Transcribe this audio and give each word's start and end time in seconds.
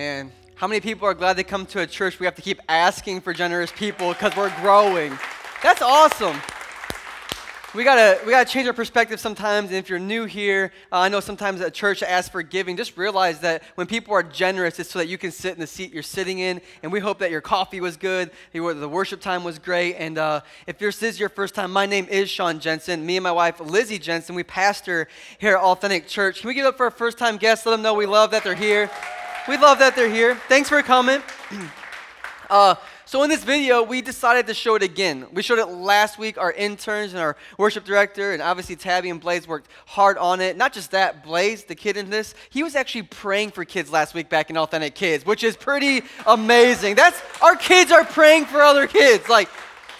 And 0.00 0.30
how 0.54 0.68
many 0.68 0.80
people 0.80 1.08
are 1.08 1.14
glad 1.14 1.36
they 1.36 1.42
come 1.42 1.66
to 1.66 1.80
a 1.80 1.86
church 1.86 2.20
we 2.20 2.26
have 2.26 2.36
to 2.36 2.42
keep 2.42 2.60
asking 2.68 3.20
for 3.20 3.32
generous 3.32 3.72
people 3.72 4.12
because 4.12 4.36
we're 4.36 4.54
growing? 4.60 5.18
That's 5.60 5.82
awesome. 5.82 6.40
We 7.74 7.82
gotta 7.82 8.20
we 8.24 8.30
gotta 8.30 8.48
change 8.48 8.68
our 8.68 8.72
perspective 8.72 9.18
sometimes. 9.18 9.70
And 9.70 9.76
if 9.76 9.90
you're 9.90 9.98
new 9.98 10.24
here, 10.24 10.70
uh, 10.92 10.98
I 10.98 11.08
know 11.08 11.18
sometimes 11.18 11.60
at 11.62 11.74
church 11.74 12.04
asks 12.04 12.30
for 12.30 12.42
giving. 12.42 12.76
Just 12.76 12.96
realize 12.96 13.40
that 13.40 13.64
when 13.74 13.88
people 13.88 14.14
are 14.14 14.22
generous, 14.22 14.78
it's 14.78 14.88
so 14.88 15.00
that 15.00 15.08
you 15.08 15.18
can 15.18 15.32
sit 15.32 15.54
in 15.54 15.58
the 15.58 15.66
seat 15.66 15.92
you're 15.92 16.04
sitting 16.04 16.38
in. 16.38 16.60
And 16.84 16.92
we 16.92 17.00
hope 17.00 17.18
that 17.18 17.32
your 17.32 17.40
coffee 17.40 17.80
was 17.80 17.96
good, 17.96 18.30
the 18.52 18.88
worship 18.88 19.20
time 19.20 19.42
was 19.42 19.58
great. 19.58 19.96
And 19.96 20.16
uh, 20.16 20.42
if 20.68 20.78
this 20.78 21.02
is 21.02 21.18
your 21.18 21.28
first 21.28 21.56
time, 21.56 21.72
my 21.72 21.86
name 21.86 22.06
is 22.08 22.30
Sean 22.30 22.60
Jensen. 22.60 23.04
Me 23.04 23.16
and 23.16 23.24
my 23.24 23.32
wife 23.32 23.58
Lizzie 23.58 23.98
Jensen, 23.98 24.36
we 24.36 24.44
pastor 24.44 25.08
here 25.38 25.56
at 25.56 25.60
Authentic 25.60 26.06
Church. 26.06 26.42
Can 26.42 26.46
we 26.46 26.54
give 26.54 26.66
up 26.66 26.76
for 26.76 26.84
our 26.84 26.92
first 26.92 27.18
time 27.18 27.36
guests? 27.36 27.66
Let 27.66 27.72
them 27.72 27.82
know 27.82 27.94
we 27.94 28.06
love 28.06 28.30
that 28.30 28.44
they're 28.44 28.54
here. 28.54 28.88
We 29.48 29.56
love 29.56 29.78
that 29.78 29.96
they're 29.96 30.10
here. 30.10 30.34
Thanks 30.46 30.68
for 30.68 30.82
coming. 30.82 31.22
Uh, 32.50 32.74
so 33.04 33.22
in 33.24 33.28
this 33.28 33.44
video, 33.44 33.82
we 33.82 34.00
decided 34.00 34.46
to 34.46 34.54
show 34.54 34.74
it 34.74 34.82
again. 34.82 35.26
We 35.34 35.42
showed 35.42 35.58
it 35.58 35.66
last 35.66 36.18
week. 36.18 36.38
Our 36.38 36.50
interns 36.50 37.12
and 37.12 37.20
our 37.20 37.36
worship 37.58 37.84
director, 37.84 38.32
and 38.32 38.40
obviously 38.40 38.74
Tabby 38.74 39.10
and 39.10 39.20
Blaze 39.20 39.46
worked 39.46 39.68
hard 39.84 40.16
on 40.16 40.40
it. 40.40 40.56
Not 40.56 40.72
just 40.72 40.92
that, 40.92 41.22
Blaze, 41.22 41.64
the 41.64 41.74
kid 41.74 41.98
in 41.98 42.08
this, 42.08 42.34
he 42.48 42.62
was 42.62 42.74
actually 42.74 43.02
praying 43.02 43.50
for 43.50 43.66
kids 43.66 43.92
last 43.92 44.14
week 44.14 44.30
back 44.30 44.48
in 44.48 44.56
Authentic 44.56 44.94
Kids, 44.94 45.26
which 45.26 45.44
is 45.44 45.58
pretty 45.58 46.04
amazing. 46.26 46.94
That's 46.94 47.20
our 47.42 47.54
kids 47.54 47.92
are 47.92 48.06
praying 48.06 48.46
for 48.46 48.62
other 48.62 48.86
kids. 48.86 49.28
Like, 49.28 49.50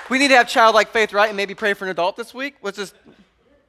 we 0.08 0.18
need 0.18 0.28
to 0.28 0.36
have 0.36 0.48
childlike 0.48 0.88
faith, 0.88 1.12
right? 1.12 1.28
And 1.28 1.36
maybe 1.36 1.54
pray 1.54 1.74
for 1.74 1.84
an 1.84 1.90
adult 1.90 2.16
this 2.16 2.32
week. 2.32 2.54
Let's 2.62 2.78
just. 2.78 2.94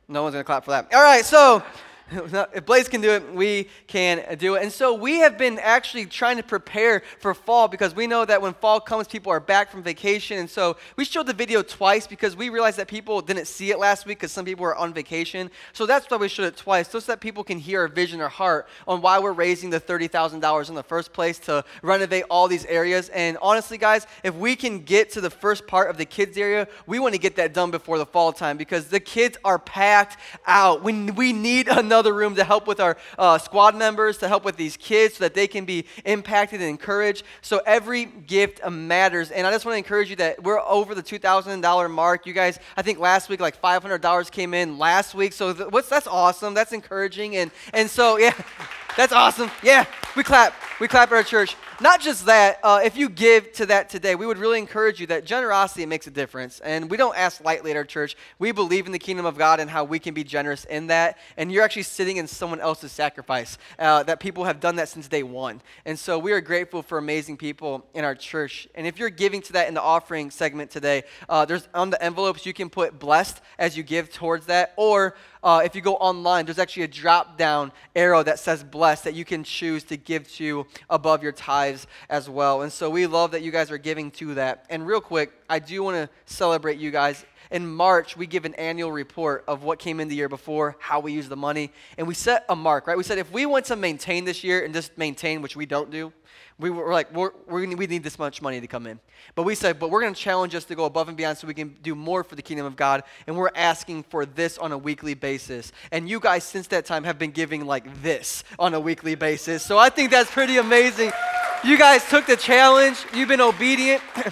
No 0.07 0.23
one's 0.23 0.35
gonna 0.35 0.45
clap 0.45 0.63
for 0.63 0.71
that. 0.71 0.93
All 0.93 1.03
right, 1.03 1.25
so 1.25 1.61
if 2.53 2.65
Blaze 2.65 2.87
can 2.87 3.01
do 3.01 3.11
it, 3.11 3.33
we 3.33 3.67
can 3.87 4.37
do 4.37 4.55
it. 4.55 4.63
And 4.63 4.71
so 4.71 4.93
we 4.93 5.17
have 5.17 5.37
been 5.37 5.59
actually 5.59 6.05
trying 6.05 6.37
to 6.37 6.43
prepare 6.43 7.03
for 7.19 7.33
fall 7.33 7.67
because 7.67 7.95
we 7.95 8.07
know 8.07 8.25
that 8.25 8.41
when 8.41 8.53
fall 8.53 8.79
comes, 8.79 9.07
people 9.07 9.31
are 9.31 9.39
back 9.39 9.69
from 9.69 9.83
vacation. 9.83 10.39
And 10.39 10.49
so 10.49 10.77
we 10.95 11.05
showed 11.05 11.27
the 11.27 11.33
video 11.33 11.61
twice 11.61 12.07
because 12.07 12.35
we 12.35 12.49
realized 12.49 12.77
that 12.77 12.88
people 12.88 13.21
didn't 13.21 13.45
see 13.45 13.69
it 13.71 13.77
last 13.77 14.05
week 14.05 14.19
because 14.19 14.31
some 14.31 14.45
people 14.45 14.63
were 14.63 14.75
on 14.75 14.93
vacation. 14.93 15.51
So 15.73 15.85
that's 15.85 16.09
why 16.09 16.17
we 16.17 16.27
showed 16.29 16.45
it 16.45 16.57
twice, 16.57 16.91
just 16.91 17.05
so 17.05 17.11
that 17.11 17.19
people 17.19 17.43
can 17.43 17.59
hear 17.59 17.81
our 17.81 17.88
vision, 17.88 18.21
or 18.21 18.29
heart 18.29 18.67
on 18.88 19.01
why 19.01 19.19
we're 19.19 19.31
raising 19.31 19.69
the 19.69 19.79
$30,000 19.79 20.69
in 20.69 20.75
the 20.75 20.83
first 20.83 21.13
place 21.13 21.38
to 21.39 21.63
renovate 21.83 22.23
all 22.29 22.47
these 22.47 22.66
areas. 22.66 23.09
And 23.09 23.38
honestly, 23.41 23.77
guys, 23.77 24.07
if 24.23 24.33
we 24.35 24.55
can 24.55 24.79
get 24.79 25.11
to 25.11 25.21
the 25.21 25.29
first 25.29 25.67
part 25.67 25.89
of 25.89 25.97
the 25.97 26.05
kids 26.05 26.38
area, 26.38 26.67
we 26.88 26.97
want 26.99 27.13
to 27.13 27.19
get 27.19 27.35
that 27.35 27.53
done 27.53 27.71
before 27.71 27.97
the 27.97 28.05
fall 28.05 28.33
time 28.33 28.57
because 28.57 28.88
the 28.88 28.99
kids 28.99 29.38
are 29.44 29.59
packed 29.59 30.17
out. 30.47 30.83
We, 30.83 31.11
we 31.11 31.33
need 31.33 31.67
another 31.67 31.98
another 32.00 32.14
room 32.16 32.33
to 32.36 32.45
help 32.45 32.66
with 32.66 32.80
our 32.80 32.95
uh, 33.17 33.38
squad 33.38 33.75
members, 33.75 34.17
to 34.19 34.28
help 34.30 34.45
with 34.45 34.55
these 34.55 34.78
kids 34.78 35.16
so 35.16 35.25
that 35.25 35.33
they 35.33 35.47
can 35.47 35.66
be 35.66 35.86
impacted 36.06 36.61
and 36.61 36.69
encouraged. 36.69 37.23
So 37.41 37.61
every 37.66 38.06
gift 38.06 38.66
matters. 38.69 39.31
And 39.31 39.45
I 39.45 39.52
just 39.52 39.66
want 39.66 39.73
to 39.73 39.78
encourage 39.80 40.09
you 40.09 40.16
that 40.16 40.41
we're 40.41 40.61
over 40.61 40.95
the 40.95 41.03
$2,000 41.03 41.91
mark. 41.91 42.25
You 42.25 42.31
guys, 42.31 42.58
I 42.78 42.81
think 42.83 43.00
last 43.00 43.28
week 43.28 43.41
like 43.41 43.61
$500 43.61 44.31
came 44.31 44.53
in 44.53 44.78
last 44.78 45.14
week. 45.14 45.33
So 45.33 45.53
th- 45.53 45.72
what's 45.72 45.89
that's 45.89 46.08
awesome. 46.08 46.53
That's 46.53 46.72
encouraging. 46.72 47.36
And 47.36 47.52
and 47.73 47.89
so 47.89 48.17
yeah, 48.17 48.34
that's 48.97 49.11
awesome. 49.11 49.52
Yeah, 49.61 49.86
we 50.16 50.23
clap. 50.23 50.53
We 50.80 50.88
clap 50.88 51.11
at 51.11 51.16
our 51.16 51.23
church. 51.23 51.58
Not 51.81 52.02
just 52.02 52.25
that, 52.25 52.59
uh, 52.61 52.81
if 52.83 52.97
you 52.97 53.08
give 53.08 53.53
to 53.53 53.66
that 53.67 53.89
today, 53.89 54.13
we 54.13 54.25
would 54.25 54.38
really 54.38 54.59
encourage 54.59 54.99
you 54.99 55.08
that 55.08 55.23
generosity 55.23 55.85
makes 55.85 56.08
a 56.08 56.11
difference. 56.11 56.59
And 56.59 56.91
we 56.91 56.97
don't 56.97 57.17
ask 57.17 57.41
lightly 57.41 57.72
at 57.72 57.77
our 57.77 57.85
church. 57.85 58.17
We 58.38 58.52
believe 58.52 58.85
in 58.85 58.91
the 58.91 58.99
kingdom 58.99 59.25
of 59.25 59.38
God 59.38 59.61
and 59.61 59.69
how 59.69 59.85
we 59.85 59.97
can 59.97 60.13
be 60.13 60.25
generous 60.25 60.66
in 60.66 60.88
that. 60.88 61.17
And 61.38 61.50
you're 61.50 61.63
actually 61.63 61.83
sitting 61.83 62.17
in 62.17 62.27
someone 62.27 62.59
else's 62.59 62.91
sacrifice, 62.91 63.57
uh, 63.77 64.03
that 64.03 64.19
people 64.19 64.44
have 64.44 64.59
done 64.59 64.75
that 64.75 64.89
since 64.89 65.07
day 65.07 65.23
one. 65.23 65.61
And 65.85 65.97
so 65.97 66.19
we 66.19 66.33
are 66.33 66.41
grateful 66.41 66.81
for 66.81 66.97
amazing 66.97 67.38
people 67.38 67.85
in 67.94 68.03
our 68.03 68.16
church. 68.16 68.67
And 68.75 68.85
if 68.85 69.00
you're 69.00 69.09
giving 69.09 69.41
to 69.44 69.53
that 69.53 69.69
in 69.69 69.73
the 69.73 69.81
offering 69.81 70.31
segment 70.31 70.72
today, 70.72 71.03
uh, 71.30 71.45
there's 71.45 71.69
on 71.73 71.91
the 71.91 72.03
envelopes 72.03 72.45
you 72.45 72.53
can 72.53 72.69
put 72.69 73.00
blessed 73.00 73.39
as 73.57 73.77
you 73.77 73.83
give 73.83 74.11
towards 74.11 74.47
that. 74.47 74.73
Or 74.75 75.16
uh, 75.41 75.61
if 75.63 75.75
you 75.75 75.81
go 75.81 75.96
online, 75.96 76.46
there's 76.46 76.59
actually 76.59 76.84
a 76.84 76.90
drop 76.90 77.38
down 77.38 77.72
arrow 77.96 78.22
that 78.23 78.40
says 78.40 78.66
blessed 78.66 79.06
that 79.06 79.13
you 79.13 79.23
can 79.23 79.46
choose 79.46 79.85
to 79.85 79.96
give 79.96 80.29
to 80.34 80.67
above 80.90 81.23
your 81.23 81.31
tithes 81.69 81.88
as 82.09 82.30
well. 82.30 82.62
And 82.62 82.72
so 82.72 82.90
we 82.90 83.07
love 83.07 83.31
that 83.31 83.41
you 83.41 83.52
guys 83.52 83.72
are 83.72 83.78
giving 83.78 84.12
to 84.12 84.35
that. 84.35 84.66
And 84.69 84.85
real 84.85 85.02
quick, 85.02 85.31
I 85.50 85.59
do 85.59 85.84
want 85.84 85.96
to 85.96 86.09
celebrate 86.25 86.80
you 86.80 86.91
guys. 86.91 87.25
In 87.52 87.68
March, 87.68 88.16
we 88.16 88.28
give 88.28 88.46
an 88.46 88.53
annual 88.56 88.91
report 88.91 89.44
of 89.47 89.63
what 89.63 89.79
came 89.79 90.00
in 90.00 90.08
the 90.08 90.16
year 90.16 90.29
before, 90.29 90.75
how 90.79 91.00
we 91.00 91.13
use 91.13 91.28
the 91.28 91.35
money, 91.35 91.72
and 91.97 92.08
we 92.08 92.13
set 92.13 92.46
a 92.47 92.56
mark, 92.56 92.85
right? 92.85 92.97
We 92.97 93.03
said 93.03 93.18
if 93.18 93.31
we 93.31 93.47
want 93.47 93.66
to 93.66 93.75
maintain 93.75 94.24
this 94.24 94.44
year 94.44 94.63
and 94.63 94.74
just 94.74 94.96
maintain, 94.97 95.41
which 95.41 95.56
we 95.56 95.66
don't 95.66 95.90
do, 95.90 96.13
we 96.59 96.69
were 96.69 96.91
like, 96.91 97.12
we're, 97.13 97.31
we 97.47 97.66
need 97.66 98.03
this 98.03 98.19
much 98.19 98.41
money 98.41 98.59
to 98.59 98.68
come 98.68 98.85
in. 98.85 99.00
But 99.34 99.44
we 99.44 99.56
said, 99.56 99.79
but 99.79 99.90
we're 99.90 100.02
going 100.02 100.13
to 100.13 100.19
challenge 100.19 100.53
us 100.53 100.66
to 100.66 100.75
go 100.75 100.84
above 100.84 101.08
and 101.08 101.16
beyond 101.16 101.38
so 101.38 101.47
we 101.47 101.53
can 101.53 101.78
do 101.81 101.96
more 101.96 102.22
for 102.24 102.35
the 102.35 102.41
kingdom 102.41 102.66
of 102.66 102.75
God. 102.75 103.03
And 103.28 103.38
we're 103.38 103.52
asking 103.56 104.03
for 104.03 104.25
this 104.25 104.58
on 104.58 104.74
a 104.74 104.78
weekly 104.78 105.13
basis. 105.13 105.72
And 105.91 106.09
you 106.09 106.19
guys, 106.19 106.44
since 106.44 106.68
that 106.68 106.85
time, 106.85 107.06
have 107.06 107.18
been 107.18 107.31
giving 107.31 107.66
like 107.66 108.03
this 108.03 108.44
on 108.59 108.74
a 108.74 108.79
weekly 108.79 109.16
basis. 109.16 109.63
So 109.63 109.78
I 109.78 109.90
think 109.90 110.12
that's 110.12 110.29
pretty 110.29 110.58
amazing. 110.58 111.13
You 111.62 111.78
guys 111.78 112.08
took 112.09 112.25
the 112.25 112.38
challenge, 112.38 113.06
you've 113.14 113.28
been 113.28 113.42
obedient. 113.42 114.02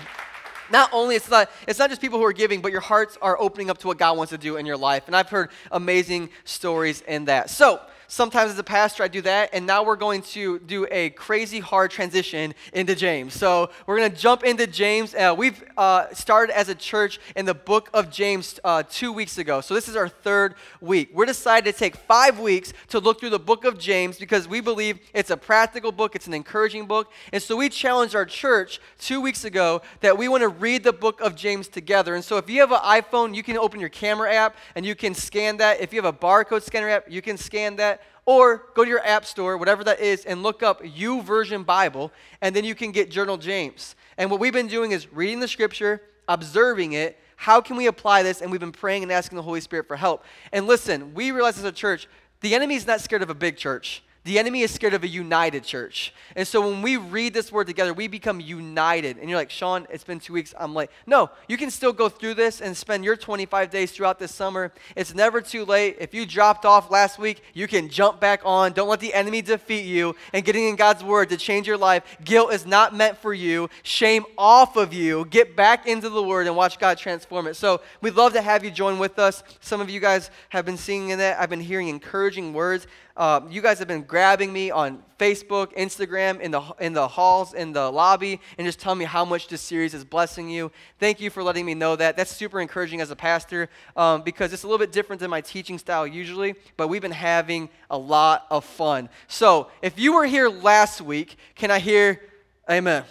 not 0.72 0.90
only 0.94 1.16
it's 1.16 1.30
not 1.30 1.50
it's 1.68 1.78
not 1.78 1.90
just 1.90 2.00
people 2.00 2.20
who 2.20 2.26
are 2.26 2.34
giving 2.34 2.62
but 2.62 2.72
your 2.72 2.82
hearts 2.82 3.18
are 3.22 3.40
opening 3.40 3.70
up 3.70 3.78
to 3.78 3.88
what 3.88 3.98
god 3.98 4.18
wants 4.18 4.32
to 4.32 4.38
do 4.38 4.56
in 4.56 4.66
your 4.66 4.78
life. 4.78 5.04
And 5.08 5.16
i've 5.16 5.30
heard 5.30 5.50
amazing 5.72 6.30
stories 6.46 7.02
in 7.02 7.26
that. 7.26 7.50
So 7.50 7.82
Sometimes 8.09 8.51
as 8.51 8.57
a 8.57 8.63
pastor, 8.63 9.03
I 9.03 9.09
do 9.09 9.22
that. 9.23 9.50
And 9.51 9.68
now 9.68 9.84
we're 9.84 9.97
going 9.97 10.22
to 10.22 10.59
do 10.59 10.88
a 10.90 11.09
crazy 11.09 11.59
hard 11.59 11.91
transition 11.91 12.56
into 12.72 12.95
James. 12.95 13.34
So 13.34 13.69
we're 13.85 13.97
going 13.97 14.09
to 14.09 14.18
jump 14.18 14.45
into 14.45 14.66
James. 14.66 15.13
Uh, 15.13 15.35
we've 15.38 15.62
uh, 15.75 16.13
started 16.13 16.57
as 16.57 16.69
a 16.69 16.75
church 16.75 17.19
in 17.35 17.46
the 17.46 17.53
book 17.53 17.90
of 17.94 18.09
James 18.09 18.62
uh, 18.63 18.84
two 18.90 19.12
weeks 19.12 19.38
ago. 19.38 19.59
So 19.59 19.73
this 19.73 19.90
is 19.90 19.97
our 19.97 20.07
third 20.07 20.56
week. 20.79 21.09
We're 21.13 21.25
decided 21.25 21.73
to 21.73 21.78
take 21.78 21.97
five 21.97 22.40
weeks 22.40 22.72
to 22.90 23.00
look 23.00 23.19
through 23.19 23.31
the 23.31 23.40
book 23.40 23.66
of 23.66 23.78
James 23.78 24.17
because 24.17 24.47
we 24.47 24.62
believe 24.62 25.00
it's 25.13 25.29
a 25.29 25.38
practical 25.38 25.91
book, 25.91 26.16
it's 26.16 26.28
an 26.28 26.34
encouraging 26.34 26.85
book. 26.85 27.12
And 27.34 27.44
so 27.44 27.57
we 27.57 27.67
challenged 27.67 28.16
our 28.16 28.25
church 28.25 28.79
two 29.00 29.19
weeks 29.19 29.44
ago 29.44 29.81
that 30.00 30.17
we 30.17 30.29
want 30.29 30.44
to 30.44 30.47
read 30.47 30.85
the 30.85 30.94
book 30.94 31.19
of 31.19 31.35
James 31.35 31.67
together. 31.67 32.16
And 32.16 32.23
so 32.23 32.38
if 32.38 32.50
you 32.50 32.62
have 32.62 32.72
an 32.72 32.79
iPhone, 32.79 33.35
you 33.35 33.44
can 33.44 33.57
open 33.57 33.81
your 33.81 33.90
camera 33.90 34.34
app 34.34 34.56
and 34.75 34.85
you 34.85 34.96
can 34.96 35.13
scan 35.13 35.57
that. 35.57 35.81
If 35.81 35.91
you 35.91 36.01
have 36.01 36.16
a 36.16 36.17
barcode 36.17 36.62
scanner 36.62 36.88
app, 36.88 37.12
you 37.12 37.22
can 37.22 37.35
scan 37.35 37.75
that 37.75 37.97
or 38.28 38.66
go 38.76 38.84
to 38.84 38.90
your 38.90 39.04
app 39.06 39.26
store, 39.26 39.58
whatever 39.58 39.86
that 39.86 40.02
is, 40.02 40.26
and 40.26 40.44
look 40.44 40.62
up 40.62 40.84
YouVersion 40.84 41.66
Bible, 41.66 42.12
and 42.42 42.54
then 42.54 42.66
you 42.66 42.76
can 42.76 42.92
get 42.92 43.10
Journal 43.10 43.38
James. 43.38 43.96
And 44.18 44.30
what 44.30 44.42
we've 44.42 44.54
been 44.54 44.68
doing 44.68 44.92
is 44.92 45.12
reading 45.14 45.40
the 45.40 45.48
scripture, 45.48 46.02
observing 46.28 46.92
it. 46.92 47.18
How 47.38 47.62
can 47.62 47.78
we 47.78 47.88
apply 47.88 48.24
this? 48.24 48.42
And 48.42 48.52
we've 48.52 48.60
been 48.60 48.74
praying 48.74 49.04
and 49.04 49.12
asking 49.12 49.38
the 49.38 49.44
Holy 49.44 49.62
Spirit 49.62 49.88
for 49.88 49.96
help. 49.96 50.26
And 50.52 50.68
listen, 50.68 51.14
we 51.14 51.32
realize 51.32 51.58
as 51.58 51.64
a 51.64 51.72
church, 51.72 52.08
the 52.42 52.54
enemy 52.54 52.76
is 52.76 52.86
not 52.86 53.00
scared 53.00 53.22
of 53.22 53.30
a 53.30 53.36
big 53.36 53.56
church. 53.56 54.04
The 54.28 54.38
enemy 54.38 54.62
is 54.62 54.72
scared 54.72 54.94
of 54.94 55.06
a 55.06 55.08
united 55.08 55.64
church. 55.64 56.14
And 56.36 56.46
so 56.46 56.60
when 56.60 56.82
we 56.82 56.98
read 56.98 57.34
this 57.34 57.50
word 57.50 57.66
together, 57.66 57.94
we 57.94 58.10
become 58.10 58.42
united. 58.42 59.18
And 59.18 59.30
you're 59.30 59.40
like, 59.40 59.50
Sean, 59.50 59.88
it's 59.90 60.04
been 60.04 60.20
two 60.20 60.34
weeks. 60.34 60.54
I'm 60.60 60.74
like, 60.74 60.92
no, 61.06 61.30
you 61.48 61.56
can 61.56 61.72
still 61.72 61.94
go 61.94 62.10
through 62.10 62.34
this 62.34 62.60
and 62.60 62.76
spend 62.76 63.06
your 63.06 63.16
25 63.16 63.70
days 63.70 63.94
throughout 63.94 64.20
this 64.20 64.36
summer. 64.36 64.74
It's 64.98 65.16
never 65.16 65.40
too 65.40 65.64
late. 65.64 65.96
If 66.02 66.14
you 66.14 66.26
dropped 66.26 66.66
off 66.66 66.92
last 66.92 67.18
week, 67.18 67.42
you 67.54 67.70
can 67.70 67.88
jump 67.88 68.20
back 68.20 68.42
on. 68.44 68.74
Don't 68.74 68.90
let 68.90 69.00
the 69.00 69.14
enemy 69.14 69.42
defeat 69.42 69.86
you. 69.86 70.14
And 70.34 70.44
getting 70.44 70.68
in 70.68 70.76
God's 70.76 71.06
word 71.06 71.30
to 71.30 71.38
change 71.38 71.66
your 71.66 71.78
life. 71.78 72.04
Guilt 72.26 72.52
is 72.52 72.66
not 72.66 72.94
meant 72.94 73.18
for 73.18 73.34
you. 73.34 73.70
Shame 73.84 74.26
off 74.38 74.76
of 74.76 74.94
you. 74.94 75.24
Get 75.30 75.56
back 75.56 75.88
into 75.88 76.09
the 76.09 76.22
word 76.22 76.48
and 76.48 76.56
watch 76.58 76.80
God 76.80 76.98
transform 76.98 77.48
it. 77.48 77.54
So 77.54 77.80
we'd 78.02 78.16
love 78.16 78.34
to 78.34 78.42
have 78.42 78.66
you 78.66 78.72
join 78.72 79.00
with 79.00 79.20
us. 79.20 79.42
Some 79.62 79.80
of 79.80 79.90
you 79.90 80.02
guys 80.02 80.32
have 80.50 80.66
been 80.66 80.76
seeing 80.76 81.18
that. 81.18 81.40
I've 81.40 81.50
been 81.50 81.62
hearing 81.62 81.88
encouraging 81.88 82.52
words. 82.52 82.88
Uh, 83.17 83.41
you 83.50 83.63
guys 83.63 83.79
have 83.79 83.88
been 83.88 84.03
grabbing 84.03 84.53
me 84.53 84.69
on 84.69 85.01
Facebook, 85.17 85.75
Instagram, 85.75 86.39
in 86.39 86.51
the, 86.51 86.61
in 86.79 86.94
the 86.94 87.07
halls, 87.07 87.55
in 87.55 87.73
the 87.73 87.91
lobby, 87.91 88.40
and 88.59 88.67
just 88.67 88.79
tell 88.79 88.93
me 88.93 89.05
how 89.05 89.25
much 89.25 89.47
this 89.47 89.59
series 89.59 89.96
is 89.96 90.05
blessing 90.05 90.47
you. 90.47 90.72
Thank 90.99 91.19
you 91.19 91.31
for 91.31 91.41
letting 91.41 91.66
me 91.66 91.73
know 91.73 91.96
that. 91.96 92.16
That's 92.16 92.29
super 92.29 92.61
encouraging 92.61 93.02
as 93.02 93.09
a 93.09 93.16
pastor 93.16 93.69
um, 93.96 94.22
because 94.22 94.53
it's 94.53 94.61
a 94.61 94.67
little 94.67 94.78
bit 94.78 94.91
different 94.91 95.19
than 95.19 95.31
my 95.31 95.41
teaching 95.41 95.79
style 95.79 96.05
usually, 96.05 96.53
but 96.78 96.90
we've 96.90 97.02
been 97.02 97.09
having 97.09 97.69
a 97.90 97.97
lot 97.97 98.46
of 98.52 98.64
fun. 98.64 99.09
So 99.28 99.72
if 99.81 99.97
you 99.97 100.13
were 100.13 100.28
here 100.28 100.47
last 100.47 101.02
week, 101.02 101.37
can 101.55 101.72
I 101.72 101.79
hear 101.79 102.22
amen? 102.70 103.03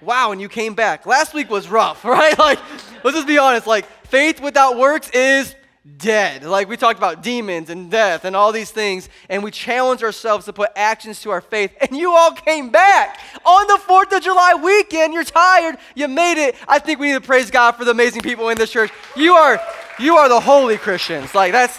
wow, 0.00 0.32
and 0.32 0.40
you 0.40 0.48
came 0.48 0.74
back. 0.74 1.06
Last 1.06 1.34
week 1.34 1.50
was 1.50 1.68
rough, 1.68 2.04
right? 2.04 2.36
Like, 2.36 2.58
let's 3.04 3.16
just 3.16 3.28
be 3.28 3.38
honest. 3.38 3.66
Like, 3.66 3.86
faith 4.06 4.40
without 4.40 4.76
works 4.76 5.08
is 5.10 5.54
dead. 5.96 6.44
Like 6.44 6.68
we 6.68 6.76
talked 6.76 6.98
about 6.98 7.22
demons 7.22 7.70
and 7.70 7.90
death 7.90 8.24
and 8.24 8.36
all 8.36 8.52
these 8.52 8.70
things, 8.70 9.08
and 9.28 9.42
we 9.42 9.50
challenge 9.50 10.02
ourselves 10.02 10.44
to 10.46 10.52
put 10.52 10.70
actions 10.76 11.20
to 11.22 11.30
our 11.30 11.40
faith. 11.40 11.72
And 11.80 11.96
you 11.96 12.14
all 12.14 12.32
came 12.32 12.70
back 12.70 13.18
on 13.44 13.66
the 13.66 13.78
4th 13.86 14.16
of 14.16 14.22
July 14.22 14.54
weekend. 14.54 15.14
You're 15.14 15.24
tired. 15.24 15.78
You 15.94 16.08
made 16.08 16.42
it. 16.42 16.54
I 16.66 16.78
think 16.78 17.00
we 17.00 17.08
need 17.08 17.14
to 17.14 17.20
praise 17.20 17.50
God 17.50 17.72
for 17.72 17.84
the 17.84 17.92
amazing 17.92 18.22
people 18.22 18.48
in 18.50 18.58
this 18.58 18.70
church. 18.70 18.90
You 19.16 19.34
are 19.34 19.60
you 19.98 20.16
are 20.16 20.28
the 20.28 20.40
holy 20.40 20.76
Christians. 20.76 21.34
Like 21.34 21.52
that's 21.52 21.78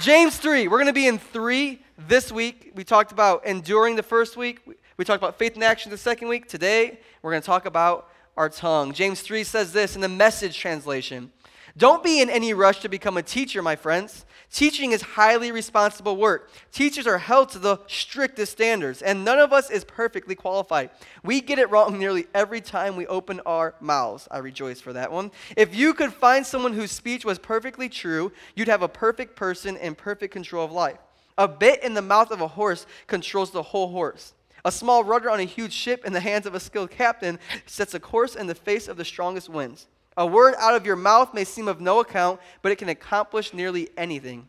James 0.00 0.36
3. 0.36 0.68
We're 0.68 0.78
going 0.78 0.86
to 0.86 0.92
be 0.92 1.06
in 1.06 1.18
3 1.18 1.78
This 1.98 2.30
week, 2.30 2.72
we 2.74 2.84
talked 2.84 3.12
about 3.12 3.46
enduring 3.46 3.96
the 3.96 4.02
first 4.02 4.36
week. 4.36 4.60
We 4.96 5.04
talked 5.04 5.22
about 5.22 5.38
faith 5.38 5.56
in 5.56 5.62
action 5.62 5.90
the 5.90 5.98
second 5.98 6.28
week. 6.28 6.48
Today, 6.48 6.98
we're 7.22 7.30
going 7.30 7.42
to 7.42 7.46
talk 7.46 7.66
about 7.66 8.10
our 8.36 8.48
tongue. 8.48 8.92
James 8.92 9.22
3 9.22 9.44
says 9.44 9.72
this 9.72 9.94
in 9.94 10.02
the 10.02 10.08
message 10.08 10.58
translation 10.58 11.32
Don't 11.76 12.02
be 12.02 12.22
in 12.22 12.30
any 12.30 12.54
rush 12.54 12.80
to 12.80 12.88
become 12.88 13.18
a 13.18 13.22
teacher, 13.22 13.60
my 13.60 13.76
friends. 13.76 14.24
Teaching 14.50 14.92
is 14.92 15.02
highly 15.02 15.52
responsible 15.52 16.16
work. 16.16 16.50
Teachers 16.72 17.06
are 17.06 17.18
held 17.18 17.50
to 17.50 17.58
the 17.58 17.78
strictest 17.86 18.52
standards, 18.52 19.02
and 19.02 19.24
none 19.24 19.38
of 19.38 19.52
us 19.52 19.68
is 19.68 19.84
perfectly 19.84 20.34
qualified. 20.34 20.88
We 21.22 21.42
get 21.42 21.58
it 21.58 21.68
wrong 21.68 21.98
nearly 21.98 22.26
every 22.34 22.62
time 22.62 22.96
we 22.96 23.06
open 23.06 23.40
our 23.44 23.74
mouths. 23.80 24.26
I 24.30 24.38
rejoice 24.38 24.80
for 24.80 24.94
that 24.94 25.12
one. 25.12 25.32
If 25.54 25.74
you 25.74 25.92
could 25.92 26.14
find 26.14 26.46
someone 26.46 26.72
whose 26.72 26.92
speech 26.92 27.26
was 27.26 27.38
perfectly 27.38 27.90
true, 27.90 28.32
you'd 28.54 28.68
have 28.68 28.82
a 28.82 28.88
perfect 28.88 29.36
person 29.36 29.76
in 29.76 29.94
perfect 29.94 30.32
control 30.32 30.64
of 30.64 30.72
life. 30.72 30.98
A 31.36 31.46
bit 31.46 31.82
in 31.82 31.92
the 31.92 32.00
mouth 32.00 32.30
of 32.30 32.40
a 32.40 32.48
horse 32.48 32.86
controls 33.06 33.50
the 33.50 33.62
whole 33.62 33.88
horse. 33.88 34.32
A 34.64 34.72
small 34.72 35.04
rudder 35.04 35.30
on 35.30 35.40
a 35.40 35.44
huge 35.44 35.74
ship 35.74 36.06
in 36.06 36.14
the 36.14 36.20
hands 36.20 36.46
of 36.46 36.54
a 36.54 36.60
skilled 36.60 36.90
captain 36.90 37.38
sets 37.66 37.92
a 37.92 38.00
course 38.00 38.34
in 38.34 38.46
the 38.46 38.54
face 38.54 38.88
of 38.88 38.96
the 38.96 39.04
strongest 39.04 39.50
winds. 39.50 39.88
A 40.16 40.26
word 40.26 40.54
out 40.58 40.74
of 40.74 40.86
your 40.86 40.96
mouth 40.96 41.34
may 41.34 41.44
seem 41.44 41.68
of 41.68 41.80
no 41.80 42.00
account, 42.00 42.40
but 42.62 42.72
it 42.72 42.76
can 42.76 42.88
accomplish 42.88 43.52
nearly 43.52 43.90
anything 43.96 44.48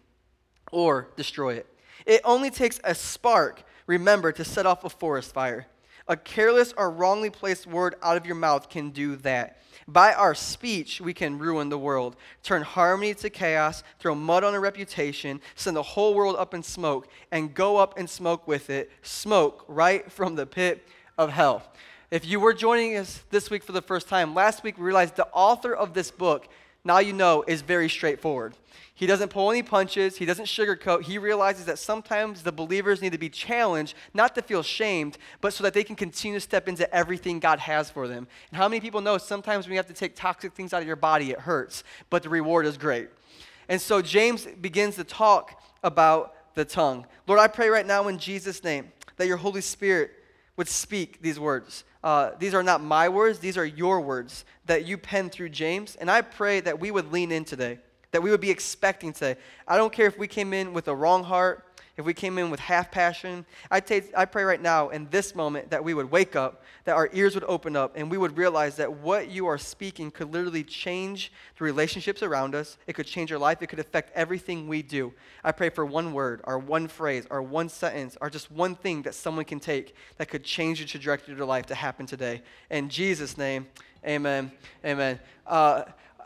or 0.71 1.09
destroy 1.15 1.55
it. 1.55 1.67
It 2.05 2.21
only 2.23 2.49
takes 2.49 2.79
a 2.83 2.95
spark, 2.95 3.63
remember, 3.85 4.31
to 4.31 4.45
set 4.45 4.65
off 4.65 4.85
a 4.85 4.89
forest 4.89 5.33
fire. 5.33 5.67
A 6.07 6.15
careless 6.15 6.73
or 6.77 6.89
wrongly 6.89 7.29
placed 7.29 7.67
word 7.67 7.95
out 8.01 8.15
of 8.15 8.25
your 8.25 8.35
mouth 8.35 8.69
can 8.69 8.91
do 8.91 9.17
that. 9.17 9.61
By 9.89 10.13
our 10.13 10.35
speech, 10.35 11.01
we 11.01 11.13
can 11.13 11.37
ruin 11.37 11.67
the 11.67 11.77
world, 11.77 12.15
turn 12.43 12.61
harmony 12.61 13.13
to 13.15 13.29
chaos, 13.29 13.83
throw 13.99 14.15
mud 14.15 14.43
on 14.45 14.53
a 14.53 14.59
reputation, 14.59 15.41
send 15.55 15.75
the 15.75 15.83
whole 15.83 16.13
world 16.13 16.37
up 16.37 16.53
in 16.53 16.63
smoke, 16.63 17.09
and 17.31 17.53
go 17.53 17.77
up 17.77 17.97
in 17.97 18.07
smoke 18.07 18.47
with 18.47 18.69
it, 18.69 18.89
smoke 19.01 19.65
right 19.67 20.09
from 20.09 20.35
the 20.35 20.45
pit 20.45 20.87
of 21.17 21.29
hell. 21.29 21.63
If 22.09 22.25
you 22.25 22.39
were 22.39 22.53
joining 22.53 22.95
us 22.95 23.21
this 23.31 23.49
week 23.49 23.65
for 23.65 23.73
the 23.73 23.81
first 23.81 24.07
time, 24.07 24.33
last 24.33 24.63
week 24.63 24.77
we 24.77 24.85
realized 24.85 25.17
the 25.17 25.27
author 25.33 25.75
of 25.75 25.93
this 25.93 26.09
book, 26.09 26.47
now 26.85 26.99
you 26.99 27.11
know, 27.11 27.43
is 27.45 27.61
very 27.61 27.89
straightforward. 27.89 28.55
He 28.95 29.05
doesn't 29.05 29.27
pull 29.27 29.51
any 29.51 29.61
punches, 29.61 30.15
he 30.15 30.25
doesn't 30.25 30.45
sugarcoat. 30.45 31.01
He 31.01 31.17
realizes 31.17 31.65
that 31.65 31.77
sometimes 31.77 32.43
the 32.43 32.53
believers 32.53 33.01
need 33.01 33.11
to 33.11 33.17
be 33.17 33.27
challenged, 33.27 33.93
not 34.13 34.35
to 34.35 34.41
feel 34.41 34.63
shamed, 34.63 35.17
but 35.41 35.51
so 35.51 35.65
that 35.65 35.73
they 35.73 35.83
can 35.83 35.97
continue 35.97 36.37
to 36.37 36.41
step 36.41 36.69
into 36.69 36.89
everything 36.95 37.39
God 37.41 37.59
has 37.59 37.89
for 37.91 38.07
them. 38.07 38.25
And 38.51 38.57
how 38.57 38.69
many 38.69 38.79
people 38.79 39.01
know 39.01 39.17
sometimes 39.17 39.65
when 39.65 39.73
you 39.73 39.77
have 39.77 39.87
to 39.87 39.93
take 39.93 40.15
toxic 40.15 40.53
things 40.53 40.71
out 40.71 40.81
of 40.81 40.87
your 40.87 40.95
body, 40.95 41.31
it 41.31 41.39
hurts, 41.41 41.83
but 42.09 42.23
the 42.23 42.29
reward 42.29 42.65
is 42.65 42.77
great. 42.77 43.09
And 43.67 43.81
so 43.81 44.01
James 44.01 44.45
begins 44.45 44.95
to 44.95 45.03
talk 45.03 45.61
about 45.83 46.35
the 46.55 46.63
tongue. 46.63 47.05
Lord, 47.27 47.41
I 47.41 47.47
pray 47.47 47.67
right 47.67 47.85
now 47.85 48.07
in 48.07 48.17
Jesus' 48.17 48.63
name 48.63 48.93
that 49.17 49.27
your 49.27 49.37
Holy 49.37 49.61
Spirit 49.61 50.11
would 50.57 50.67
speak 50.67 51.21
these 51.21 51.39
words. 51.39 51.83
Uh, 52.03 52.31
these 52.39 52.53
are 52.53 52.63
not 52.63 52.83
my 52.83 53.07
words, 53.07 53.39
these 53.39 53.57
are 53.57 53.65
your 53.65 54.01
words 54.01 54.45
that 54.65 54.85
you 54.85 54.97
penned 54.97 55.31
through 55.31 55.49
James. 55.49 55.95
And 55.95 56.11
I 56.11 56.21
pray 56.21 56.59
that 56.59 56.79
we 56.79 56.91
would 56.91 57.11
lean 57.11 57.31
in 57.31 57.45
today, 57.45 57.79
that 58.11 58.21
we 58.21 58.31
would 58.31 58.41
be 58.41 58.51
expecting 58.51 59.13
today. 59.13 59.39
I 59.67 59.77
don't 59.77 59.93
care 59.93 60.07
if 60.07 60.17
we 60.17 60.27
came 60.27 60.53
in 60.53 60.73
with 60.73 60.87
a 60.87 60.95
wrong 60.95 61.23
heart, 61.23 61.63
if 61.97 62.05
we 62.05 62.13
came 62.13 62.37
in 62.37 62.49
with 62.51 62.59
half 62.59 62.91
passion, 62.91 63.45
I, 63.71 63.79
take, 63.79 64.15
I 64.15 64.25
pray 64.25 64.43
right 64.43 64.61
now 64.61 64.89
in 64.89 65.09
this 65.09 65.33
moment 65.33 65.71
that 65.71 65.83
we 65.83 65.95
would 65.95 66.11
wake 66.11 66.35
up, 66.35 66.63
that 66.85 66.95
our 66.95 67.09
ears 67.11 67.33
would 67.33 67.43
open 67.45 67.75
up, 67.75 67.93
and 67.95 68.09
we 68.09 68.17
would 68.17 68.37
realize 68.37 68.75
that 68.75 68.99
what 68.99 69.29
you 69.29 69.47
are 69.47 69.57
speaking 69.57 70.11
could 70.11 70.31
literally 70.31 70.63
change 70.63 71.31
the 71.57 71.63
relationships 71.63 72.21
around 72.21 72.53
us. 72.53 72.77
It 72.85 72.93
could 72.93 73.07
change 73.07 73.31
our 73.31 73.39
life. 73.39 73.61
It 73.61 73.67
could 73.67 73.79
affect 73.79 74.11
everything 74.15 74.67
we 74.67 74.83
do. 74.83 75.11
I 75.43 75.51
pray 75.51 75.69
for 75.69 75.85
one 75.85 76.13
word, 76.13 76.41
or 76.43 76.59
one 76.59 76.87
phrase, 76.87 77.25
or 77.31 77.41
one 77.41 77.67
sentence, 77.67 78.15
or 78.21 78.29
just 78.29 78.51
one 78.51 78.75
thing 78.75 79.01
that 79.01 79.15
someone 79.15 79.45
can 79.45 79.59
take 79.59 79.95
that 80.17 80.29
could 80.29 80.43
change 80.43 80.79
the 80.79 80.85
trajectory 80.85 81.31
of 81.33 81.39
their 81.39 81.47
life 81.47 81.65
to 81.65 81.75
happen 81.75 82.05
today. 82.05 82.43
In 82.69 82.89
Jesus' 82.89 83.37
name, 83.37 83.65
amen. 84.05 84.51
Amen. 84.85 85.19
Uh, 85.47 85.83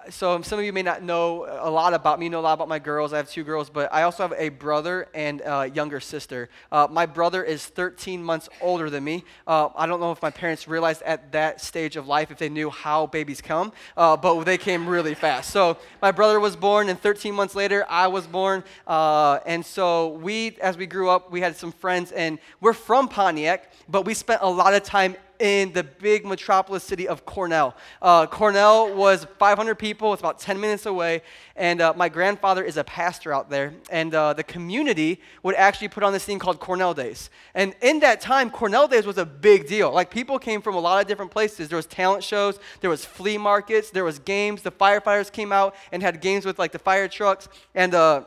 so 0.09 0.41
some 0.41 0.59
of 0.59 0.65
you 0.65 0.73
may 0.73 0.81
not 0.81 1.03
know 1.03 1.45
a 1.59 1.69
lot 1.69 1.93
about 1.93 2.19
me, 2.19 2.25
you 2.25 2.29
know 2.29 2.39
a 2.39 2.41
lot 2.41 2.53
about 2.53 2.67
my 2.67 2.79
girls. 2.79 3.13
I 3.13 3.17
have 3.17 3.29
two 3.29 3.43
girls, 3.43 3.69
but 3.69 3.93
I 3.93 4.03
also 4.03 4.23
have 4.23 4.33
a 4.37 4.49
brother 4.49 5.07
and 5.13 5.41
a 5.45 5.69
younger 5.69 5.99
sister. 5.99 6.49
Uh, 6.71 6.87
my 6.89 7.05
brother 7.05 7.43
is 7.43 7.65
13 7.65 8.23
months 8.23 8.49
older 8.61 8.89
than 8.89 9.03
me. 9.03 9.23
Uh, 9.45 9.69
I 9.75 9.85
don't 9.85 9.99
know 9.99 10.11
if 10.11 10.21
my 10.21 10.31
parents 10.31 10.67
realized 10.67 11.01
at 11.03 11.31
that 11.33 11.61
stage 11.61 11.95
of 11.95 12.07
life 12.07 12.31
if 12.31 12.37
they 12.37 12.49
knew 12.49 12.69
how 12.69 13.07
babies 13.07 13.41
come, 13.41 13.71
uh, 13.95 14.17
but 14.17 14.43
they 14.43 14.57
came 14.57 14.87
really 14.87 15.13
fast. 15.13 15.51
So 15.51 15.77
my 16.01 16.11
brother 16.11 16.39
was 16.39 16.55
born, 16.55 16.89
and 16.89 16.99
13 16.99 17.33
months 17.33 17.55
later, 17.55 17.85
I 17.89 18.07
was 18.07 18.25
born. 18.25 18.63
Uh, 18.87 19.39
and 19.45 19.65
so 19.65 20.09
we, 20.09 20.57
as 20.61 20.77
we 20.77 20.85
grew 20.85 21.09
up, 21.09 21.31
we 21.31 21.41
had 21.41 21.55
some 21.55 21.71
friends, 21.71 22.11
and 22.11 22.39
we're 22.59 22.73
from 22.73 23.07
Pontiac, 23.07 23.71
but 23.87 24.05
we 24.05 24.13
spent 24.13 24.41
a 24.41 24.49
lot 24.49 24.73
of 24.73 24.83
time 24.83 25.15
in 25.41 25.73
the 25.73 25.83
big 25.83 26.23
metropolis 26.23 26.83
city 26.83 27.07
of 27.07 27.25
Cornell. 27.25 27.75
Uh, 27.99 28.27
Cornell 28.27 28.93
was 28.93 29.25
500 29.39 29.73
people, 29.73 30.13
it's 30.13 30.21
about 30.21 30.39
10 30.39 30.61
minutes 30.61 30.85
away, 30.85 31.23
and 31.55 31.81
uh, 31.81 31.93
my 31.97 32.09
grandfather 32.09 32.63
is 32.63 32.77
a 32.77 32.83
pastor 32.83 33.33
out 33.33 33.49
there. 33.49 33.73
And 33.89 34.13
uh, 34.13 34.33
the 34.33 34.43
community 34.43 35.19
would 35.41 35.55
actually 35.55 35.87
put 35.87 36.03
on 36.03 36.13
this 36.13 36.23
thing 36.23 36.37
called 36.37 36.59
Cornell 36.59 36.93
Days. 36.93 37.31
And 37.55 37.75
in 37.81 37.99
that 38.01 38.21
time, 38.21 38.51
Cornell 38.51 38.87
Days 38.87 39.07
was 39.07 39.17
a 39.17 39.25
big 39.25 39.67
deal. 39.67 39.91
Like 39.91 40.11
people 40.11 40.37
came 40.37 40.61
from 40.61 40.75
a 40.75 40.79
lot 40.79 41.01
of 41.01 41.07
different 41.07 41.31
places. 41.31 41.69
There 41.69 41.77
was 41.77 41.87
talent 41.87 42.23
shows, 42.23 42.59
there 42.81 42.91
was 42.91 43.03
flea 43.03 43.39
markets, 43.39 43.89
there 43.89 44.03
was 44.03 44.19
games. 44.19 44.61
The 44.61 44.71
firefighters 44.71 45.31
came 45.31 45.51
out 45.51 45.75
and 45.91 46.03
had 46.03 46.21
games 46.21 46.45
with 46.45 46.59
like 46.59 46.71
the 46.71 46.79
fire 46.79 47.07
trucks, 47.07 47.49
and 47.73 47.95
uh, 47.95 48.25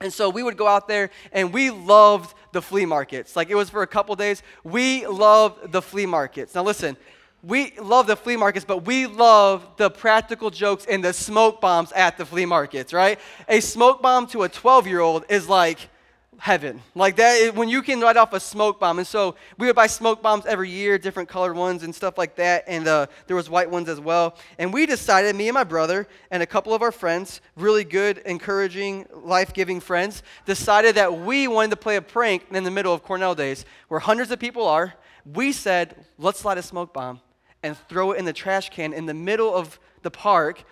and 0.00 0.12
so 0.12 0.28
we 0.28 0.42
would 0.42 0.56
go 0.56 0.66
out 0.66 0.88
there 0.88 1.10
and 1.32 1.52
we 1.52 1.70
loved 1.70 2.34
the 2.52 2.60
flea 2.60 2.84
markets. 2.84 3.36
Like 3.36 3.50
it 3.50 3.54
was 3.54 3.70
for 3.70 3.82
a 3.82 3.86
couple 3.86 4.14
days. 4.16 4.42
We 4.62 5.06
loved 5.06 5.72
the 5.72 5.82
flea 5.82 6.06
markets. 6.06 6.54
Now 6.54 6.62
listen, 6.62 6.96
we 7.42 7.72
love 7.78 8.06
the 8.06 8.16
flea 8.16 8.36
markets, 8.36 8.64
but 8.64 8.84
we 8.86 9.06
love 9.06 9.66
the 9.76 9.90
practical 9.90 10.50
jokes 10.50 10.86
and 10.86 11.04
the 11.04 11.12
smoke 11.12 11.60
bombs 11.60 11.92
at 11.92 12.16
the 12.16 12.24
flea 12.24 12.46
markets, 12.46 12.92
right? 12.92 13.18
A 13.48 13.60
smoke 13.60 14.00
bomb 14.00 14.26
to 14.28 14.42
a 14.44 14.48
12 14.48 14.86
year 14.86 15.00
old 15.00 15.24
is 15.28 15.48
like, 15.48 15.90
heaven. 16.38 16.82
Like 16.94 17.16
that, 17.16 17.54
when 17.54 17.68
you 17.68 17.82
can 17.82 18.00
light 18.00 18.16
off 18.16 18.32
a 18.32 18.40
smoke 18.40 18.78
bomb. 18.78 18.98
And 18.98 19.06
so 19.06 19.34
we 19.58 19.66
would 19.66 19.76
buy 19.76 19.86
smoke 19.86 20.22
bombs 20.22 20.46
every 20.46 20.68
year, 20.68 20.98
different 20.98 21.28
colored 21.28 21.54
ones 21.54 21.82
and 21.82 21.94
stuff 21.94 22.18
like 22.18 22.36
that. 22.36 22.64
And 22.66 22.86
uh, 22.86 23.06
there 23.26 23.36
was 23.36 23.48
white 23.48 23.70
ones 23.70 23.88
as 23.88 24.00
well. 24.00 24.36
And 24.58 24.72
we 24.72 24.86
decided, 24.86 25.34
me 25.36 25.48
and 25.48 25.54
my 25.54 25.64
brother 25.64 26.06
and 26.30 26.42
a 26.42 26.46
couple 26.46 26.74
of 26.74 26.82
our 26.82 26.92
friends, 26.92 27.40
really 27.56 27.84
good, 27.84 28.18
encouraging, 28.18 29.06
life-giving 29.12 29.80
friends, 29.80 30.22
decided 30.44 30.94
that 30.96 31.20
we 31.20 31.48
wanted 31.48 31.70
to 31.70 31.76
play 31.76 31.96
a 31.96 32.02
prank 32.02 32.44
in 32.50 32.64
the 32.64 32.70
middle 32.70 32.92
of 32.92 33.02
Cornell 33.02 33.34
Days, 33.34 33.64
where 33.88 34.00
hundreds 34.00 34.30
of 34.30 34.38
people 34.38 34.66
are. 34.66 34.94
We 35.24 35.52
said, 35.52 36.04
let's 36.18 36.44
light 36.44 36.58
a 36.58 36.62
smoke 36.62 36.92
bomb 36.92 37.20
and 37.62 37.76
throw 37.88 38.12
it 38.12 38.18
in 38.18 38.26
the 38.26 38.32
trash 38.32 38.68
can 38.68 38.92
in 38.92 39.06
the 39.06 39.14
middle 39.14 39.54
of 39.54 39.78
the 40.02 40.10
park 40.10 40.64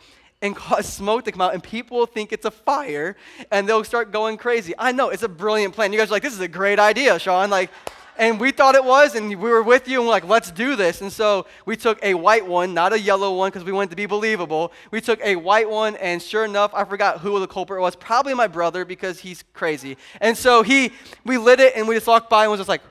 and 0.43 0.55
cause 0.55 0.87
smoke 0.87 1.25
to 1.25 1.33
come 1.33 1.41
out, 1.41 1.55
and 1.55 1.63
people 1.63 2.05
think 2.05 2.33
it's 2.33 2.45
a 2.45 2.51
fire, 2.51 3.17
and 3.51 3.67
they'll 3.67 3.85
start 3.85 4.13
going 4.13 4.37
crazy. 4.37 4.75
I 4.77 4.93
know 4.93 5.09
it's 5.09 5.23
a 5.23 5.29
brilliant 5.29 5.75
plan. 5.75 5.93
You 5.93 5.99
guys 5.99 6.09
are 6.09 6.13
like, 6.13 6.23
"This 6.23 6.35
is 6.35 6.41
a 6.41 6.49
great 6.49 6.79
idea, 6.79 7.19
Sean." 7.19 7.49
Like, 7.49 7.71
and 8.19 8.39
we 8.39 8.51
thought 8.53 8.75
it 8.75 8.85
was, 8.85 9.15
and 9.15 9.29
we 9.29 9.37
were 9.37 9.63
with 9.63 9.89
you, 9.89 9.99
and 10.01 10.07
we're 10.07 10.13
like, 10.13 10.29
"Let's 10.29 10.51
do 10.51 10.77
this." 10.77 11.01
And 11.01 11.11
so 11.11 11.47
we 11.65 11.77
took 11.77 11.99
a 12.03 12.13
white 12.13 12.47
one, 12.47 12.75
not 12.75 12.93
a 12.93 12.99
yellow 13.01 13.35
one, 13.37 13.51
because 13.51 13.65
we 13.65 13.73
wanted 13.73 13.91
to 13.91 13.97
be 13.97 14.07
believable. 14.07 14.73
We 14.91 15.01
took 15.01 15.21
a 15.23 15.37
white 15.37 15.71
one, 15.71 15.97
and 15.97 16.21
sure 16.21 16.45
enough, 16.45 16.73
I 16.75 16.85
forgot 16.85 17.21
who 17.21 17.41
the 17.41 17.47
culprit 17.47 17.81
was. 17.81 17.97
Probably 17.97 18.35
my 18.35 18.49
brother, 18.49 18.85
because 18.85 19.21
he's 19.21 19.45
crazy. 19.55 19.97
And 20.21 20.37
so 20.37 20.63
he, 20.63 20.93
we 21.25 21.39
lit 21.39 21.61
it, 21.61 21.73
and 21.75 21.89
we 21.89 21.95
just 21.95 22.07
walked 22.07 22.29
by 22.29 22.43
and 22.43 22.51
was 22.51 22.61
just 22.61 22.69
like, 22.69 22.83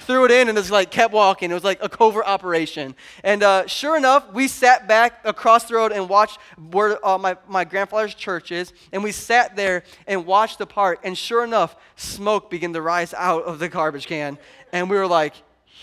threw 0.00 0.24
it 0.24 0.30
in 0.30 0.48
and 0.48 0.56
just 0.56 0.70
like 0.70 0.90
kept 0.90 1.12
walking. 1.12 1.50
It 1.50 1.54
was 1.54 1.64
like 1.64 1.78
a 1.82 1.88
covert 1.88 2.26
operation. 2.26 2.94
And 3.22 3.42
uh, 3.42 3.66
sure 3.66 3.96
enough, 3.96 4.32
we 4.32 4.48
sat 4.48 4.88
back 4.88 5.20
across 5.24 5.64
the 5.64 5.74
road 5.74 5.92
and 5.92 6.08
watched 6.08 6.38
where 6.70 7.04
uh, 7.06 7.18
my, 7.18 7.36
my 7.48 7.64
grandfather's 7.64 8.14
church 8.14 8.52
is. 8.52 8.72
And 8.92 9.04
we 9.04 9.12
sat 9.12 9.56
there 9.56 9.84
and 10.06 10.26
watched 10.26 10.58
the 10.58 10.66
park. 10.66 11.00
And 11.04 11.16
sure 11.16 11.44
enough, 11.44 11.76
smoke 11.96 12.50
began 12.50 12.72
to 12.72 12.82
rise 12.82 13.14
out 13.14 13.44
of 13.44 13.58
the 13.58 13.68
garbage 13.68 14.06
can. 14.06 14.38
And 14.72 14.90
we 14.90 14.96
were 14.96 15.06
like, 15.06 15.34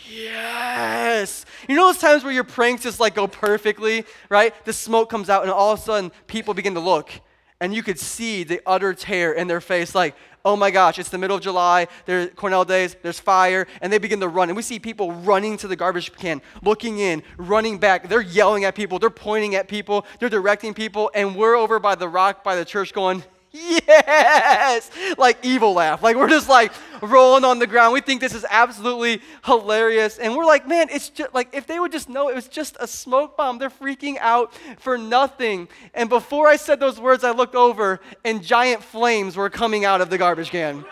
yes. 0.09 1.45
You 1.67 1.75
know 1.75 1.87
those 1.87 1.99
times 1.99 2.23
where 2.23 2.33
your 2.33 2.43
pranks 2.43 2.83
just 2.83 2.99
like 2.99 3.15
go 3.15 3.27
perfectly, 3.27 4.05
right? 4.29 4.53
The 4.65 4.73
smoke 4.73 5.09
comes 5.09 5.29
out 5.29 5.43
and 5.43 5.51
all 5.51 5.73
of 5.73 5.79
a 5.79 5.81
sudden 5.81 6.11
people 6.27 6.53
begin 6.53 6.73
to 6.73 6.79
look. 6.79 7.11
And 7.59 7.73
you 7.73 7.81
could 7.81 7.99
see 7.99 8.43
the 8.43 8.61
utter 8.65 8.93
terror 8.93 9.33
in 9.33 9.47
their 9.47 9.61
face, 9.61 9.95
like, 9.95 10.15
oh 10.45 10.55
my 10.55 10.71
gosh, 10.71 10.99
it's 10.99 11.09
the 11.09 11.17
middle 11.17 11.35
of 11.35 11.43
July, 11.43 11.87
there's 12.05 12.29
Cornell 12.35 12.63
days, 12.63 12.95
there's 13.01 13.19
fire, 13.19 13.67
and 13.81 13.91
they 13.91 13.97
begin 13.97 14.19
to 14.19 14.27
run. 14.27 14.49
And 14.49 14.55
we 14.55 14.61
see 14.61 14.79
people 14.79 15.11
running 15.11 15.57
to 15.57 15.67
the 15.67 15.75
garbage 15.75 16.13
can, 16.13 16.41
looking 16.61 16.99
in, 16.99 17.23
running 17.35 17.79
back. 17.79 18.07
They're 18.07 18.21
yelling 18.21 18.63
at 18.63 18.75
people, 18.75 18.99
they're 18.99 19.09
pointing 19.09 19.55
at 19.55 19.67
people, 19.67 20.05
they're 20.19 20.29
directing 20.29 20.73
people, 20.73 21.11
and 21.13 21.35
we're 21.35 21.55
over 21.55 21.79
by 21.79 21.95
the 21.95 22.07
rock 22.07 22.43
by 22.43 22.55
the 22.55 22.63
church 22.63 22.93
going, 22.93 23.23
yes, 23.57 24.89
like 25.17 25.37
evil 25.43 25.73
laugh. 25.73 26.03
Like 26.03 26.15
we're 26.15 26.29
just 26.29 26.49
like 26.49 26.71
rolling 27.01 27.43
on 27.43 27.59
the 27.59 27.67
ground. 27.67 27.93
We 27.93 28.01
think 28.01 28.21
this 28.21 28.33
is 28.33 28.45
absolutely 28.49 29.21
hilarious. 29.45 30.17
And 30.17 30.35
we're 30.35 30.45
like, 30.45 30.67
man, 30.67 30.87
it's 30.89 31.09
just 31.09 31.33
like 31.33 31.49
if 31.53 31.67
they 31.67 31.79
would 31.79 31.91
just 31.91 32.09
know 32.09 32.29
it 32.29 32.35
was 32.35 32.47
just 32.47 32.77
a 32.79 32.87
smoke 32.87 33.37
bomb, 33.37 33.57
they're 33.57 33.69
freaking 33.69 34.17
out 34.19 34.53
for 34.79 34.97
nothing. 34.97 35.67
And 35.93 36.09
before 36.09 36.47
I 36.47 36.55
said 36.55 36.79
those 36.79 36.99
words, 36.99 37.23
I 37.23 37.31
looked 37.31 37.55
over 37.55 37.99
and 38.23 38.43
giant 38.43 38.83
flames 38.83 39.35
were 39.35 39.49
coming 39.49 39.85
out 39.85 40.01
of 40.01 40.09
the 40.09 40.17
garbage 40.17 40.49
can. 40.49 40.85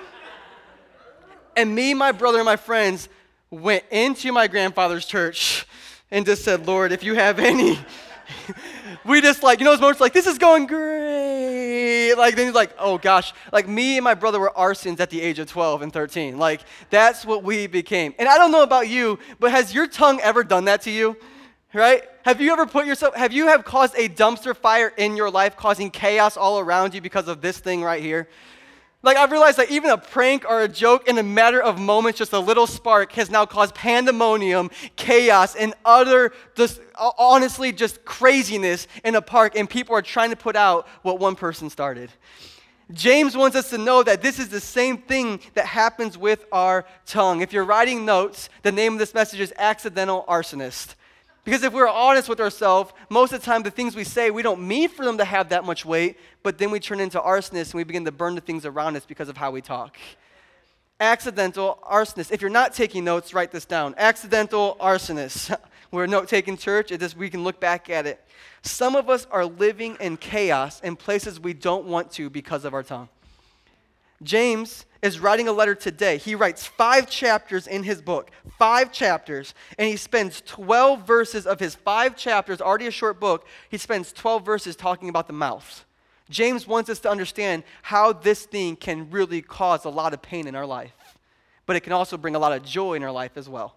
And 1.56 1.74
me, 1.74 1.94
my 1.94 2.12
brother, 2.12 2.40
and 2.40 2.46
my 2.46 2.58
friends 2.58 3.08
went 3.50 3.84
into 3.92 4.32
my 4.32 4.48
grandfather's 4.48 5.06
church 5.06 5.66
and 6.12 6.26
just 6.26 6.44
said, 6.44 6.68
Lord, 6.68 6.92
if 6.92 7.04
you 7.04 7.16
have 7.16 7.40
any, 7.40 7.80
we 9.06 9.22
just 9.22 9.44
like, 9.44 9.60
you 9.60 9.66
know, 9.66 9.72
those 9.72 9.82
moments 9.82 10.02
like, 10.02 10.14
this 10.14 10.26
is 10.26 10.38
going 10.38 10.66
great. 10.66 12.16
Like, 12.16 12.36
then 12.36 12.48
he's 12.48 12.56
like, 12.56 12.72
oh 12.80 12.98
gosh. 12.98 13.34
Like, 13.54 13.68
me 13.68 13.98
and 13.98 14.04
my 14.04 14.16
brother 14.16 14.40
were 14.40 14.52
arsons 14.58 15.00
at 15.00 15.10
the 15.10 15.22
age 15.22 15.38
of 15.40 15.48
12 15.48 15.84
and 15.84 15.94
13. 15.94 16.38
Like, 16.38 16.62
that's 16.90 17.26
what 17.26 17.44
we 17.44 17.68
became. 17.68 18.14
And 18.18 18.28
I 18.28 18.38
don't 18.38 18.52
know 18.52 18.64
about 18.64 18.88
you, 18.90 19.20
but 19.40 19.52
has 19.52 19.74
your 19.74 19.88
tongue 19.88 20.20
ever 20.22 20.44
done 20.44 20.66
that 20.66 20.82
to 20.84 20.92
you? 20.92 21.18
Right? 21.74 22.04
Have 22.24 22.42
you 22.42 22.52
ever 22.54 22.66
put 22.66 22.86
yourself, 22.86 23.16
have 23.16 23.34
you 23.34 23.48
have 23.48 23.66
caused 23.66 23.96
a 23.96 24.10
dumpster 24.10 24.56
fire 24.56 24.88
in 24.98 25.18
your 25.18 25.30
life, 25.30 25.58
causing 25.58 25.92
chaos 25.92 26.38
all 26.38 26.58
around 26.60 26.94
you 26.94 27.02
because 27.02 27.28
of 27.28 27.42
this 27.42 27.60
thing 27.60 27.84
right 27.84 28.02
here? 28.02 28.28
Like, 29.06 29.18
I've 29.18 29.32
realized 29.32 29.60
that 29.60 29.70
even 29.70 29.92
a 29.92 30.00
prank 30.00 30.46
or 30.50 30.64
a 30.64 30.68
joke 30.68 31.08
in 31.08 31.20
a 31.20 31.24
matter 31.24 31.62
of 31.62 31.80
moments, 31.80 32.18
just 32.18 32.34
a 32.34 32.40
little 32.40 32.66
spark, 32.66 33.12
has 33.12 33.30
now 33.30 33.46
caused 33.46 33.76
pandemonium, 33.76 34.72
chaos, 34.96 35.56
and 35.56 35.76
utter, 35.86 36.34
just 36.56 36.82
uh, 36.96 37.12
honestly, 37.20 37.72
just 37.72 38.04
craziness 38.04 38.88
in 39.04 39.14
a 39.14 39.22
park, 39.22 39.56
and 39.56 39.70
people 39.70 39.96
are 39.96 40.02
trying 40.02 40.32
to 40.32 40.36
put 40.36 40.56
out 40.56 40.88
what 41.04 41.20
one 41.20 41.36
person 41.36 41.70
started. 41.70 42.10
James 42.94 43.38
wants 43.38 43.56
us 43.56 43.70
to 43.70 43.78
know 43.78 44.02
that 44.02 44.24
this 44.24 44.40
is 44.40 44.50
the 44.50 44.60
same 44.60 44.98
thing 44.98 45.40
that 45.54 45.68
happens 45.68 46.18
with 46.18 46.44
our 46.52 46.84
tongue. 47.06 47.42
If 47.42 47.54
you're 47.54 47.64
writing 47.64 48.06
notes, 48.06 48.50
the 48.64 48.72
name 48.72 48.94
of 48.94 49.00
this 49.00 49.14
message 49.14 49.40
is 49.40 49.54
Accidental 49.60 50.26
Arsonist. 50.28 50.96
Because 51.46 51.62
if 51.64 51.74
we're 51.74 51.88
honest 51.88 52.28
with 52.28 52.42
ourselves, 52.42 52.92
most 53.08 53.32
of 53.32 53.40
the 53.40 53.46
time 53.46 53.62
the 53.62 53.72
things 53.72 53.96
we 53.96 54.04
say, 54.04 54.32
we 54.32 54.42
don't 54.42 54.68
mean 54.68 54.90
for 54.90 55.06
them 55.06 55.20
to 55.20 55.26
have 55.26 55.50
that 55.50 55.64
much 55.64 55.86
weight, 55.86 56.18
but 56.42 56.58
then 56.58 56.72
we 56.72 56.80
turn 56.80 57.00
into 57.00 57.20
arsonists 57.20 57.72
and 57.72 57.76
we 57.76 57.84
begin 57.84 58.04
to 58.04 58.12
burn 58.12 58.34
the 58.34 58.42
things 58.42 58.66
around 58.66 58.98
us 58.98 59.06
because 59.06 59.30
of 59.30 59.38
how 59.38 59.52
we 59.52 59.62
talk. 59.62 59.96
Accidental 61.00 61.78
arsonist. 61.90 62.32
If 62.32 62.42
you're 62.42 62.50
not 62.50 62.74
taking 62.74 63.04
notes, 63.04 63.34
write 63.34 63.52
this 63.52 63.66
down. 63.66 63.94
Accidental 63.98 64.76
arsonist. 64.82 65.56
We're 65.92 66.06
a 66.06 66.08
note 66.08 66.28
taking 66.28 66.58
church, 66.58 66.92
it 66.92 67.00
just, 67.00 67.16
we 67.16 67.30
can 67.30 67.44
look 67.44 67.60
back 67.60 67.90
at 67.92 68.08
it. 68.08 68.20
Some 68.64 68.96
of 68.96 69.08
us 69.08 69.28
are 69.30 69.46
living 69.46 69.98
in 70.02 70.18
chaos 70.18 70.82
in 70.82 70.96
places 70.96 71.40
we 71.40 71.54
don't 71.54 71.86
want 71.86 72.12
to 72.14 72.30
because 72.30 72.66
of 72.66 72.74
our 72.74 72.82
tongue. 72.82 73.08
James 74.24 74.86
is 75.02 75.20
writing 75.20 75.48
a 75.48 75.52
letter 75.52 75.76
today. 75.76 76.18
He 76.18 76.36
writes 76.36 76.66
five 76.66 77.10
chapters 77.10 77.68
in 77.68 77.84
his 77.84 78.02
book, 78.02 78.32
five 78.58 78.92
chapters, 78.92 79.54
and 79.78 79.88
he 79.88 79.98
spends 79.98 80.42
12 80.42 81.06
verses 81.06 81.46
of 81.46 81.60
his 81.60 81.76
five 81.76 82.16
chapters, 82.16 82.62
already 82.62 82.88
a 82.88 82.92
short 82.92 83.20
book, 83.20 83.46
he 83.70 83.78
spends 83.78 84.12
12 84.14 84.46
verses 84.46 84.76
talking 84.76 85.10
about 85.10 85.28
the 85.28 85.34
mouth. 85.34 85.86
James 86.30 86.66
wants 86.66 86.90
us 86.90 87.00
to 87.00 87.10
understand 87.10 87.64
how 87.84 88.12
this 88.12 88.46
thing 88.46 88.76
can 88.76 89.10
really 89.12 89.42
cause 89.42 89.86
a 89.86 89.90
lot 89.90 90.14
of 90.14 90.22
pain 90.22 90.48
in 90.48 90.56
our 90.56 90.66
life, 90.66 90.94
but 91.66 91.76
it 91.76 91.82
can 91.82 91.94
also 91.94 92.18
bring 92.18 92.36
a 92.36 92.40
lot 92.40 92.52
of 92.52 92.64
joy 92.64 92.94
in 92.94 93.04
our 93.04 93.12
life 93.12 93.38
as 93.38 93.48
well. 93.48 93.76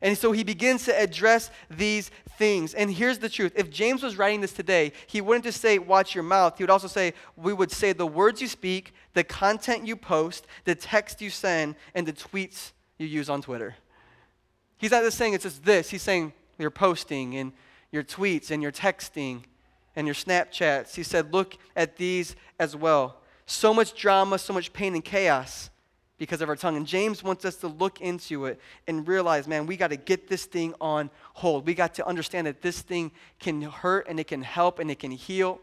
And 0.00 0.16
so 0.16 0.32
he 0.32 0.44
begins 0.44 0.84
to 0.84 0.98
address 0.98 1.50
these 1.70 2.10
things. 2.36 2.74
And 2.74 2.92
here's 2.92 3.18
the 3.18 3.28
truth 3.28 3.52
if 3.56 3.70
James 3.70 4.02
was 4.02 4.16
writing 4.16 4.40
this 4.40 4.52
today, 4.52 4.92
he 5.06 5.20
wouldn't 5.20 5.44
just 5.44 5.60
say, 5.60 5.78
Watch 5.78 6.14
your 6.14 6.24
mouth. 6.24 6.56
He 6.56 6.62
would 6.62 6.70
also 6.70 6.86
say, 6.86 7.14
We 7.36 7.52
would 7.52 7.70
say 7.70 7.92
the 7.92 8.06
words 8.06 8.40
you 8.40 8.48
speak, 8.48 8.92
the 9.14 9.24
content 9.24 9.86
you 9.86 9.96
post, 9.96 10.46
the 10.64 10.74
text 10.74 11.20
you 11.20 11.30
send, 11.30 11.74
and 11.94 12.06
the 12.06 12.12
tweets 12.12 12.72
you 12.98 13.06
use 13.06 13.28
on 13.28 13.42
Twitter. 13.42 13.74
He's 14.76 14.92
not 14.92 15.02
just 15.02 15.18
saying 15.18 15.34
it's 15.34 15.44
just 15.44 15.64
this, 15.64 15.90
he's 15.90 16.02
saying 16.02 16.32
your 16.58 16.70
posting 16.70 17.34
and 17.36 17.52
your 17.90 18.04
tweets 18.04 18.50
and 18.50 18.62
your 18.62 18.72
texting 18.72 19.42
and 19.96 20.06
your 20.06 20.14
Snapchats. 20.14 20.94
He 20.94 21.02
said, 21.02 21.32
Look 21.32 21.56
at 21.74 21.96
these 21.96 22.36
as 22.60 22.76
well. 22.76 23.16
So 23.46 23.74
much 23.74 23.94
drama, 23.94 24.38
so 24.38 24.52
much 24.52 24.72
pain 24.72 24.94
and 24.94 25.04
chaos 25.04 25.70
because 26.18 26.42
of 26.42 26.48
our 26.48 26.56
tongue. 26.56 26.76
And 26.76 26.86
James 26.86 27.22
wants 27.22 27.44
us 27.44 27.56
to 27.56 27.68
look 27.68 28.00
into 28.00 28.46
it 28.46 28.60
and 28.86 29.06
realize, 29.06 29.46
man, 29.46 29.66
we 29.66 29.76
got 29.76 29.88
to 29.88 29.96
get 29.96 30.28
this 30.28 30.44
thing 30.44 30.74
on 30.80 31.10
hold. 31.34 31.66
We 31.66 31.74
got 31.74 31.94
to 31.94 32.06
understand 32.06 32.46
that 32.46 32.60
this 32.60 32.82
thing 32.82 33.12
can 33.38 33.62
hurt 33.62 34.06
and 34.08 34.18
it 34.20 34.26
can 34.26 34.42
help 34.42 34.78
and 34.78 34.90
it 34.90 34.98
can 34.98 35.12
heal. 35.12 35.60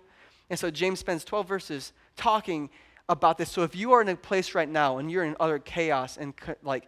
And 0.49 0.57
so 0.57 0.71
James 0.71 0.99
spends 0.99 1.23
12 1.25 1.47
verses 1.47 1.93
talking 2.15 2.69
about 3.09 3.37
this. 3.37 3.51
So 3.51 3.63
if 3.63 3.75
you 3.75 3.91
are 3.91 4.01
in 4.01 4.09
a 4.09 4.15
place 4.15 4.55
right 4.55 4.69
now 4.69 4.97
and 4.97 5.11
you're 5.11 5.23
in 5.23 5.35
utter 5.39 5.59
chaos 5.59 6.17
and 6.17 6.33
like 6.63 6.87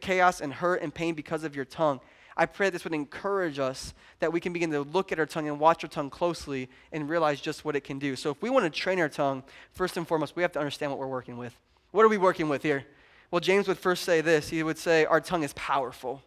chaos 0.00 0.40
and 0.40 0.52
hurt 0.52 0.82
and 0.82 0.92
pain 0.92 1.14
because 1.14 1.44
of 1.44 1.54
your 1.56 1.64
tongue, 1.64 2.00
I 2.36 2.46
pray 2.46 2.68
this 2.70 2.82
would 2.82 2.94
encourage 2.94 3.60
us 3.60 3.94
that 4.18 4.32
we 4.32 4.40
can 4.40 4.52
begin 4.52 4.70
to 4.72 4.82
look 4.82 5.12
at 5.12 5.20
our 5.20 5.26
tongue 5.26 5.46
and 5.48 5.60
watch 5.60 5.84
our 5.84 5.88
tongue 5.90 6.10
closely 6.10 6.68
and 6.90 7.08
realize 7.08 7.40
just 7.40 7.64
what 7.64 7.76
it 7.76 7.82
can 7.84 7.98
do. 7.98 8.16
So 8.16 8.30
if 8.30 8.42
we 8.42 8.50
want 8.50 8.64
to 8.64 8.70
train 8.70 8.98
our 8.98 9.08
tongue, 9.08 9.44
first 9.70 9.96
and 9.96 10.06
foremost, 10.06 10.34
we 10.34 10.42
have 10.42 10.50
to 10.52 10.58
understand 10.58 10.90
what 10.90 10.98
we're 10.98 11.06
working 11.06 11.36
with. 11.36 11.56
What 11.92 12.04
are 12.04 12.08
we 12.08 12.18
working 12.18 12.48
with 12.48 12.64
here? 12.64 12.84
Well, 13.34 13.40
James 13.40 13.66
would 13.66 13.78
first 13.78 14.04
say 14.04 14.20
this 14.20 14.48
he 14.48 14.62
would 14.62 14.78
say, 14.78 15.06
Our 15.06 15.20
tongue 15.20 15.42
is 15.42 15.52
powerful. 15.54 16.22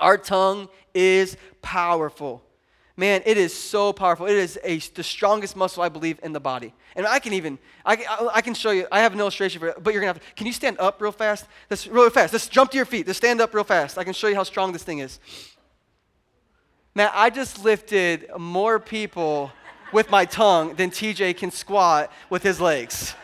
Our 0.00 0.18
tongue 0.18 0.68
is 0.92 1.36
powerful. 1.62 2.42
Man, 2.96 3.22
it 3.24 3.38
is 3.38 3.54
so 3.54 3.92
powerful. 3.92 4.26
It 4.26 4.34
is 4.34 4.58
a, 4.64 4.78
the 4.78 5.04
strongest 5.04 5.54
muscle, 5.54 5.80
I 5.80 5.88
believe, 5.88 6.18
in 6.24 6.32
the 6.32 6.40
body. 6.40 6.74
And 6.96 7.06
I 7.06 7.20
can 7.20 7.34
even, 7.34 7.56
I, 7.86 8.04
I 8.34 8.40
can 8.40 8.54
show 8.54 8.72
you, 8.72 8.88
I 8.90 8.98
have 8.98 9.12
an 9.12 9.20
illustration 9.20 9.60
for 9.60 9.68
it, 9.68 9.76
but 9.80 9.94
you're 9.94 10.00
to 10.00 10.08
have 10.08 10.18
to, 10.18 10.34
can 10.34 10.48
you 10.48 10.52
stand 10.52 10.80
up 10.80 11.00
real 11.00 11.12
fast? 11.12 11.46
This, 11.68 11.86
real 11.86 12.10
fast. 12.10 12.32
Just 12.32 12.50
jump 12.50 12.72
to 12.72 12.76
your 12.76 12.84
feet. 12.84 13.06
Just 13.06 13.18
stand 13.18 13.40
up 13.40 13.54
real 13.54 13.62
fast. 13.62 13.96
I 13.96 14.02
can 14.02 14.12
show 14.12 14.26
you 14.26 14.34
how 14.34 14.42
strong 14.42 14.72
this 14.72 14.82
thing 14.82 14.98
is. 14.98 15.20
Man, 16.96 17.12
I 17.14 17.30
just 17.30 17.62
lifted 17.62 18.28
more 18.36 18.80
people 18.80 19.52
with 19.92 20.10
my 20.10 20.24
tongue 20.24 20.74
than 20.74 20.90
TJ 20.90 21.36
can 21.36 21.52
squat 21.52 22.10
with 22.28 22.42
his 22.42 22.60
legs. 22.60 23.14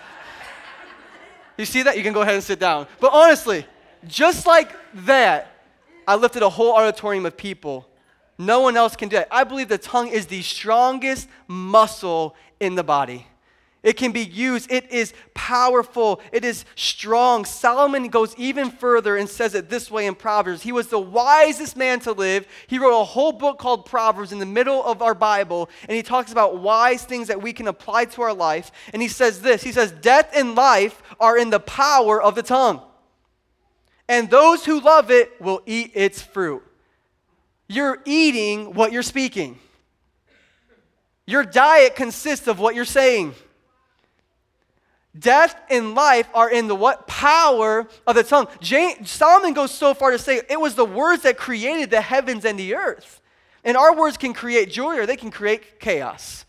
You 1.56 1.64
see 1.64 1.82
that? 1.82 1.96
You 1.96 2.02
can 2.02 2.12
go 2.12 2.22
ahead 2.22 2.34
and 2.34 2.42
sit 2.42 2.58
down. 2.58 2.86
But 3.00 3.12
honestly, 3.12 3.66
just 4.06 4.46
like 4.46 4.74
that, 5.06 5.50
I 6.06 6.16
lifted 6.16 6.42
a 6.42 6.48
whole 6.48 6.74
auditorium 6.74 7.26
of 7.26 7.36
people. 7.36 7.88
No 8.36 8.60
one 8.60 8.76
else 8.76 8.96
can 8.96 9.08
do 9.08 9.16
it. 9.16 9.28
I 9.30 9.44
believe 9.44 9.68
the 9.68 9.78
tongue 9.78 10.08
is 10.08 10.26
the 10.26 10.42
strongest 10.42 11.28
muscle 11.46 12.34
in 12.58 12.74
the 12.74 12.82
body. 12.82 13.26
It 13.84 13.98
can 13.98 14.12
be 14.12 14.24
used. 14.24 14.72
It 14.72 14.90
is 14.90 15.12
powerful. 15.34 16.22
It 16.32 16.42
is 16.42 16.64
strong. 16.74 17.44
Solomon 17.44 18.08
goes 18.08 18.34
even 18.38 18.70
further 18.70 19.18
and 19.18 19.28
says 19.28 19.54
it 19.54 19.68
this 19.68 19.90
way 19.90 20.06
in 20.06 20.14
Proverbs. 20.14 20.62
He 20.62 20.72
was 20.72 20.88
the 20.88 20.98
wisest 20.98 21.76
man 21.76 22.00
to 22.00 22.12
live. 22.12 22.46
He 22.66 22.78
wrote 22.78 22.98
a 22.98 23.04
whole 23.04 23.32
book 23.32 23.58
called 23.58 23.84
Proverbs 23.84 24.32
in 24.32 24.38
the 24.38 24.46
middle 24.46 24.82
of 24.82 25.02
our 25.02 25.14
Bible, 25.14 25.68
and 25.86 25.94
he 25.94 26.02
talks 26.02 26.32
about 26.32 26.56
wise 26.60 27.04
things 27.04 27.28
that 27.28 27.42
we 27.42 27.52
can 27.52 27.68
apply 27.68 28.06
to 28.06 28.22
our 28.22 28.32
life. 28.32 28.72
And 28.94 29.02
he 29.02 29.08
says 29.08 29.42
this 29.42 29.62
He 29.62 29.70
says, 29.70 29.92
Death 29.92 30.30
and 30.34 30.54
life 30.54 31.02
are 31.20 31.36
in 31.36 31.50
the 31.50 31.60
power 31.60 32.20
of 32.20 32.34
the 32.34 32.42
tongue, 32.42 32.80
and 34.08 34.30
those 34.30 34.64
who 34.64 34.80
love 34.80 35.10
it 35.10 35.38
will 35.42 35.60
eat 35.66 35.92
its 35.94 36.22
fruit. 36.22 36.62
You're 37.68 38.00
eating 38.06 38.72
what 38.72 38.92
you're 38.92 39.02
speaking. 39.02 39.58
Your 41.26 41.44
diet 41.44 41.96
consists 41.96 42.46
of 42.46 42.58
what 42.58 42.74
you're 42.74 42.86
saying. 42.86 43.34
Death 45.18 45.54
and 45.70 45.94
life 45.94 46.28
are 46.34 46.50
in 46.50 46.66
the 46.66 46.74
what? 46.74 47.06
Power 47.06 47.86
of 48.06 48.16
the 48.16 48.24
tongue. 48.24 48.48
James, 48.60 49.10
Solomon 49.10 49.52
goes 49.52 49.70
so 49.70 49.94
far 49.94 50.10
to 50.10 50.18
say 50.18 50.42
it 50.48 50.60
was 50.60 50.74
the 50.74 50.84
words 50.84 51.22
that 51.22 51.36
created 51.36 51.90
the 51.90 52.00
heavens 52.00 52.44
and 52.44 52.58
the 52.58 52.74
earth. 52.74 53.20
And 53.62 53.76
our 53.76 53.96
words 53.96 54.16
can 54.16 54.34
create 54.34 54.70
joy 54.70 54.98
or 54.98 55.06
they 55.06 55.16
can 55.16 55.30
create 55.30 55.78
chaos. 55.78 56.43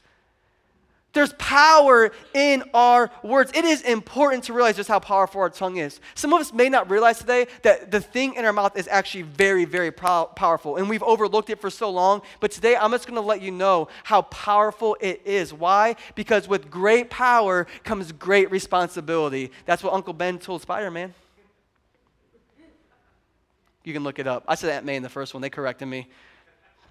There's 1.15 1.31
power 1.33 2.11
in 2.33 2.61
our 2.73 3.09
words. 3.23 3.49
It 3.55 3.63
is 3.63 3.81
important 3.83 4.43
to 4.43 4.53
realize 4.53 4.75
just 4.75 4.89
how 4.89 4.99
powerful 4.99 5.39
our 5.39 5.49
tongue 5.49 5.77
is. 5.77 6.01
Some 6.13 6.33
of 6.33 6.41
us 6.41 6.51
may 6.51 6.67
not 6.67 6.89
realize 6.89 7.19
today 7.19 7.47
that 7.61 7.89
the 7.89 8.01
thing 8.01 8.35
in 8.35 8.43
our 8.43 8.51
mouth 8.51 8.77
is 8.77 8.89
actually 8.89 9.21
very, 9.21 9.63
very 9.63 9.91
powerful, 9.91 10.75
and 10.75 10.89
we've 10.89 11.01
overlooked 11.01 11.49
it 11.49 11.61
for 11.61 11.69
so 11.69 11.89
long. 11.89 12.21
But 12.41 12.51
today, 12.51 12.75
I'm 12.75 12.91
just 12.91 13.07
going 13.07 13.15
to 13.15 13.25
let 13.25 13.41
you 13.41 13.51
know 13.51 13.87
how 14.03 14.23
powerful 14.23 14.97
it 14.99 15.21
is. 15.23 15.53
Why? 15.53 15.95
Because 16.15 16.49
with 16.49 16.69
great 16.69 17.09
power 17.09 17.65
comes 17.85 18.11
great 18.11 18.51
responsibility. 18.51 19.51
That's 19.65 19.83
what 19.83 19.93
Uncle 19.93 20.11
Ben 20.11 20.37
told 20.37 20.63
Spider 20.63 20.91
Man. 20.91 21.13
You 23.85 23.93
can 23.93 24.03
look 24.03 24.19
it 24.19 24.27
up. 24.27 24.43
I 24.49 24.55
said 24.55 24.69
Aunt 24.69 24.85
May 24.85 24.97
in 24.97 25.03
the 25.03 25.07
first 25.07 25.33
one, 25.33 25.39
they 25.39 25.49
corrected 25.49 25.87
me. 25.87 26.09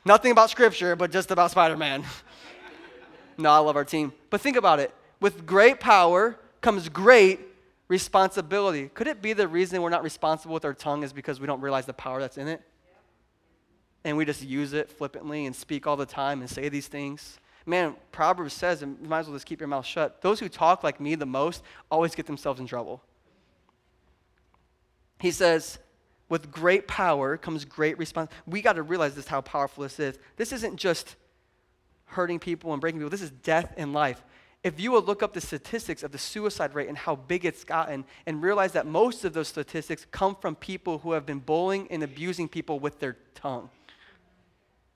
Nothing 0.06 0.32
about 0.32 0.48
Scripture, 0.48 0.96
but 0.96 1.12
just 1.12 1.30
about 1.30 1.50
Spider 1.50 1.76
Man. 1.76 2.04
No, 3.36 3.50
I 3.50 3.58
love 3.58 3.76
our 3.76 3.84
team. 3.84 4.12
But 4.30 4.40
think 4.40 4.56
about 4.56 4.80
it. 4.80 4.94
With 5.20 5.46
great 5.46 5.80
power 5.80 6.36
comes 6.60 6.88
great 6.88 7.40
responsibility. 7.88 8.88
Could 8.88 9.06
it 9.06 9.22
be 9.22 9.32
the 9.32 9.48
reason 9.48 9.80
we're 9.82 9.90
not 9.90 10.02
responsible 10.02 10.54
with 10.54 10.64
our 10.64 10.74
tongue 10.74 11.02
is 11.02 11.12
because 11.12 11.40
we 11.40 11.46
don't 11.46 11.60
realize 11.60 11.86
the 11.86 11.92
power 11.92 12.20
that's 12.20 12.38
in 12.38 12.48
it? 12.48 12.62
And 14.04 14.16
we 14.16 14.24
just 14.24 14.42
use 14.42 14.72
it 14.72 14.90
flippantly 14.90 15.46
and 15.46 15.56
speak 15.56 15.86
all 15.86 15.96
the 15.96 16.06
time 16.06 16.40
and 16.40 16.50
say 16.50 16.68
these 16.68 16.88
things. 16.88 17.38
Man, 17.66 17.96
Proverbs 18.12 18.52
says, 18.52 18.82
and 18.82 18.98
you 19.02 19.08
might 19.08 19.20
as 19.20 19.26
well 19.26 19.36
just 19.36 19.46
keep 19.46 19.60
your 19.60 19.68
mouth 19.68 19.86
shut. 19.86 20.20
Those 20.20 20.40
who 20.40 20.48
talk 20.48 20.84
like 20.84 21.00
me 21.00 21.14
the 21.14 21.26
most 21.26 21.62
always 21.90 22.14
get 22.14 22.26
themselves 22.26 22.60
in 22.60 22.66
trouble. 22.66 23.02
He 25.18 25.30
says, 25.30 25.78
with 26.28 26.50
great 26.50 26.86
power 26.86 27.36
comes 27.38 27.64
great 27.64 27.96
response. 27.96 28.30
We 28.46 28.60
got 28.60 28.74
to 28.74 28.82
realize 28.82 29.14
this 29.14 29.26
how 29.26 29.40
powerful 29.40 29.82
this 29.82 29.98
is. 29.98 30.18
This 30.36 30.52
isn't 30.52 30.76
just 30.76 31.16
hurting 32.06 32.38
people 32.38 32.72
and 32.72 32.80
breaking 32.80 33.00
people. 33.00 33.10
This 33.10 33.22
is 33.22 33.30
death 33.30 33.72
in 33.76 33.92
life. 33.92 34.22
if 34.62 34.80
you 34.80 34.92
would 34.92 35.04
look 35.04 35.22
up 35.22 35.34
the 35.34 35.40
statistics 35.42 36.02
of 36.02 36.10
the 36.10 36.18
suicide 36.18 36.74
rate 36.74 36.88
and 36.88 36.96
how 36.96 37.14
big 37.14 37.44
it's 37.44 37.64
gotten 37.64 38.02
and 38.24 38.42
realize 38.42 38.72
that 38.72 38.86
most 38.86 39.22
of 39.24 39.34
those 39.34 39.46
statistics 39.46 40.06
come 40.10 40.34
from 40.34 40.56
people 40.56 40.98
who 40.98 41.12
have 41.12 41.26
been 41.26 41.38
bullying 41.38 41.86
and 41.90 42.02
abusing 42.02 42.48
people 42.48 42.80
with 42.80 42.98
their 42.98 43.18
tongue. 43.34 43.68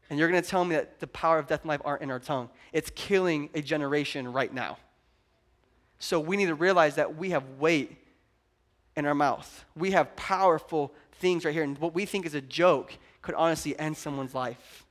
And 0.09 0.19
you're 0.19 0.31
going 0.31 0.43
to 0.43 0.49
tell 0.49 0.65
me 0.65 0.75
that 0.77 1.01
the 1.01 1.07
power 1.07 1.39
of 1.39 1.47
death 1.47 1.61
and 1.61 1.69
life 1.69 1.83
aren't 1.85 2.01
in 2.01 2.11
our 2.11 2.19
tongue. 2.19 2.49
It's 2.73 2.91
killing 2.95 3.51
a 3.55 3.61
generation 3.61 4.33
right 4.33 4.53
now. 4.53 4.79
So 5.99 6.19
we 6.19 6.39
need 6.39 6.47
to 6.47 6.55
realize 6.55 6.95
that 6.95 7.17
we 7.17 7.31
have 7.31 7.45
weight 7.59 7.99
in 8.97 9.05
our 9.05 9.15
mouth. 9.15 9.67
We 9.77 9.91
have 9.91 10.17
powerful 10.17 10.95
things 11.21 11.45
right 11.45 11.53
here. 11.53 11.63
And 11.63 11.77
what 11.79 11.95
we 11.95 12.07
think 12.07 12.25
is 12.25 12.35
a 12.35 12.41
joke 12.41 12.95
could 13.21 13.35
honestly 13.35 13.79
end 13.79 13.99
someone's 13.99 14.35
life. 14.35 14.87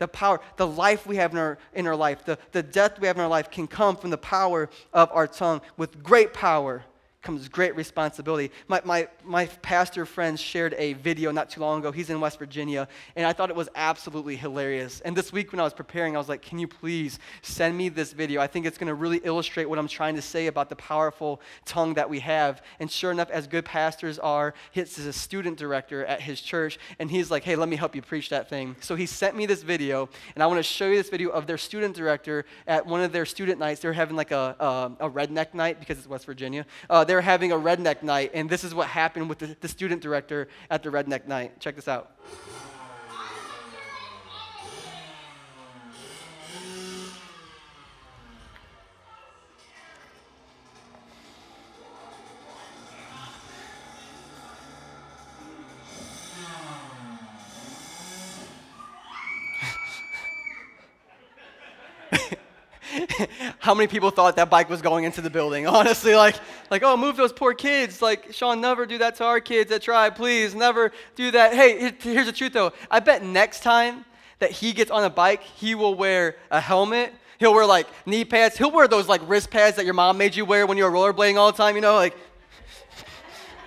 The 0.00 0.08
power, 0.08 0.40
the 0.56 0.66
life 0.66 1.06
we 1.06 1.16
have 1.16 1.32
in 1.32 1.38
our, 1.38 1.58
in 1.74 1.86
our 1.86 1.94
life, 1.94 2.24
the, 2.24 2.38
the 2.52 2.62
death 2.62 2.98
we 2.98 3.06
have 3.06 3.16
in 3.16 3.22
our 3.22 3.28
life 3.28 3.50
can 3.50 3.68
come 3.68 3.96
from 3.96 4.08
the 4.08 4.18
power 4.18 4.70
of 4.92 5.10
our 5.12 5.28
tongue 5.28 5.60
with 5.76 6.02
great 6.02 6.32
power 6.32 6.84
comes 7.22 7.48
great 7.48 7.76
responsibility. 7.76 8.50
My, 8.66 8.80
my, 8.84 9.08
my 9.24 9.46
pastor 9.46 10.06
friend 10.06 10.40
shared 10.40 10.74
a 10.78 10.94
video 10.94 11.30
not 11.30 11.50
too 11.50 11.60
long 11.60 11.80
ago. 11.80 11.92
He's 11.92 12.08
in 12.08 12.18
West 12.18 12.38
Virginia, 12.38 12.88
and 13.14 13.26
I 13.26 13.34
thought 13.34 13.50
it 13.50 13.56
was 13.56 13.68
absolutely 13.74 14.36
hilarious. 14.36 15.00
And 15.00 15.14
this 15.14 15.30
week 15.32 15.52
when 15.52 15.60
I 15.60 15.64
was 15.64 15.74
preparing, 15.74 16.14
I 16.16 16.18
was 16.18 16.30
like, 16.30 16.40
can 16.40 16.58
you 16.58 16.66
please 16.66 17.18
send 17.42 17.76
me 17.76 17.90
this 17.90 18.12
video? 18.12 18.40
I 18.40 18.46
think 18.46 18.64
it's 18.64 18.78
going 18.78 18.88
to 18.88 18.94
really 18.94 19.20
illustrate 19.22 19.66
what 19.66 19.78
I'm 19.78 19.88
trying 19.88 20.16
to 20.16 20.22
say 20.22 20.46
about 20.46 20.70
the 20.70 20.76
powerful 20.76 21.42
tongue 21.66 21.94
that 21.94 22.08
we 22.08 22.20
have. 22.20 22.62
And 22.78 22.90
sure 22.90 23.12
enough, 23.12 23.30
as 23.30 23.46
good 23.46 23.66
pastors 23.66 24.18
are, 24.18 24.54
he's 24.70 24.98
a 24.98 25.12
student 25.12 25.58
director 25.58 26.06
at 26.06 26.22
his 26.22 26.40
church, 26.40 26.78
and 26.98 27.10
he's 27.10 27.30
like, 27.30 27.44
hey, 27.44 27.54
let 27.54 27.68
me 27.68 27.76
help 27.76 27.94
you 27.94 28.00
preach 28.00 28.30
that 28.30 28.48
thing. 28.48 28.76
So 28.80 28.96
he 28.96 29.04
sent 29.04 29.36
me 29.36 29.44
this 29.44 29.62
video, 29.62 30.08
and 30.34 30.42
I 30.42 30.46
want 30.46 30.58
to 30.58 30.62
show 30.62 30.88
you 30.88 30.96
this 30.96 31.10
video 31.10 31.28
of 31.28 31.46
their 31.46 31.58
student 31.58 31.94
director 31.94 32.46
at 32.66 32.86
one 32.86 33.02
of 33.02 33.12
their 33.12 33.26
student 33.26 33.58
nights. 33.58 33.80
They're 33.80 33.92
having 33.92 34.16
like 34.16 34.30
a, 34.30 34.56
a, 34.58 35.06
a 35.06 35.10
redneck 35.10 35.52
night 35.52 35.80
because 35.80 35.98
it's 35.98 36.08
West 36.08 36.24
Virginia. 36.24 36.64
Uh, 36.88 37.04
they're 37.10 37.20
having 37.20 37.50
a 37.50 37.56
redneck 37.56 38.04
night, 38.04 38.30
and 38.34 38.48
this 38.48 38.62
is 38.62 38.72
what 38.72 38.86
happened 38.86 39.28
with 39.28 39.40
the, 39.40 39.56
the 39.60 39.66
student 39.66 40.00
director 40.00 40.46
at 40.70 40.84
the 40.84 40.90
redneck 40.90 41.26
night. 41.26 41.58
Check 41.58 41.74
this 41.74 41.88
out. 41.88 42.12
How 63.70 63.74
many 63.74 63.86
people 63.86 64.10
thought 64.10 64.34
that 64.34 64.50
bike 64.50 64.68
was 64.68 64.82
going 64.82 65.04
into 65.04 65.20
the 65.20 65.30
building? 65.30 65.64
Honestly, 65.68 66.16
like, 66.16 66.34
like, 66.72 66.82
oh, 66.82 66.96
move 66.96 67.16
those 67.16 67.32
poor 67.32 67.54
kids. 67.54 68.02
Like, 68.02 68.34
Sean, 68.34 68.60
never 68.60 68.84
do 68.84 68.98
that 68.98 69.14
to 69.18 69.24
our 69.24 69.38
kids 69.38 69.70
at 69.70 69.80
Tribe, 69.80 70.16
please. 70.16 70.56
Never 70.56 70.90
do 71.14 71.30
that. 71.30 71.54
Hey, 71.54 71.92
here's 72.00 72.26
the 72.26 72.32
truth 72.32 72.52
though. 72.52 72.72
I 72.90 72.98
bet 72.98 73.22
next 73.22 73.62
time 73.62 74.04
that 74.40 74.50
he 74.50 74.72
gets 74.72 74.90
on 74.90 75.04
a 75.04 75.10
bike, 75.10 75.44
he 75.44 75.76
will 75.76 75.94
wear 75.94 76.34
a 76.50 76.60
helmet. 76.60 77.14
He'll 77.38 77.54
wear 77.54 77.64
like 77.64 77.86
knee 78.06 78.24
pads. 78.24 78.58
He'll 78.58 78.72
wear 78.72 78.88
those 78.88 79.06
like 79.06 79.20
wrist 79.26 79.52
pads 79.52 79.76
that 79.76 79.84
your 79.84 79.94
mom 79.94 80.18
made 80.18 80.34
you 80.34 80.44
wear 80.44 80.66
when 80.66 80.76
you 80.76 80.82
were 80.82 80.90
rollerblading 80.90 81.38
all 81.38 81.52
the 81.52 81.56
time, 81.56 81.76
you 81.76 81.80
know, 81.80 81.94
like 81.94 82.16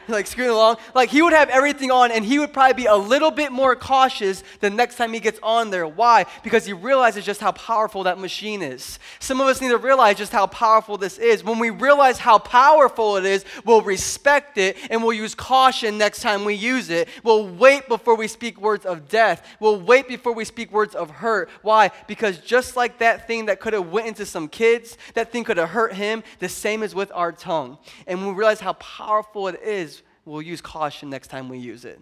like 0.07 0.27
screwing 0.27 0.51
along. 0.51 0.77
Like 0.93 1.09
he 1.09 1.21
would 1.21 1.33
have 1.33 1.49
everything 1.49 1.91
on 1.91 2.11
and 2.11 2.23
he 2.23 2.39
would 2.39 2.53
probably 2.53 2.73
be 2.73 2.85
a 2.85 2.95
little 2.95 3.31
bit 3.31 3.51
more 3.51 3.75
cautious 3.75 4.43
the 4.59 4.69
next 4.69 4.95
time 4.95 5.13
he 5.13 5.19
gets 5.19 5.39
on 5.43 5.69
there. 5.69 5.87
Why? 5.87 6.25
Because 6.43 6.65
he 6.65 6.73
realizes 6.73 7.25
just 7.25 7.41
how 7.41 7.51
powerful 7.51 8.03
that 8.03 8.19
machine 8.19 8.61
is. 8.61 8.99
Some 9.19 9.41
of 9.41 9.47
us 9.47 9.61
need 9.61 9.69
to 9.69 9.77
realize 9.77 10.17
just 10.17 10.31
how 10.31 10.47
powerful 10.47 10.97
this 10.97 11.17
is. 11.17 11.43
When 11.43 11.59
we 11.59 11.69
realize 11.69 12.19
how 12.19 12.37
powerful 12.37 13.17
it 13.17 13.25
is, 13.25 13.45
we'll 13.65 13.81
respect 13.81 14.57
it 14.57 14.77
and 14.89 15.03
we'll 15.03 15.13
use 15.13 15.35
caution 15.35 15.97
next 15.97 16.21
time 16.21 16.45
we 16.45 16.53
use 16.53 16.89
it. 16.89 17.07
We'll 17.23 17.47
wait 17.47 17.87
before 17.87 18.15
we 18.15 18.27
speak 18.27 18.59
words 18.59 18.85
of 18.85 19.07
death. 19.07 19.45
We'll 19.59 19.79
wait 19.79 20.07
before 20.07 20.33
we 20.33 20.45
speak 20.45 20.71
words 20.71 20.95
of 20.95 21.09
hurt. 21.09 21.49
Why? 21.61 21.91
Because 22.07 22.37
just 22.37 22.75
like 22.75 22.99
that 22.99 23.27
thing 23.27 23.47
that 23.47 23.59
could 23.59 23.73
have 23.73 23.89
went 23.89 24.07
into 24.07 24.25
some 24.25 24.47
kids, 24.47 24.97
that 25.15 25.31
thing 25.31 25.43
could 25.43 25.57
have 25.57 25.69
hurt 25.69 25.93
him, 25.93 26.23
the 26.39 26.49
same 26.49 26.83
is 26.83 26.93
with 26.93 27.11
our 27.13 27.31
tongue. 27.31 27.77
And 28.07 28.25
we 28.25 28.33
realize 28.33 28.59
how 28.59 28.73
powerful 28.73 29.47
it 29.47 29.59
is, 29.63 30.02
we'll 30.25 30.41
use 30.41 30.61
caution 30.61 31.09
next 31.09 31.27
time 31.27 31.49
we 31.49 31.57
use 31.57 31.85
it. 31.85 31.99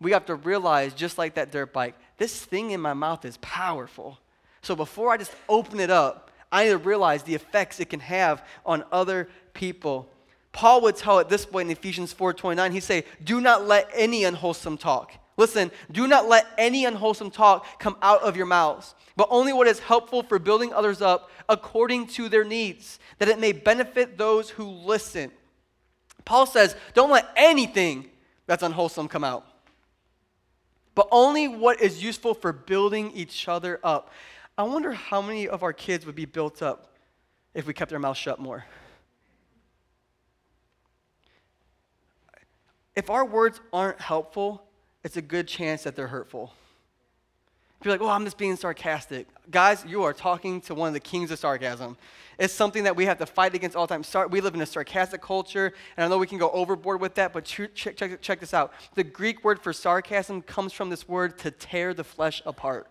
We 0.00 0.12
have 0.12 0.26
to 0.26 0.34
realize, 0.34 0.94
just 0.94 1.18
like 1.18 1.34
that 1.34 1.50
dirt 1.50 1.72
bike, 1.72 1.94
this 2.18 2.44
thing 2.44 2.70
in 2.70 2.80
my 2.80 2.94
mouth 2.94 3.24
is 3.24 3.36
powerful. 3.38 4.18
So 4.62 4.76
before 4.76 5.10
I 5.10 5.16
just 5.16 5.32
open 5.48 5.80
it 5.80 5.90
up, 5.90 6.30
I 6.50 6.64
need 6.64 6.70
to 6.70 6.78
realize 6.78 7.22
the 7.22 7.34
effects 7.34 7.80
it 7.80 7.90
can 7.90 8.00
have 8.00 8.44
on 8.64 8.84
other 8.90 9.28
people. 9.54 10.08
Paul 10.52 10.80
would 10.82 10.96
tell 10.96 11.18
at 11.18 11.28
this 11.28 11.44
point 11.44 11.66
in 11.66 11.76
Ephesians 11.76 12.12
4:29. 12.12 12.72
He'd 12.72 12.80
say, 12.80 13.04
"Do 13.22 13.40
not 13.40 13.66
let 13.66 13.90
any 13.92 14.24
unwholesome 14.24 14.78
talk. 14.78 15.12
Listen, 15.36 15.70
do 15.92 16.08
not 16.08 16.26
let 16.26 16.46
any 16.58 16.84
unwholesome 16.84 17.30
talk 17.30 17.78
come 17.78 17.96
out 18.02 18.22
of 18.22 18.36
your 18.36 18.46
mouths, 18.46 18.94
but 19.14 19.28
only 19.30 19.52
what 19.52 19.68
is 19.68 19.78
helpful 19.78 20.22
for 20.22 20.38
building 20.38 20.72
others 20.72 21.00
up 21.00 21.30
according 21.48 22.08
to 22.08 22.28
their 22.28 22.44
needs, 22.44 22.98
that 23.18 23.28
it 23.28 23.38
may 23.38 23.52
benefit 23.52 24.18
those 24.18 24.50
who 24.50 24.64
listen." 24.64 25.30
Paul 26.28 26.44
says, 26.44 26.76
don't 26.92 27.10
let 27.10 27.26
anything 27.36 28.10
that's 28.46 28.62
unwholesome 28.62 29.08
come 29.08 29.24
out, 29.24 29.46
but 30.94 31.08
only 31.10 31.48
what 31.48 31.80
is 31.80 32.04
useful 32.04 32.34
for 32.34 32.52
building 32.52 33.10
each 33.12 33.48
other 33.48 33.80
up. 33.82 34.12
I 34.58 34.64
wonder 34.64 34.92
how 34.92 35.22
many 35.22 35.48
of 35.48 35.62
our 35.62 35.72
kids 35.72 36.04
would 36.04 36.14
be 36.14 36.26
built 36.26 36.60
up 36.60 36.92
if 37.54 37.66
we 37.66 37.72
kept 37.72 37.94
our 37.94 37.98
mouth 37.98 38.18
shut 38.18 38.38
more. 38.38 38.66
If 42.94 43.08
our 43.08 43.24
words 43.24 43.62
aren't 43.72 44.02
helpful, 44.02 44.62
it's 45.02 45.16
a 45.16 45.22
good 45.22 45.48
chance 45.48 45.84
that 45.84 45.96
they're 45.96 46.08
hurtful. 46.08 46.52
If 47.80 47.86
you're 47.86 47.94
like, 47.94 48.00
oh, 48.00 48.08
I'm 48.08 48.24
just 48.24 48.38
being 48.38 48.56
sarcastic. 48.56 49.28
Guys, 49.50 49.84
you 49.86 50.02
are 50.02 50.12
talking 50.12 50.60
to 50.62 50.74
one 50.74 50.88
of 50.88 50.94
the 50.94 51.00
kings 51.00 51.30
of 51.30 51.38
sarcasm. 51.38 51.96
It's 52.36 52.52
something 52.52 52.84
that 52.84 52.96
we 52.96 53.04
have 53.04 53.18
to 53.18 53.26
fight 53.26 53.54
against 53.54 53.76
all 53.76 53.86
the 53.86 53.96
time. 54.02 54.30
We 54.30 54.40
live 54.40 54.54
in 54.54 54.60
a 54.60 54.66
sarcastic 54.66 55.22
culture, 55.22 55.72
and 55.96 56.04
I 56.04 56.08
know 56.08 56.18
we 56.18 56.26
can 56.26 56.38
go 56.38 56.50
overboard 56.50 57.00
with 57.00 57.14
that, 57.14 57.32
but 57.32 57.44
check, 57.44 57.74
check, 57.74 58.20
check 58.20 58.40
this 58.40 58.52
out. 58.52 58.72
The 58.94 59.04
Greek 59.04 59.44
word 59.44 59.60
for 59.62 59.72
sarcasm 59.72 60.42
comes 60.42 60.72
from 60.72 60.90
this 60.90 61.08
word 61.08 61.38
to 61.38 61.52
tear 61.52 61.94
the 61.94 62.02
flesh 62.02 62.42
apart. 62.44 62.88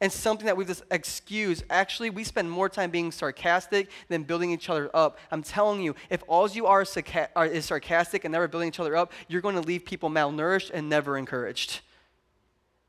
And 0.00 0.10
something 0.10 0.46
that 0.46 0.56
we 0.56 0.64
just 0.64 0.82
excuse. 0.90 1.62
Actually, 1.70 2.10
we 2.10 2.24
spend 2.24 2.50
more 2.50 2.68
time 2.68 2.90
being 2.90 3.12
sarcastic 3.12 3.90
than 4.08 4.22
building 4.24 4.50
each 4.50 4.68
other 4.68 4.90
up. 4.94 5.18
I'm 5.30 5.42
telling 5.42 5.80
you, 5.80 5.94
if 6.08 6.24
all 6.26 6.48
you 6.48 6.66
are 6.66 6.82
is 6.82 7.64
sarcastic 7.66 8.24
and 8.24 8.32
never 8.32 8.48
building 8.48 8.68
each 8.68 8.80
other 8.80 8.96
up, 8.96 9.12
you're 9.28 9.42
going 9.42 9.56
to 9.56 9.60
leave 9.60 9.84
people 9.84 10.08
malnourished 10.08 10.70
and 10.72 10.88
never 10.88 11.18
encouraged. 11.18 11.82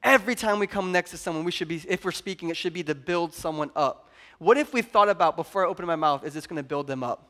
Every 0.03 0.35
time 0.35 0.59
we 0.59 0.67
come 0.67 0.91
next 0.91 1.11
to 1.11 1.17
someone, 1.17 1.43
we 1.43 1.51
should 1.51 1.67
be, 1.67 1.81
if 1.87 2.03
we're 2.03 2.11
speaking, 2.11 2.49
it 2.49 2.57
should 2.57 2.73
be 2.73 2.83
to 2.83 2.95
build 2.95 3.33
someone 3.33 3.69
up. 3.75 4.09
What 4.39 4.57
if 4.57 4.73
we 4.73 4.81
thought 4.81 5.09
about 5.09 5.35
before 5.35 5.65
I 5.65 5.69
open 5.69 5.85
my 5.85 5.95
mouth, 5.95 6.25
is 6.25 6.33
this 6.33 6.47
going 6.47 6.57
to 6.57 6.63
build 6.67 6.87
them 6.87 7.03
up? 7.03 7.27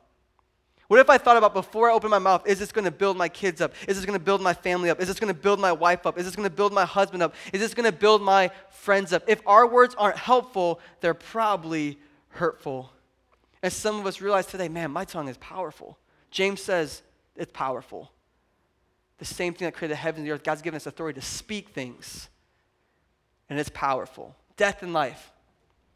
What 0.87 0.99
if 0.99 1.09
I 1.09 1.17
thought 1.17 1.37
about 1.37 1.53
before 1.53 1.89
I 1.89 1.93
open 1.93 2.09
my 2.09 2.19
mouth, 2.19 2.45
is 2.45 2.59
this 2.59 2.71
going 2.71 2.85
to 2.85 2.91
build 2.91 3.15
my 3.17 3.29
kids 3.29 3.61
up? 3.61 3.73
Is 3.87 3.95
this 3.95 4.05
going 4.05 4.17
to 4.17 4.23
build 4.23 4.41
my 4.41 4.53
family 4.53 4.89
up? 4.89 4.99
Is 4.99 5.07
this 5.07 5.19
going 5.19 5.33
to 5.33 5.39
build 5.39 5.59
my 5.59 5.71
wife 5.71 6.05
up? 6.05 6.17
Is 6.17 6.25
this 6.25 6.35
going 6.35 6.49
to 6.49 6.53
build 6.53 6.73
my 6.73 6.85
husband 6.85 7.23
up? 7.23 7.33
Is 7.53 7.61
this 7.61 7.73
going 7.73 7.89
to 7.89 7.97
build 7.97 8.21
my 8.21 8.51
friends 8.69 9.13
up? 9.13 9.23
If 9.27 9.41
our 9.47 9.65
words 9.65 9.95
aren't 9.97 10.17
helpful, 10.17 10.81
they're 10.99 11.13
probably 11.13 11.97
hurtful. 12.29 12.91
And 13.63 13.71
some 13.71 13.99
of 13.99 14.05
us 14.05 14.19
realize 14.19 14.47
today, 14.47 14.67
man, 14.67 14.91
my 14.91 15.05
tongue 15.05 15.29
is 15.29 15.37
powerful. 15.37 15.97
James 16.29 16.61
says 16.61 17.03
it's 17.35 17.51
powerful. 17.53 18.11
The 19.17 19.25
same 19.25 19.53
thing 19.53 19.67
that 19.67 19.73
created 19.73 19.93
the 19.93 20.01
heavens 20.01 20.19
and 20.19 20.27
the 20.27 20.33
earth, 20.33 20.43
God's 20.43 20.61
given 20.61 20.75
us 20.75 20.87
authority 20.87 21.19
to 21.19 21.25
speak 21.25 21.69
things 21.69 22.27
and 23.51 23.59
it's 23.59 23.69
powerful. 23.69 24.33
Death 24.55 24.81
and 24.81 24.93
life 24.93 25.33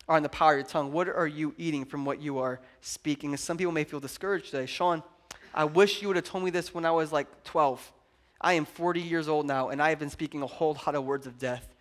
are 0.10 0.18
in 0.18 0.24
the 0.24 0.30
power 0.30 0.52
of 0.52 0.58
your 0.58 0.68
tongue. 0.68 0.92
What 0.92 1.08
are 1.08 1.26
you 1.26 1.56
eating 1.58 1.86
from 1.86 2.04
what 2.04 2.22
you 2.22 2.38
are 2.40 2.60
speaking? 2.82 3.30
And 3.32 3.40
some 3.40 3.56
people 3.56 3.72
may 3.72 3.86
feel 3.86 4.02
discouraged 4.02 4.52
today. 4.52 4.66
Sean, 4.66 5.02
I 5.54 5.64
wish 5.64 6.02
you 6.02 6.10
would 6.10 6.18
have 6.18 6.26
told 6.26 6.44
me 6.44 6.50
this 6.50 6.74
when 6.74 6.86
I 6.86 6.92
was 6.92 7.14
like 7.14 7.46
12. 7.46 7.94
I 8.42 8.54
am 8.54 8.66
40 8.66 9.00
years 9.00 9.30
old 9.30 9.48
now, 9.48 9.70
and 9.70 9.82
I 9.82 9.88
have 9.88 10.00
been 10.00 10.10
speaking 10.10 10.42
a 10.42 10.48
whole 10.48 10.78
lot 10.86 10.96
of 10.96 11.06
words 11.06 11.28
of 11.28 11.40
death. 11.40 11.74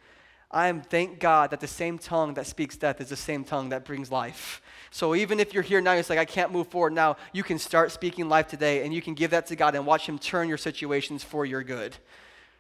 I 0.49 0.69
am, 0.69 0.81
thank 0.81 1.19
God, 1.19 1.51
that 1.51 1.59
the 1.59 1.67
same 1.67 1.99
tongue 1.99 2.35
that 2.35 2.47
speaks 2.47 2.77
death 2.77 3.01
is 3.01 3.09
the 3.09 3.17
same 3.17 3.43
tongue 3.43 3.71
that 3.71 3.85
brings 3.85 4.13
life. 4.13 4.63
So 4.93 5.17
even 5.17 5.41
if 5.41 5.53
you're 5.53 5.65
here 5.65 5.81
now, 5.81 5.95
it's 5.95 6.09
like, 6.09 6.21
I 6.21 6.25
can't 6.25 6.53
move 6.53 6.69
forward 6.69 6.93
now, 6.93 7.17
you 7.33 7.43
can 7.43 7.59
start 7.59 7.91
speaking 7.91 8.29
life 8.29 8.47
today, 8.47 8.85
and 8.85 8.95
you 8.95 9.03
can 9.03 9.15
give 9.15 9.33
that 9.33 9.47
to 9.47 9.57
God 9.57 9.75
and 9.75 9.85
watch 9.85 10.09
Him 10.09 10.21
turn 10.21 10.49
your 10.49 10.57
situations 10.57 11.25
for 11.25 11.45
your 11.45 11.65
good. 11.65 11.97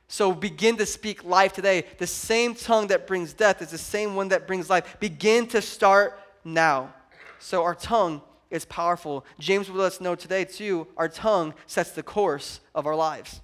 So 0.08 0.32
begin 0.32 0.76
to 0.76 0.86
speak 0.86 1.24
life 1.24 1.52
today. 1.52 1.84
The 1.98 2.06
same 2.06 2.54
tongue 2.54 2.88
that 2.88 3.06
brings 3.06 3.32
death 3.32 3.62
is 3.62 3.70
the 3.70 3.78
same 3.78 4.14
one 4.14 4.28
that 4.28 4.46
brings 4.46 4.68
life. 4.68 4.98
Begin 5.00 5.46
to 5.48 5.62
start 5.62 6.20
now. 6.44 6.92
So 7.38 7.62
our 7.62 7.74
tongue 7.74 8.22
is 8.50 8.64
powerful. 8.64 9.24
James 9.38 9.68
will 9.68 9.80
let 9.80 9.86
us 9.86 10.00
know 10.00 10.14
today, 10.14 10.44
too, 10.44 10.86
our 10.96 11.08
tongue 11.08 11.54
sets 11.66 11.90
the 11.90 12.02
course 12.02 12.60
of 12.74 12.86
our 12.86 12.94
lives. 12.94 13.40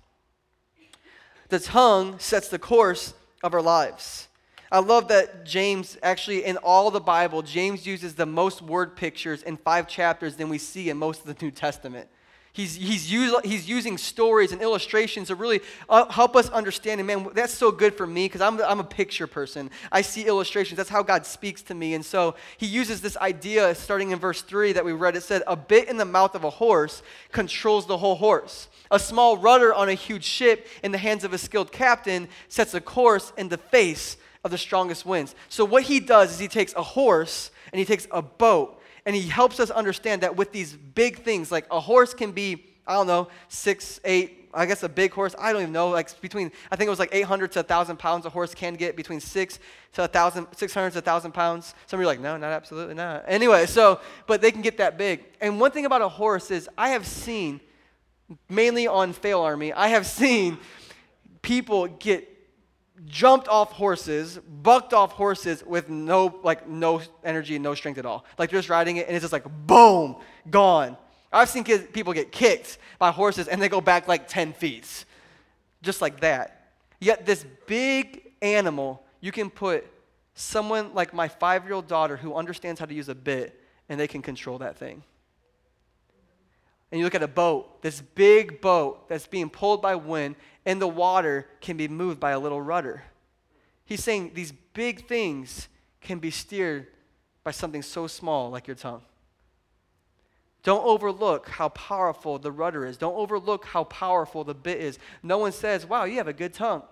The 1.49 1.59
tongue 1.59 2.19
sets 2.19 2.49
the 2.49 2.59
course 2.59 3.15
of 3.43 3.55
our 3.55 3.63
lives. 3.63 4.29
I 4.71 4.79
love 4.79 5.09
that 5.09 5.45
James, 5.45 5.99
actually, 6.01 6.45
in 6.45 6.57
all 6.59 6.93
the 6.93 7.01
Bible, 7.01 7.43
James 7.43 7.87
uses 7.87 8.15
the 8.15 8.27
most 8.27 8.63
word 8.63 8.95
pictures 8.95 9.43
in 9.43 9.57
five 9.57 9.89
chapters 9.89 10.37
than 10.37 10.49
we 10.49 10.59
see 10.59 10.91
in 10.91 10.97
most 10.97 11.23
of 11.23 11.27
the 11.27 11.45
New 11.45 11.51
Testament. 11.51 12.09
He's, 12.53 12.75
he's, 12.75 13.11
use, 13.11 13.35
he's 13.45 13.69
using 13.69 13.97
stories 13.97 14.51
and 14.51 14.61
illustrations 14.61 15.29
to 15.29 15.37
really 15.37 15.61
uh, 15.89 16.11
help 16.11 16.35
us 16.35 16.49
understand. 16.51 17.01
And 17.01 17.07
man, 17.07 17.29
that's 17.33 17.55
so 17.55 17.71
good 17.71 17.95
for 17.95 18.07
me 18.07 18.25
because 18.25 18.41
I'm, 18.41 18.61
I'm 18.61 18.81
a 18.81 18.85
picture 18.85 19.29
person. 19.29 19.71
I 19.93 20.03
see 20.03 20.27
illustrations. 20.27 20.77
That's 20.77 20.91
how 20.91 21.05
God 21.05 21.25
speaks 21.27 21.63
to 21.63 21.75
me. 21.75 21.95
And 21.95 22.05
so 22.05 22.35
he 22.57 22.67
uses 22.67 23.01
this 23.01 23.17
idea 23.19 23.75
starting 23.77 24.11
in 24.11 24.19
verse 24.19 24.43
3 24.43 24.73
that 24.73 24.85
we 24.85 24.93
read. 24.93 25.15
It 25.15 25.23
said, 25.23 25.43
A 25.47 25.55
bit 25.55 25.89
in 25.89 25.97
the 25.97 26.05
mouth 26.05 26.35
of 26.35 26.43
a 26.43 26.51
horse 26.51 27.05
controls 27.31 27.87
the 27.87 27.99
whole 27.99 28.17
horse. 28.17 28.69
A 28.91 28.99
small 28.99 29.39
rudder 29.39 29.73
on 29.73 29.89
a 29.89 29.95
huge 29.95 30.25
ship 30.25 30.67
in 30.83 30.91
the 30.91 30.99
hands 30.99 31.23
of 31.23 31.33
a 31.33 31.39
skilled 31.39 31.71
captain 31.71 32.29
sets 32.49 32.75
a 32.75 32.81
course 32.81 33.33
in 33.39 33.49
the 33.49 33.59
face 33.59 34.17
of 34.43 34.51
the 34.51 34.59
strongest 34.59 35.07
winds. 35.07 35.37
So, 35.49 35.65
what 35.65 35.85
he 35.85 36.01
does 36.01 36.33
is 36.33 36.39
he 36.41 36.49
takes 36.49 36.75
a 36.75 36.83
horse 36.83 37.53
and 37.73 37.79
he 37.79 37.85
takes 37.85 38.09
a 38.11 38.23
boat 38.23 38.80
and 39.07 39.17
he 39.17 39.29
helps 39.29 39.61
us 39.61 39.71
understand 39.71 40.23
that 40.23 40.37
with 40.37 40.53
these 40.53 40.75
big 40.75 41.23
things, 41.23 41.51
like 41.51 41.67
a 41.71 41.81
horse 41.81 42.15
can 42.15 42.33
be, 42.33 42.65
I 42.87 42.95
don't 42.95 43.07
know, 43.07 43.29
six, 43.49 44.01
eight, 44.05 44.49
I 44.53 44.67
guess 44.67 44.83
a 44.83 44.89
big 44.89 45.13
horse, 45.13 45.35
I 45.39 45.53
don't 45.53 45.63
even 45.63 45.73
know, 45.73 45.91
like 45.91 46.21
between, 46.21 46.51
I 46.71 46.77
think 46.77 46.89
it 46.89 46.91
was 46.91 46.99
like 46.99 47.15
800 47.15 47.53
to 47.53 47.61
1,000 47.61 47.99
pounds 47.99 48.27
a 48.27 48.31
horse 48.31 48.55
can 48.55 48.75
get, 48.75 48.97
between 48.97 49.21
six 49.21 49.59
to 49.93 50.03
1,000, 50.03 50.47
600 50.57 50.91
to 50.91 50.97
1,000 50.97 51.33
pounds. 51.33 51.75
Some 51.87 51.99
of 51.99 52.03
you 52.03 52.09
are 52.09 52.13
like, 52.13 52.21
no, 52.21 52.37
not 52.37 52.51
absolutely 52.51 52.95
not. 52.95 53.25
Anyway, 53.29 53.67
so, 53.67 54.01
but 54.27 54.41
they 54.41 54.51
can 54.51 54.63
get 54.63 54.79
that 54.79 54.99
big. 54.99 55.25
And 55.41 55.61
one 55.61 55.71
thing 55.71 55.87
about 55.87 56.03
a 56.03 56.09
horse 56.09 56.51
is 56.51 56.69
I 56.77 56.91
have 56.91 57.07
seen, 57.07 57.61
mainly 58.49 58.87
on 58.87 59.15
FailArmy, 59.15 59.73
I 59.75 59.89
have 59.89 60.07
seen 60.07 60.59
people 61.43 61.87
get 61.87 62.27
jumped 63.07 63.49
off 63.49 63.73
horses, 63.73 64.39
bucked 64.39 64.93
off 64.93 65.13
horses 65.13 65.65
with 65.65 65.89
no 65.89 66.39
like 66.43 66.69
no 66.69 67.01
energy 67.25 67.57
and 67.57 67.63
no 67.63 67.75
strength 67.75 67.99
at 67.99 68.07
all. 68.07 68.25
Like 68.39 68.51
they're 68.51 68.59
just 68.59 68.69
riding 68.69 68.97
it 68.97 69.07
and 69.07 69.17
it's 69.17 69.23
just 69.23 69.33
like 69.33 69.47
boom, 69.67 70.17
gone. 70.51 70.97
I've 71.33 71.49
seen 71.49 71.65
kids, 71.65 71.85
people 71.93 72.13
get 72.13 72.33
kicked 72.33 72.79
by 72.99 73.11
horses 73.13 73.49
and 73.49 73.63
they 73.63 73.69
go 73.69 73.81
back 73.81 74.09
like 74.09 74.27
10 74.27 74.53
feet. 74.53 75.05
Just 75.83 76.01
like 76.01 76.21
that. 76.21 76.73
Yet 76.99 77.25
this 77.25 77.47
big 77.67 78.33
animal, 78.43 79.03
you 79.21 79.33
can 79.33 79.49
put 79.49 79.87
someone 80.35 80.93
like 80.95 81.15
my 81.15 81.29
5-year-old 81.29 81.87
daughter 81.87 82.17
who 82.17 82.35
understands 82.35 82.81
how 82.81 82.87
to 82.87 82.95
use 82.95 83.09
a 83.09 83.15
bit 83.15 83.61
and 83.89 83.99
they 83.99 84.09
can 84.09 84.23
control 84.23 84.59
that 84.59 84.77
thing. 84.77 85.03
And 86.91 86.99
you 86.99 87.05
look 87.05 87.15
at 87.15 87.23
a 87.23 87.29
boat, 87.29 87.83
this 87.83 88.01
big 88.01 88.61
boat 88.61 89.09
that's 89.09 89.27
being 89.27 89.49
pulled 89.49 89.81
by 89.81 89.95
wind, 89.95 90.37
and 90.67 90.81
the 90.81 90.89
water 90.89 91.47
can 91.61 91.77
be 91.77 91.89
moved 91.89 92.19
by 92.19 92.33
a 92.33 92.39
little 92.39 92.61
rudder. 92.61 93.05
He's 93.85 94.03
saying 94.03 94.33
these 94.35 94.53
big 94.53 95.07
things 95.07 95.69
can 96.01 96.19
be 96.19 96.31
steered 96.31 96.89
by 97.45 97.53
something 97.53 97.83
so 97.83 98.07
small 98.07 98.51
like 98.51 98.67
your 98.67 98.77
tongue. 98.77 99.03
Don't 100.63 100.85
overlook 100.85 101.49
how 101.49 101.71
powerful 101.71 102.39
the 102.39 102.53
rudder 102.53 102.85
is. 102.85 102.97
Don't 102.97 103.17
overlook 103.17 103.65
how 103.65 103.85
powerful 103.85 104.45
the 104.45 104.55
bit 104.55 104.79
is. 104.79 104.99
No 105.23 105.39
one 105.39 105.53
says, 105.53 105.87
Wow, 105.87 106.05
you 106.05 106.17
have 106.17 106.29
a 106.29 106.33
good 106.33 106.53
tongue. 106.53 106.83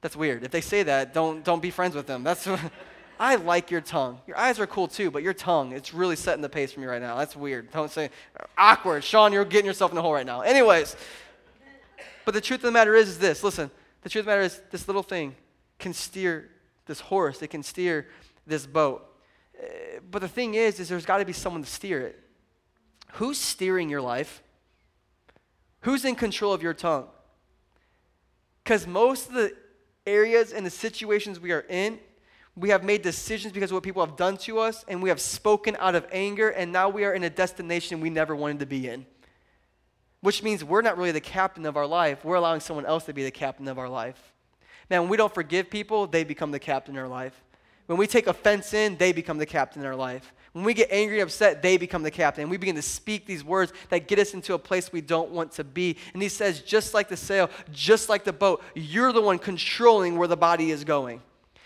That's 0.00 0.16
weird. 0.16 0.42
If 0.42 0.50
they 0.50 0.60
say 0.60 0.82
that, 0.84 1.12
don't, 1.12 1.44
don't 1.44 1.60
be 1.60 1.70
friends 1.70 1.94
with 1.94 2.06
them. 2.06 2.22
That's. 2.24 2.48
I 3.18 3.36
like 3.36 3.70
your 3.70 3.80
tongue. 3.80 4.20
Your 4.26 4.36
eyes 4.36 4.58
are 4.58 4.66
cool 4.66 4.88
too, 4.88 5.10
but 5.10 5.22
your 5.22 5.34
tongue, 5.34 5.72
it's 5.72 5.94
really 5.94 6.16
setting 6.16 6.42
the 6.42 6.48
pace 6.48 6.72
for 6.72 6.80
me 6.80 6.86
right 6.86 7.00
now. 7.00 7.16
That's 7.16 7.36
weird. 7.36 7.70
Don't 7.70 7.90
say 7.90 8.10
awkward. 8.58 9.04
Sean, 9.04 9.32
you're 9.32 9.44
getting 9.44 9.66
yourself 9.66 9.90
in 9.90 9.94
the 9.94 10.02
hole 10.02 10.12
right 10.12 10.26
now. 10.26 10.40
Anyways, 10.40 10.96
but 12.24 12.34
the 12.34 12.40
truth 12.40 12.60
of 12.60 12.64
the 12.64 12.72
matter 12.72 12.94
is, 12.94 13.08
is 13.08 13.18
this. 13.18 13.44
Listen, 13.44 13.70
the 14.02 14.08
truth 14.08 14.22
of 14.22 14.26
the 14.26 14.30
matter 14.32 14.42
is 14.42 14.60
this 14.70 14.88
little 14.88 15.02
thing 15.02 15.36
can 15.78 15.92
steer 15.92 16.50
this 16.86 17.00
horse. 17.00 17.42
It 17.42 17.48
can 17.48 17.62
steer 17.62 18.08
this 18.46 18.66
boat. 18.66 19.04
Eh, 19.60 19.98
but 20.10 20.20
the 20.20 20.28
thing 20.28 20.54
is, 20.54 20.80
is 20.80 20.88
there's 20.88 21.06
got 21.06 21.18
to 21.18 21.24
be 21.24 21.32
someone 21.32 21.62
to 21.62 21.70
steer 21.70 22.00
it. 22.00 22.18
Who's 23.14 23.38
steering 23.38 23.88
your 23.88 24.00
life? 24.00 24.42
Who's 25.80 26.04
in 26.04 26.14
control 26.14 26.52
of 26.52 26.62
your 26.62 26.74
tongue? 26.74 27.06
Because 28.62 28.86
most 28.86 29.28
of 29.28 29.34
the 29.34 29.54
areas 30.06 30.52
and 30.52 30.64
the 30.64 30.70
situations 30.70 31.40
we 31.40 31.52
are 31.52 31.64
in, 31.68 31.98
we 32.54 32.68
have 32.68 32.84
made 32.84 33.02
decisions 33.02 33.52
because 33.52 33.70
of 33.70 33.76
what 33.76 33.82
people 33.82 34.04
have 34.04 34.16
done 34.16 34.36
to 34.38 34.58
us, 34.58 34.84
and 34.86 35.02
we 35.02 35.08
have 35.08 35.20
spoken 35.20 35.76
out 35.80 35.94
of 35.94 36.06
anger, 36.12 36.50
and 36.50 36.70
now 36.70 36.88
we 36.88 37.04
are 37.04 37.14
in 37.14 37.24
a 37.24 37.30
destination 37.30 38.00
we 38.00 38.10
never 38.10 38.36
wanted 38.36 38.60
to 38.60 38.66
be 38.66 38.88
in. 38.88 39.06
Which 40.20 40.42
means 40.42 40.62
we're 40.62 40.82
not 40.82 40.98
really 40.98 41.12
the 41.12 41.20
captain 41.20 41.66
of 41.66 41.76
our 41.76 41.86
life. 41.86 42.24
We're 42.24 42.36
allowing 42.36 42.60
someone 42.60 42.86
else 42.86 43.04
to 43.04 43.12
be 43.12 43.24
the 43.24 43.30
captain 43.30 43.68
of 43.68 43.78
our 43.78 43.88
life. 43.88 44.32
Man, 44.90 45.02
when 45.02 45.10
we 45.10 45.16
don't 45.16 45.32
forgive 45.32 45.70
people, 45.70 46.06
they 46.06 46.24
become 46.24 46.50
the 46.50 46.58
captain 46.58 46.94
in 46.94 47.00
our 47.00 47.08
life. 47.08 47.42
When 47.86 47.98
we 47.98 48.06
take 48.06 48.26
offense 48.26 48.74
in, 48.74 48.96
they 48.96 49.12
become 49.12 49.38
the 49.38 49.46
captain 49.46 49.82
in 49.82 49.88
our 49.88 49.96
life. 49.96 50.32
When 50.52 50.64
we 50.64 50.74
get 50.74 50.88
angry 50.92 51.20
and 51.20 51.28
upset, 51.28 51.62
they 51.62 51.78
become 51.78 52.02
the 52.02 52.10
captain. 52.10 52.42
And 52.42 52.50
we 52.50 52.58
begin 52.58 52.76
to 52.76 52.82
speak 52.82 53.26
these 53.26 53.42
words 53.42 53.72
that 53.88 54.06
get 54.06 54.18
us 54.18 54.34
into 54.34 54.52
a 54.52 54.58
place 54.58 54.92
we 54.92 55.00
don't 55.00 55.30
want 55.30 55.52
to 55.52 55.64
be. 55.64 55.96
And 56.12 56.22
he 56.22 56.28
says, 56.28 56.60
just 56.60 56.92
like 56.92 57.08
the 57.08 57.16
sail, 57.16 57.48
just 57.72 58.10
like 58.10 58.24
the 58.24 58.32
boat, 58.32 58.62
you're 58.74 59.12
the 59.12 59.22
one 59.22 59.38
controlling 59.38 60.18
where 60.18 60.28
the 60.28 60.36
body 60.36 60.70
is 60.70 60.84
going. 60.84 61.22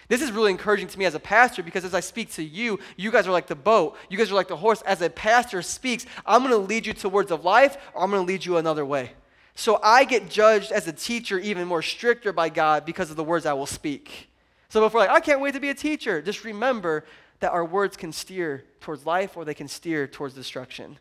This 0.09 0.23
is 0.23 0.31
really 0.31 0.53
encouraging 0.53 0.87
to 0.89 0.99
me 0.99 1.05
as 1.05 1.15
a 1.15 1.21
pastor 1.21 1.63
because 1.63 1.85
as 1.85 1.95
I 1.95 2.01
speak 2.01 2.31
to 2.35 2.43
you, 2.43 2.79
you 2.97 3.11
guys 3.11 3.27
are 3.27 3.33
like 3.33 3.49
the 3.49 3.57
boat. 3.57 3.97
You 4.09 4.17
guys 4.17 4.31
are 4.31 4.37
like 4.37 4.49
the 4.49 4.57
horse. 4.57 4.83
As 4.83 5.03
a 5.03 5.11
pastor 5.11 5.63
speaks, 5.63 6.07
I'm 6.25 6.43
going 6.43 6.53
to 6.53 6.59
lead 6.59 6.87
you 6.87 6.93
to 6.93 7.09
words 7.09 7.33
of 7.33 7.45
life 7.45 7.77
or 7.93 8.05
I'm 8.05 8.11
going 8.11 8.25
to 8.25 8.27
lead 8.27 8.45
you 8.45 8.57
another 8.57 8.87
way. 8.87 9.13
So 9.57 9.81
I 9.83 10.05
get 10.05 10.29
judged 10.29 10.71
as 10.71 10.87
a 10.87 10.93
teacher 10.93 11.39
even 11.39 11.67
more 11.67 11.83
stricter 11.83 12.33
by 12.33 12.51
God 12.51 12.85
because 12.85 13.11
of 13.11 13.17
the 13.17 13.25
words 13.25 13.47
I 13.47 13.55
will 13.55 13.67
speak. 13.67 14.31
So 14.69 14.81
before 14.81 15.01
like, 15.01 15.11
I 15.11 15.21
can't 15.21 15.41
wait 15.41 15.55
to 15.55 15.61
be 15.61 15.71
a 15.71 15.75
teacher, 15.75 16.21
just 16.23 16.45
remember 16.45 17.05
that 17.41 17.53
our 17.53 17.65
words 17.65 17.97
can 17.97 18.13
steer 18.13 18.65
towards 18.81 19.07
life 19.07 19.37
or 19.37 19.45
they 19.45 19.55
can 19.55 19.69
steer 19.69 20.07
towards 20.07 20.35
destruction. 20.35 20.99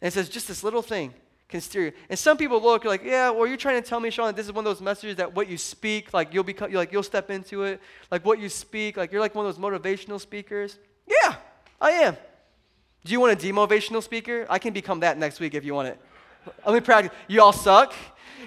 And 0.00 0.08
it 0.08 0.12
says 0.12 0.28
just 0.28 0.48
this 0.48 0.64
little 0.64 0.82
thing 0.82 1.14
And 1.54 2.18
some 2.18 2.36
people 2.36 2.60
look 2.60 2.84
like, 2.84 3.02
yeah, 3.04 3.30
well, 3.30 3.46
you're 3.46 3.56
trying 3.56 3.82
to 3.82 3.88
tell 3.88 4.00
me, 4.00 4.10
Sean, 4.10 4.26
that 4.26 4.36
this 4.36 4.46
is 4.46 4.52
one 4.52 4.66
of 4.66 4.70
those 4.70 4.80
messages 4.80 5.16
that 5.16 5.34
what 5.34 5.48
you 5.48 5.58
speak, 5.58 6.12
like 6.14 6.32
you'll 6.32 6.44
become, 6.44 6.72
like 6.72 6.92
you'll 6.92 7.02
step 7.02 7.30
into 7.30 7.62
it, 7.64 7.80
like 8.10 8.24
what 8.24 8.38
you 8.38 8.48
speak, 8.48 8.96
like 8.96 9.12
you're 9.12 9.20
like 9.20 9.34
one 9.34 9.46
of 9.46 9.54
those 9.54 9.62
motivational 9.62 10.20
speakers. 10.20 10.78
Yeah, 11.06 11.36
I 11.80 11.90
am. 11.90 12.16
Do 13.04 13.12
you 13.12 13.20
want 13.20 13.32
a 13.32 13.46
demotivational 13.46 14.02
speaker? 14.02 14.46
I 14.48 14.58
can 14.58 14.72
become 14.72 15.00
that 15.00 15.18
next 15.18 15.40
week 15.40 15.54
if 15.54 15.64
you 15.64 15.74
want 15.74 15.88
it. 15.88 16.00
Let 16.64 16.74
me 16.74 16.80
practice. 16.80 17.12
You 17.28 17.42
all 17.42 17.52
suck. 17.52 17.92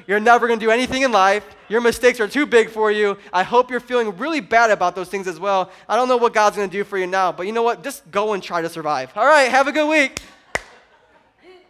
You're 0.08 0.20
never 0.20 0.48
going 0.48 0.60
to 0.60 0.66
do 0.66 0.72
anything 0.72 1.04
in 1.04 1.12
life. 1.12 1.46
Your 1.70 1.82
mistakes 1.82 2.20
are 2.20 2.28
too 2.28 2.46
big 2.46 2.70
for 2.70 2.92
you. 2.92 3.18
I 3.32 3.44
hope 3.44 3.72
you're 3.72 3.80
feeling 3.80 4.16
really 4.18 4.42
bad 4.42 4.70
about 4.70 4.96
those 4.96 5.10
things 5.10 5.28
as 5.28 5.40
well. 5.40 5.72
I 5.88 5.96
don't 5.96 6.08
know 6.08 6.18
what 6.18 6.34
God's 6.34 6.58
going 6.58 6.70
to 6.70 6.78
do 6.78 6.84
for 6.84 6.98
you 6.98 7.08
now, 7.08 7.32
but 7.32 7.48
you 7.48 7.54
know 7.54 7.64
what? 7.64 7.84
Just 7.84 8.10
go 8.12 8.34
and 8.34 8.44
try 8.44 8.62
to 8.62 8.70
survive. 8.70 9.12
All 9.16 9.26
right, 9.26 9.50
have 9.50 9.68
a 9.68 9.72
good 9.72 9.90
week. 9.90 10.22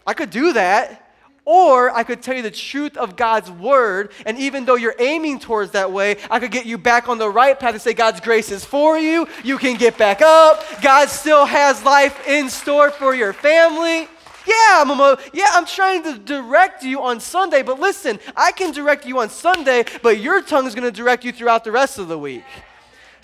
I 0.07 0.13
could 0.13 0.29
do 0.29 0.53
that. 0.53 1.04
Or 1.45 1.91
I 1.91 2.03
could 2.03 2.23
tell 2.23 2.35
you 2.35 2.41
the 2.41 2.49
truth 2.49 2.97
of 2.97 3.15
God's 3.15 3.51
word, 3.51 4.11
and 4.25 4.37
even 4.39 4.65
though 4.65 4.75
you're 4.75 4.95
aiming 4.97 5.39
towards 5.39 5.71
that 5.71 5.91
way, 5.91 6.17
I 6.31 6.39
could 6.39 6.49
get 6.49 6.65
you 6.65 6.79
back 6.79 7.07
on 7.07 7.19
the 7.19 7.29
right 7.29 7.57
path 7.57 7.73
and 7.73 7.81
say, 7.81 7.93
God's 7.93 8.19
grace 8.19 8.49
is 8.49 8.65
for 8.65 8.97
you. 8.97 9.27
You 9.43 9.59
can 9.59 9.77
get 9.77 9.95
back 9.95 10.23
up. 10.23 10.63
God 10.81 11.07
still 11.09 11.45
has 11.45 11.83
life 11.83 12.27
in 12.27 12.49
store 12.49 12.89
for 12.89 13.13
your 13.13 13.31
family. 13.31 14.07
Yeah, 14.47 14.81
I'm 14.81 14.89
a, 14.99 15.19
yeah, 15.33 15.49
I'm 15.51 15.65
trying 15.65 16.03
to 16.03 16.17
direct 16.17 16.83
you 16.83 17.01
on 17.01 17.19
Sunday, 17.19 17.63
but 17.63 17.79
listen, 17.79 18.19
I 18.35 18.51
can 18.51 18.71
direct 18.71 19.05
you 19.05 19.19
on 19.19 19.29
Sunday, 19.29 19.85
but 20.01 20.19
your 20.19 20.41
tongue 20.41 20.67
is 20.67 20.75
going 20.75 20.85
to 20.85 20.91
direct 20.91 21.23
you 21.23 21.31
throughout 21.31 21.63
the 21.63 21.71
rest 21.71 21.97
of 21.97 22.07
the 22.07 22.17
week. 22.17 22.43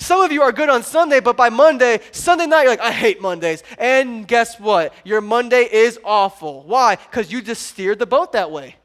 Some 0.01 0.21
of 0.21 0.31
you 0.31 0.41
are 0.41 0.51
good 0.51 0.67
on 0.67 0.81
Sunday, 0.81 1.19
but 1.19 1.37
by 1.37 1.49
Monday, 1.49 1.99
Sunday 2.11 2.47
night, 2.47 2.63
you're 2.63 2.71
like, 2.71 2.79
I 2.79 2.91
hate 2.91 3.21
Mondays. 3.21 3.61
And 3.77 4.27
guess 4.27 4.59
what? 4.59 4.95
Your 5.05 5.21
Monday 5.21 5.69
is 5.71 5.99
awful. 6.03 6.63
Why? 6.63 6.95
Because 6.95 7.31
you 7.31 7.39
just 7.39 7.67
steered 7.67 7.99
the 7.99 8.07
boat 8.07 8.31
that 8.31 8.49
way. 8.49 8.77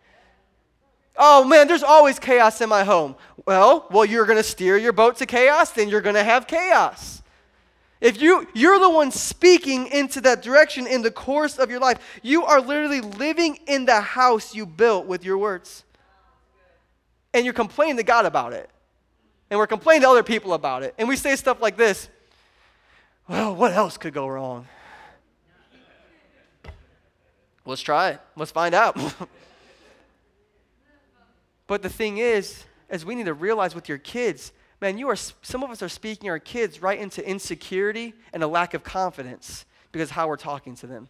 Oh 1.17 1.43
man, 1.43 1.69
there's 1.69 1.83
always 1.83 2.19
chaos 2.19 2.61
in 2.61 2.69
my 2.69 2.85
home. 2.85 3.17
Well, 3.47 3.87
well, 3.91 4.05
you're 4.05 4.27
going 4.27 4.37
to 4.37 4.43
steer 4.43 4.77
your 4.77 4.93
boat 4.93 5.17
to 5.17 5.27
chaos, 5.27 5.71
then 5.71 5.89
you're 5.89 6.03
going 6.03 6.17
to 6.17 6.23
have 6.23 6.47
chaos. 6.47 7.23
If 7.99 8.21
you 8.21 8.47
you're 8.53 8.79
the 8.79 8.91
one 8.91 9.11
speaking 9.11 9.87
into 9.87 10.21
that 10.21 10.43
direction 10.43 10.87
in 10.87 11.01
the 11.01 11.11
course 11.11 11.59
of 11.59 11.71
your 11.71 11.81
life, 11.81 11.99
you 12.23 12.45
are 12.45 12.61
literally 12.61 13.01
living 13.01 13.59
in 13.67 13.87
the 13.87 14.03
house 14.03 14.55
you 14.55 14.67
built 14.67 15.07
with 15.07 15.25
your 15.25 15.39
words. 15.39 15.83
And 17.33 17.47
you're 17.47 17.55
complaining 17.55 17.97
to 17.97 18.03
God 18.03 18.27
about 18.27 18.53
it 18.53 18.69
and 19.51 19.59
we're 19.59 19.67
complaining 19.67 20.03
to 20.03 20.09
other 20.09 20.23
people 20.23 20.55
about 20.55 20.83
it. 20.83 20.95
And 20.99 21.09
we 21.09 21.17
say 21.17 21.37
stuff 21.37 21.61
like 21.61 21.77
this 21.77 22.09
Well, 23.29 23.55
what 23.55 23.73
else 23.73 23.97
could 23.97 24.15
go 24.15 24.27
wrong? 24.27 24.67
Let's 27.65 27.83
try 27.83 28.11
it. 28.11 28.21
Let's 28.37 28.53
find 28.53 28.75
out. 28.75 28.97
but 31.67 31.83
the 31.83 31.89
thing 31.89 32.19
is, 32.19 32.65
as 32.89 33.05
we 33.05 33.17
need 33.17 33.27
to 33.27 33.35
realize 33.35 33.75
with 33.75 33.89
your 33.89 33.99
kids, 33.99 34.53
man, 34.81 34.99
you 34.99 35.09
are 35.09 35.17
some 35.17 35.65
of 35.65 35.71
us 35.71 35.83
are 35.83 35.89
speaking 35.89 36.31
our 36.31 36.39
kids 36.39 36.81
right 36.81 36.99
into 36.99 37.29
insecurity 37.29 38.15
and 38.33 38.43
a 38.43 38.47
lack 38.47 38.75
of 38.75 38.85
confidence 38.85 39.65
because 39.91 40.11
how 40.11 40.29
we're 40.29 40.37
talking 40.37 40.77
to 40.77 40.87
them. 40.87 41.09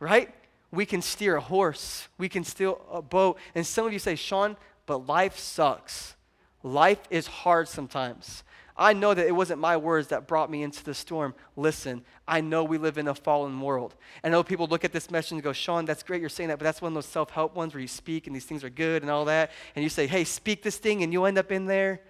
Right? 0.00 0.34
We 0.70 0.84
can 0.84 1.00
steer 1.00 1.36
a 1.36 1.40
horse, 1.40 2.08
we 2.18 2.28
can 2.28 2.44
steer 2.44 2.74
a 2.92 3.00
boat. 3.00 3.38
And 3.54 3.66
some 3.66 3.86
of 3.86 3.92
you 3.92 3.98
say, 3.98 4.16
Sean, 4.16 4.56
but 4.84 5.06
life 5.06 5.38
sucks. 5.38 6.14
Life 6.62 7.00
is 7.10 7.26
hard 7.26 7.68
sometimes. 7.68 8.42
I 8.76 8.92
know 8.92 9.12
that 9.12 9.26
it 9.26 9.34
wasn't 9.34 9.60
my 9.60 9.76
words 9.76 10.08
that 10.08 10.28
brought 10.28 10.50
me 10.50 10.62
into 10.62 10.84
the 10.84 10.94
storm. 10.94 11.34
Listen, 11.56 12.04
I 12.28 12.40
know 12.40 12.62
we 12.62 12.78
live 12.78 12.96
in 12.96 13.08
a 13.08 13.14
fallen 13.14 13.60
world. 13.60 13.96
I 14.22 14.28
know 14.28 14.44
people 14.44 14.68
look 14.68 14.84
at 14.84 14.92
this 14.92 15.10
message 15.10 15.32
and 15.32 15.42
go, 15.42 15.52
Sean, 15.52 15.84
that's 15.84 16.04
great 16.04 16.20
you're 16.20 16.30
saying 16.30 16.48
that, 16.50 16.60
but 16.60 16.64
that's 16.64 16.80
one 16.80 16.92
of 16.92 16.94
those 16.94 17.06
self 17.06 17.30
help 17.30 17.56
ones 17.56 17.74
where 17.74 17.80
you 17.80 17.88
speak 17.88 18.28
and 18.28 18.36
these 18.36 18.44
things 18.44 18.62
are 18.62 18.70
good 18.70 19.02
and 19.02 19.10
all 19.10 19.24
that. 19.24 19.50
And 19.74 19.82
you 19.82 19.88
say, 19.88 20.06
hey, 20.06 20.22
speak 20.22 20.62
this 20.62 20.76
thing, 20.76 21.02
and 21.02 21.12
you'll 21.12 21.26
end 21.26 21.38
up 21.38 21.50
in 21.50 21.66
there. 21.66 22.00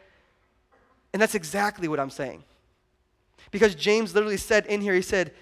And 1.15 1.23
that's 1.23 1.35
exactly 1.35 1.89
what 1.89 1.99
I'm 1.99 2.11
saying. 2.11 2.45
Because 3.51 3.75
James 3.75 4.15
literally 4.15 4.37
said 4.37 4.67
in 4.67 4.83
here, 4.83 4.93
he 4.93 5.01
said, 5.01 5.33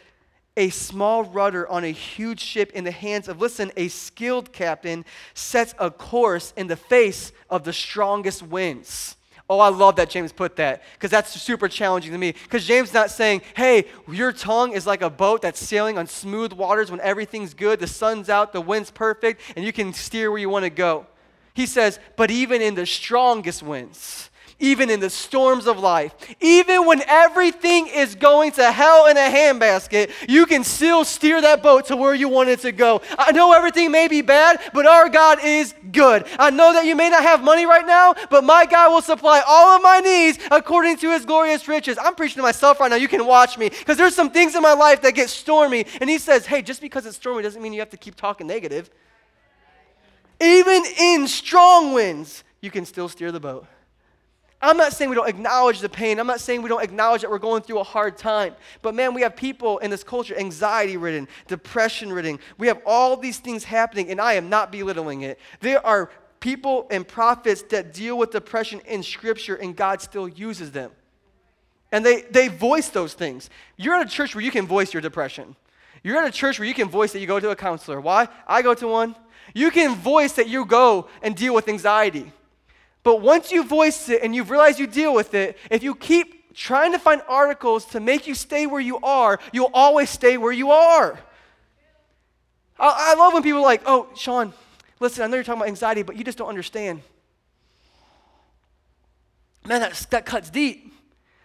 a 0.57 0.71
small 0.71 1.25
rudder 1.25 1.69
on 1.69 1.85
a 1.85 1.93
huge 1.93 2.41
ship 2.41 2.73
in 2.73 2.85
the 2.85 2.91
hands 2.91 3.29
of, 3.29 3.41
listen, 3.41 3.71
a 3.77 3.89
skilled 3.89 4.53
captain 4.53 5.05
sets 5.35 5.75
a 5.79 5.91
course 5.91 6.53
in 6.57 6.67
the 6.67 6.77
face 6.77 7.33
of 7.51 7.65
the 7.65 7.73
strongest 7.73 8.43
winds. 8.43 9.17
Oh, 9.49 9.61
I 9.61 9.69
love 9.69 9.95
that 9.97 10.11
James 10.11 10.33
put 10.33 10.57
that 10.57 10.83
because 10.95 11.11
that's 11.11 11.41
super 11.41 11.69
challenging 11.69 12.11
to 12.11 12.19
me. 12.19 12.33
Because 12.33 12.67
James 12.67 12.93
not 12.93 13.13
saying, 13.13 13.43
hey, 13.55 13.85
your 14.11 14.33
tongue 14.33 14.73
is 14.73 14.87
like 14.87 15.03
a 15.03 15.11
boat 15.11 15.43
that's 15.43 15.65
sailing 15.65 15.99
on 15.99 16.09
smooth 16.09 16.53
waters 16.53 16.91
when 16.91 17.01
everything's 17.01 17.55
good, 17.55 17.79
the 17.79 17.87
sun's 17.87 18.29
out, 18.29 18.53
the 18.53 18.61
wind's 18.61 18.91
perfect, 18.91 19.41
and 19.55 19.65
you 19.65 19.73
can 19.73 19.93
steer 19.93 20.33
where 20.33 20.41
you 20.41 20.49
want 20.49 20.65
to 20.65 20.71
go. 20.71 21.07
He 21.55 21.67
says, 21.67 22.01
but 22.17 22.31
even 22.31 22.61
in 22.61 22.75
the 22.75 22.87
strongest 22.87 23.63
winds, 23.63 24.31
even 24.59 24.89
in 24.89 25.01
the 25.01 25.11
storms 25.11 25.67
of 25.67 25.79
life, 25.79 26.15
even 26.41 26.87
when 26.87 27.03
everything 27.07 27.89
is 27.89 28.15
going 28.15 28.53
to 28.53 28.73
hell 28.73 29.07
in 29.07 29.17
a 29.17 29.21
handbasket, 29.21 30.11
you 30.29 30.47
can 30.47 30.65
still 30.65 31.05
steer 31.05 31.41
that 31.43 31.63
boat 31.63 31.87
to 31.87 31.97
where 31.97 32.15
you 32.15 32.29
want 32.29 32.49
it 32.49 32.61
to 32.61 32.73
go. 32.73 33.03
I 33.19 33.33
know 33.33 33.53
everything 33.53 33.91
may 33.91 34.09
be 34.09 34.23
bad, 34.23 34.61
but 34.73 34.87
our 34.87 35.11
God 35.11 35.41
is 35.45 35.75
good. 35.93 36.27
I 36.39 36.51
know 36.51 36.73
that 36.73 36.87
you 36.87 36.97
may 36.97 37.11
not 37.11 37.23
have 37.23 37.45
money 37.45 37.67
right 37.67 37.87
now, 37.87 38.15
but 38.31 38.45
my 38.45 38.65
God 38.65 38.93
will 38.93 39.03
supply 39.03 39.43
all 39.47 39.77
of 39.77 39.83
my 39.83 40.01
needs 40.01 40.39
according 40.51 40.97
to 40.99 41.11
his 41.11 41.27
glorious 41.27 41.69
riches. 41.69 41.99
I'm 42.01 42.15
preaching 42.15 42.37
to 42.37 42.43
myself 42.43 42.81
right 42.81 42.91
now. 42.91 42.97
You 42.97 43.09
can 43.09 43.27
watch 43.27 43.59
me 43.59 43.69
because 43.69 43.99
there's 43.99 44.15
some 44.15 44.31
things 44.31 44.55
in 44.55 44.63
my 44.63 44.73
life 44.73 45.03
that 45.03 45.13
get 45.13 45.29
stormy. 45.29 45.87
And 46.01 46.09
he 46.09 46.17
says, 46.17 46.47
hey, 46.47 46.63
just 46.63 46.81
because 46.81 47.05
it's 47.05 47.17
stormy 47.17 47.43
doesn't 47.43 47.61
mean 47.61 47.75
you 47.75 47.81
have 47.81 47.91
to 47.91 47.99
keep 47.99 48.15
talking 48.15 48.47
negative. 48.47 48.91
Even 50.41 50.83
in 50.99 51.29
strong 51.29 51.93
winds, 51.93 52.43
you 52.61 52.71
can 52.71 52.87
still 52.87 53.09
steer 53.09 53.33
the 53.33 53.41
boat. 53.41 53.67
I'm 54.61 54.77
not 54.77 54.93
saying 54.93 55.11
we 55.11 55.17
don't 55.17 55.29
acknowledge 55.29 55.81
the 55.81 55.89
pain. 55.89 56.19
I'm 56.19 56.27
not 56.27 56.41
saying 56.41 56.63
we 56.63 56.69
don't 56.69 56.83
acknowledge 56.83 57.21
that 57.23 57.31
we're 57.31 57.39
going 57.39 57.63
through 57.63 57.79
a 57.79 57.85
hard 57.85 58.17
time. 58.17 58.55
But 58.81 58.95
man, 58.95 59.13
we 59.13 59.21
have 59.23 59.37
people 59.37 59.79
in 59.79 59.91
this 59.91 60.03
culture 60.03 60.37
anxiety 60.37 60.97
ridden, 60.97 61.29
depression 61.47 62.13
ridden. 62.13 62.39
We 62.57 62.67
have 62.69 62.81
all 62.87 63.17
these 63.17 63.39
things 63.39 63.65
happening, 63.65 64.11
and 64.11 64.21
I 64.21 64.35
am 64.35 64.49
not 64.49 64.73
belittling 64.73 65.23
it. 65.23 65.39
There 65.61 65.85
are 65.85 66.11
people 66.41 66.87
and 66.91 67.07
prophets 67.07 67.63
that 67.71 67.93
deal 67.93 68.17
with 68.17 68.31
depression 68.31 68.81
in 68.87 69.03
Scripture, 69.03 69.57
and 69.57 69.77
God 69.77 70.01
still 70.01 70.27
uses 70.27 70.73
them. 70.73 70.91
And 71.93 72.05
they, 72.05 72.23
they 72.23 72.49
voice 72.49 72.89
those 72.89 73.15
things. 73.15 73.51
You're 73.77 73.95
at 73.95 74.07
a 74.07 74.11
church 74.11 74.35
where 74.35 74.43
you 74.43 74.51
can 74.51 74.67
voice 74.67 74.93
your 74.93 75.01
depression. 75.01 75.55
You're 76.03 76.19
at 76.19 76.29
a 76.29 76.33
church 76.33 76.59
where 76.59 76.67
you 76.67 76.75
can 76.75 76.89
voice 76.89 77.13
that 77.13 77.21
you 77.21 77.27
go 77.27 77.41
to 77.41 77.51
a 77.51 77.57
counselor. 77.57 78.01
Why? 78.01 78.29
I 78.47 78.63
go 78.63 78.75
to 78.75 78.89
one. 78.89 79.17
You 79.55 79.71
can 79.71 79.95
voice 79.95 80.33
that 80.33 80.49
you 80.49 80.65
go 80.65 81.09
and 81.23 81.37
deal 81.37 81.55
with 81.55 81.69
anxiety. 81.69 82.33
But 83.07 83.21
once 83.21 83.53
you 83.53 83.63
voice 83.63 84.09
it 84.09 84.25
and 84.25 84.35
you've 84.35 84.51
realized 84.51 84.81
you 84.81 84.89
deal 84.89 85.15
with 85.15 85.33
it, 85.33 85.57
if 85.71 85.85
you 85.85 85.95
keep 85.95 86.53
trying 86.57 86.91
to 86.91 86.99
find 86.99 87.23
articles 87.29 87.85
to 87.85 88.01
make 88.01 88.27
you 88.27 88.35
stay 88.35 88.67
where 88.67 88.81
you 88.81 88.99
are, 88.99 89.39
you'll 89.53 89.71
always 89.73 90.11
stay 90.11 90.37
where 90.37 90.51
you 90.51 90.73
are. 90.73 91.17
I, 92.77 93.13
I 93.13 93.15
love 93.15 93.33
when 93.33 93.45
people 93.45 93.61
are 93.61 93.63
like, 93.63 93.83
oh, 93.87 94.09
Sean, 94.17 94.53
listen, 94.99 95.23
I 95.23 95.29
know 95.29 95.37
you're 95.37 95.45
talking 95.45 95.61
about 95.61 95.69
anxiety, 95.69 96.03
but 96.03 96.17
you 96.17 96.25
just 96.25 96.37
don't 96.37 96.49
understand. 96.49 97.01
Man, 99.65 99.83
that, 99.83 100.07
that 100.11 100.27
cuts 100.27 100.51
deep. 100.51 100.93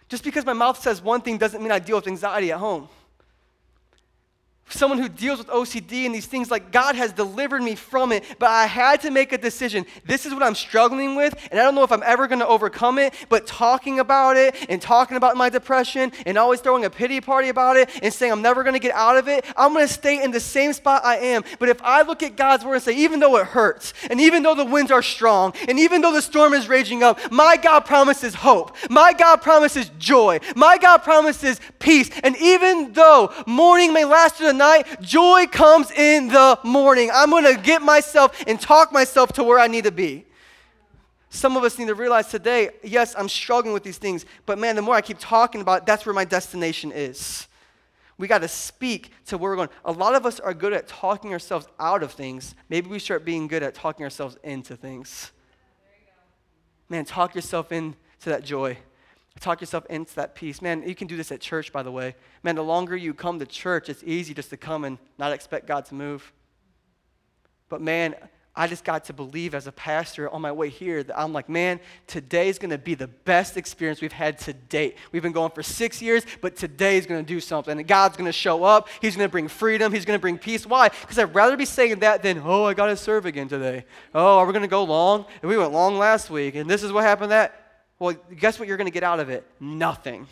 Just 0.08 0.24
because 0.24 0.44
my 0.44 0.54
mouth 0.54 0.82
says 0.82 1.00
one 1.00 1.20
thing 1.20 1.38
doesn't 1.38 1.62
mean 1.62 1.70
I 1.70 1.78
deal 1.78 1.94
with 1.94 2.08
anxiety 2.08 2.50
at 2.50 2.58
home 2.58 2.88
someone 4.72 4.98
who 4.98 5.08
deals 5.08 5.38
with 5.38 5.48
OCD 5.48 6.06
and 6.06 6.14
these 6.14 6.26
things, 6.26 6.50
like 6.50 6.72
God 6.72 6.94
has 6.94 7.12
delivered 7.12 7.62
me 7.62 7.74
from 7.74 8.12
it, 8.12 8.24
but 8.38 8.48
I 8.48 8.66
had 8.66 9.00
to 9.02 9.10
make 9.10 9.32
a 9.32 9.38
decision. 9.38 9.86
This 10.04 10.26
is 10.26 10.34
what 10.34 10.42
I'm 10.42 10.54
struggling 10.54 11.14
with, 11.14 11.34
and 11.50 11.60
I 11.60 11.62
don't 11.62 11.74
know 11.74 11.84
if 11.84 11.92
I'm 11.92 12.02
ever 12.04 12.26
going 12.26 12.40
to 12.40 12.46
overcome 12.46 12.98
it, 12.98 13.14
but 13.28 13.46
talking 13.46 14.00
about 14.00 14.36
it 14.36 14.54
and 14.68 14.80
talking 14.80 15.16
about 15.16 15.36
my 15.36 15.48
depression 15.48 16.12
and 16.26 16.38
always 16.38 16.60
throwing 16.60 16.84
a 16.84 16.90
pity 16.90 17.20
party 17.20 17.48
about 17.48 17.76
it 17.76 17.90
and 18.02 18.12
saying 18.12 18.32
I'm 18.32 18.42
never 18.42 18.62
going 18.62 18.74
to 18.74 18.80
get 18.80 18.94
out 18.94 19.16
of 19.16 19.28
it, 19.28 19.44
I'm 19.56 19.72
going 19.72 19.86
to 19.86 19.92
stay 19.92 20.22
in 20.22 20.30
the 20.30 20.40
same 20.40 20.72
spot 20.72 21.04
I 21.04 21.16
am. 21.16 21.44
But 21.58 21.68
if 21.68 21.80
I 21.82 22.02
look 22.02 22.22
at 22.22 22.36
God's 22.36 22.64
word 22.64 22.74
and 22.74 22.82
say, 22.82 22.96
even 22.96 23.20
though 23.20 23.36
it 23.36 23.46
hurts, 23.46 23.92
and 24.10 24.20
even 24.20 24.42
though 24.42 24.54
the 24.54 24.64
winds 24.64 24.90
are 24.90 25.02
strong, 25.02 25.54
and 25.68 25.78
even 25.78 26.00
though 26.00 26.12
the 26.12 26.22
storm 26.22 26.54
is 26.54 26.68
raging 26.68 27.02
up, 27.02 27.18
my 27.30 27.56
God 27.56 27.80
promises 27.80 28.34
hope. 28.34 28.76
My 28.90 29.12
God 29.12 29.42
promises 29.42 29.90
joy. 29.98 30.40
My 30.56 30.78
God 30.78 30.98
promises 30.98 31.60
peace. 31.78 32.10
And 32.22 32.36
even 32.38 32.92
though 32.92 33.32
morning 33.46 33.92
may 33.92 34.04
last 34.04 34.36
through 34.36 34.48
the 34.48 34.52
joy 35.00 35.46
comes 35.46 35.90
in 35.90 36.28
the 36.28 36.58
morning. 36.64 37.10
I'm 37.12 37.30
going 37.30 37.44
to 37.44 37.60
get 37.60 37.82
myself 37.82 38.42
and 38.46 38.60
talk 38.60 38.92
myself 38.92 39.32
to 39.34 39.44
where 39.44 39.58
I 39.58 39.66
need 39.66 39.84
to 39.84 39.92
be. 39.92 40.26
Some 41.30 41.56
of 41.56 41.64
us 41.64 41.78
need 41.78 41.88
to 41.88 41.94
realize 41.94 42.28
today, 42.28 42.70
yes, 42.82 43.14
I'm 43.16 43.28
struggling 43.28 43.72
with 43.72 43.82
these 43.82 43.96
things, 43.96 44.26
but 44.44 44.58
man, 44.58 44.76
the 44.76 44.82
more 44.82 44.94
I 44.94 45.00
keep 45.00 45.16
talking 45.18 45.62
about 45.62 45.82
it, 45.82 45.86
that's 45.86 46.04
where 46.04 46.14
my 46.14 46.26
destination 46.26 46.92
is. 46.92 47.48
We 48.18 48.28
got 48.28 48.42
to 48.42 48.48
speak 48.48 49.12
to 49.26 49.38
where 49.38 49.50
we're 49.50 49.56
going. 49.56 49.70
A 49.84 49.92
lot 49.92 50.14
of 50.14 50.26
us 50.26 50.38
are 50.38 50.52
good 50.52 50.74
at 50.74 50.86
talking 50.86 51.32
ourselves 51.32 51.66
out 51.80 52.02
of 52.02 52.12
things. 52.12 52.54
Maybe 52.68 52.88
we 52.88 52.98
start 52.98 53.24
being 53.24 53.48
good 53.48 53.62
at 53.62 53.74
talking 53.74 54.04
ourselves 54.04 54.36
into 54.44 54.76
things. 54.76 55.32
Man, 56.88 57.06
talk 57.06 57.34
yourself 57.34 57.72
into 57.72 57.96
that 58.26 58.44
joy. 58.44 58.76
Talk 59.40 59.60
yourself 59.60 59.86
into 59.86 60.14
that 60.16 60.34
peace. 60.34 60.62
Man, 60.62 60.86
you 60.86 60.94
can 60.94 61.06
do 61.06 61.16
this 61.16 61.32
at 61.32 61.40
church, 61.40 61.72
by 61.72 61.82
the 61.82 61.90
way. 61.90 62.14
Man, 62.42 62.54
the 62.54 62.62
longer 62.62 62.96
you 62.96 63.14
come 63.14 63.38
to 63.38 63.46
church, 63.46 63.88
it's 63.88 64.02
easy 64.04 64.34
just 64.34 64.50
to 64.50 64.56
come 64.56 64.84
and 64.84 64.98
not 65.18 65.32
expect 65.32 65.66
God 65.66 65.84
to 65.86 65.94
move. 65.94 66.32
But 67.68 67.80
man, 67.80 68.14
I 68.54 68.66
just 68.66 68.84
got 68.84 69.06
to 69.06 69.14
believe 69.14 69.54
as 69.54 69.66
a 69.66 69.72
pastor 69.72 70.28
on 70.28 70.42
my 70.42 70.52
way 70.52 70.68
here 70.68 71.02
that 71.02 71.18
I'm 71.18 71.32
like, 71.32 71.48
man, 71.48 71.80
today 72.06 72.50
is 72.50 72.58
going 72.58 72.70
to 72.70 72.76
be 72.76 72.94
the 72.94 73.08
best 73.08 73.56
experience 73.56 74.02
we've 74.02 74.12
had 74.12 74.38
to 74.40 74.52
date. 74.52 74.98
We've 75.10 75.22
been 75.22 75.32
going 75.32 75.52
for 75.52 75.62
six 75.62 76.02
years, 76.02 76.26
but 76.42 76.54
today 76.54 76.98
is 76.98 77.06
going 77.06 77.24
to 77.24 77.26
do 77.26 77.40
something. 77.40 77.78
And 77.78 77.88
God's 77.88 78.18
going 78.18 78.26
to 78.28 78.32
show 78.32 78.62
up. 78.62 78.90
He's 79.00 79.16
going 79.16 79.26
to 79.26 79.32
bring 79.32 79.48
freedom. 79.48 79.90
He's 79.90 80.04
going 80.04 80.18
to 80.18 80.20
bring 80.20 80.36
peace. 80.36 80.66
Why? 80.66 80.90
Because 80.90 81.18
I'd 81.18 81.34
rather 81.34 81.56
be 81.56 81.64
saying 81.64 82.00
that 82.00 82.22
than, 82.22 82.42
oh, 82.44 82.64
I 82.64 82.74
got 82.74 82.86
to 82.86 82.96
serve 82.96 83.24
again 83.24 83.48
today. 83.48 83.86
Oh, 84.14 84.38
are 84.38 84.44
we 84.44 84.52
going 84.52 84.60
to 84.60 84.68
go 84.68 84.84
long? 84.84 85.24
And 85.40 85.48
we 85.48 85.56
went 85.56 85.72
long 85.72 85.96
last 85.96 86.28
week, 86.28 86.54
and 86.54 86.68
this 86.68 86.82
is 86.82 86.92
what 86.92 87.04
happened 87.04 87.30
that. 87.30 87.61
Well, 88.02 88.16
guess 88.36 88.58
what 88.58 88.66
you're 88.66 88.76
going 88.76 88.88
to 88.88 88.92
get 88.92 89.04
out 89.04 89.20
of 89.20 89.30
it? 89.30 89.46
Nothing. 89.60 90.26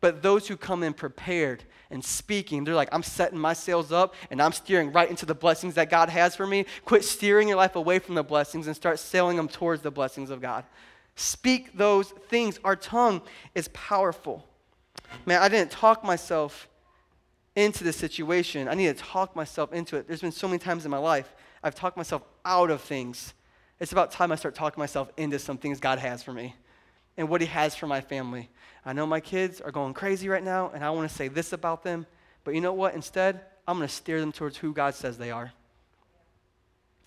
But 0.00 0.22
those 0.22 0.48
who 0.48 0.56
come 0.56 0.82
in 0.82 0.94
prepared 0.94 1.62
and 1.90 2.02
speaking, 2.02 2.64
they're 2.64 2.74
like, 2.74 2.88
I'm 2.90 3.02
setting 3.02 3.38
my 3.38 3.52
sails 3.52 3.92
up 3.92 4.14
and 4.30 4.40
I'm 4.40 4.52
steering 4.52 4.90
right 4.90 5.10
into 5.10 5.26
the 5.26 5.34
blessings 5.34 5.74
that 5.74 5.90
God 5.90 6.08
has 6.08 6.34
for 6.34 6.46
me. 6.46 6.64
Quit 6.86 7.04
steering 7.04 7.48
your 7.48 7.58
life 7.58 7.76
away 7.76 7.98
from 7.98 8.14
the 8.14 8.22
blessings 8.22 8.66
and 8.66 8.74
start 8.74 8.98
sailing 8.98 9.36
them 9.36 9.46
towards 9.46 9.82
the 9.82 9.90
blessings 9.90 10.30
of 10.30 10.40
God. 10.40 10.64
Speak 11.16 11.76
those 11.76 12.08
things. 12.30 12.58
Our 12.64 12.76
tongue 12.76 13.20
is 13.54 13.68
powerful. 13.68 14.42
Man, 15.26 15.42
I 15.42 15.50
didn't 15.50 15.70
talk 15.70 16.02
myself 16.02 16.66
into 17.54 17.84
this 17.84 17.98
situation. 17.98 18.68
I 18.68 18.74
need 18.74 18.86
to 18.86 19.02
talk 19.04 19.36
myself 19.36 19.74
into 19.74 19.98
it. 19.98 20.08
There's 20.08 20.22
been 20.22 20.32
so 20.32 20.48
many 20.48 20.60
times 20.60 20.86
in 20.86 20.90
my 20.90 20.96
life 20.96 21.30
I've 21.62 21.74
talked 21.74 21.98
myself 21.98 22.22
out 22.42 22.70
of 22.70 22.80
things 22.80 23.34
it's 23.80 23.92
about 23.92 24.12
time 24.12 24.32
I 24.32 24.36
start 24.36 24.54
talking 24.54 24.80
myself 24.80 25.10
into 25.16 25.38
some 25.38 25.58
things 25.58 25.80
God 25.80 25.98
has 25.98 26.22
for 26.22 26.32
me 26.32 26.54
and 27.16 27.28
what 27.28 27.40
He 27.40 27.46
has 27.48 27.74
for 27.74 27.86
my 27.86 28.00
family. 28.00 28.48
I 28.84 28.92
know 28.92 29.06
my 29.06 29.20
kids 29.20 29.60
are 29.60 29.72
going 29.72 29.94
crazy 29.94 30.28
right 30.28 30.42
now, 30.42 30.70
and 30.74 30.84
I 30.84 30.90
want 30.90 31.08
to 31.08 31.14
say 31.14 31.28
this 31.28 31.52
about 31.52 31.82
them, 31.82 32.06
but 32.44 32.54
you 32.54 32.60
know 32.60 32.72
what? 32.72 32.94
Instead, 32.94 33.40
I'm 33.66 33.76
going 33.76 33.88
to 33.88 33.94
steer 33.94 34.20
them 34.20 34.32
towards 34.32 34.58
who 34.58 34.72
God 34.72 34.94
says 34.94 35.16
they 35.16 35.30
are. 35.30 35.52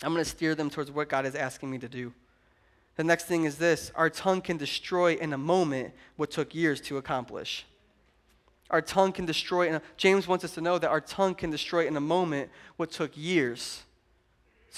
I'm 0.04 0.14
going 0.14 0.24
to 0.24 0.30
steer 0.30 0.56
them 0.56 0.70
towards 0.70 0.92
what 0.92 1.10
God 1.10 1.26
is 1.26 1.36
asking 1.36 1.72
me 1.72 1.78
to 1.80 1.90
do. 1.90 2.14
The 2.96 3.04
next 3.04 3.26
thing 3.26 3.46
is 3.46 3.58
this 3.58 3.92
our 3.96 4.10
tongue 4.10 4.42
can 4.42 4.58
destroy 4.58 5.14
in 5.14 5.34
a 5.34 5.38
moment 5.38 5.94
what 6.16 6.32
took 6.32 6.54
years 6.54 6.82
to 6.82 6.98
accomplish. 6.98 7.66
Our 8.70 8.82
tongue 8.82 9.14
can 9.14 9.26
destroy, 9.26 9.80
James 9.96 10.28
wants 10.28 10.44
us 10.44 10.54
to 10.56 10.62
know 10.62 10.78
that 10.78 10.90
our 10.90 11.00
tongue 11.00 11.36
can 11.36 11.50
destroy 11.50 11.88
in 11.88 11.96
a 11.96 12.02
moment 12.02 12.50
what 12.76 12.92
took 12.92 13.16
years 13.16 13.84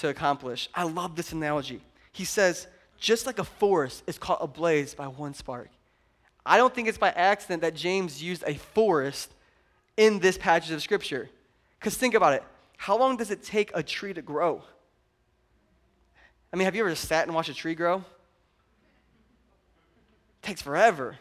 to 0.00 0.08
accomplish. 0.08 0.68
I 0.74 0.84
love 0.84 1.16
this 1.16 1.32
analogy. 1.32 1.80
He 2.12 2.24
says, 2.24 2.66
just 2.98 3.26
like 3.26 3.38
a 3.38 3.44
forest 3.44 4.02
is 4.06 4.18
caught 4.18 4.38
ablaze 4.42 4.94
by 4.94 5.06
one 5.06 5.34
spark. 5.34 5.70
I 6.44 6.56
don't 6.56 6.74
think 6.74 6.88
it's 6.88 6.98
by 6.98 7.10
accident 7.10 7.62
that 7.62 7.74
James 7.74 8.22
used 8.22 8.44
a 8.46 8.54
forest 8.54 9.32
in 9.96 10.18
this 10.18 10.36
passage 10.36 10.70
of 10.70 10.82
scripture. 10.82 11.28
Because 11.78 11.96
think 11.96 12.14
about 12.14 12.34
it. 12.34 12.42
How 12.76 12.98
long 12.98 13.16
does 13.16 13.30
it 13.30 13.42
take 13.42 13.70
a 13.74 13.82
tree 13.82 14.12
to 14.14 14.22
grow? 14.22 14.62
I 16.52 16.56
mean, 16.56 16.64
have 16.64 16.74
you 16.74 16.82
ever 16.82 16.90
just 16.90 17.06
sat 17.06 17.26
and 17.26 17.34
watched 17.34 17.50
a 17.50 17.54
tree 17.54 17.74
grow? 17.74 17.96
It 17.96 18.02
takes 20.42 20.62
forever. 20.62 21.16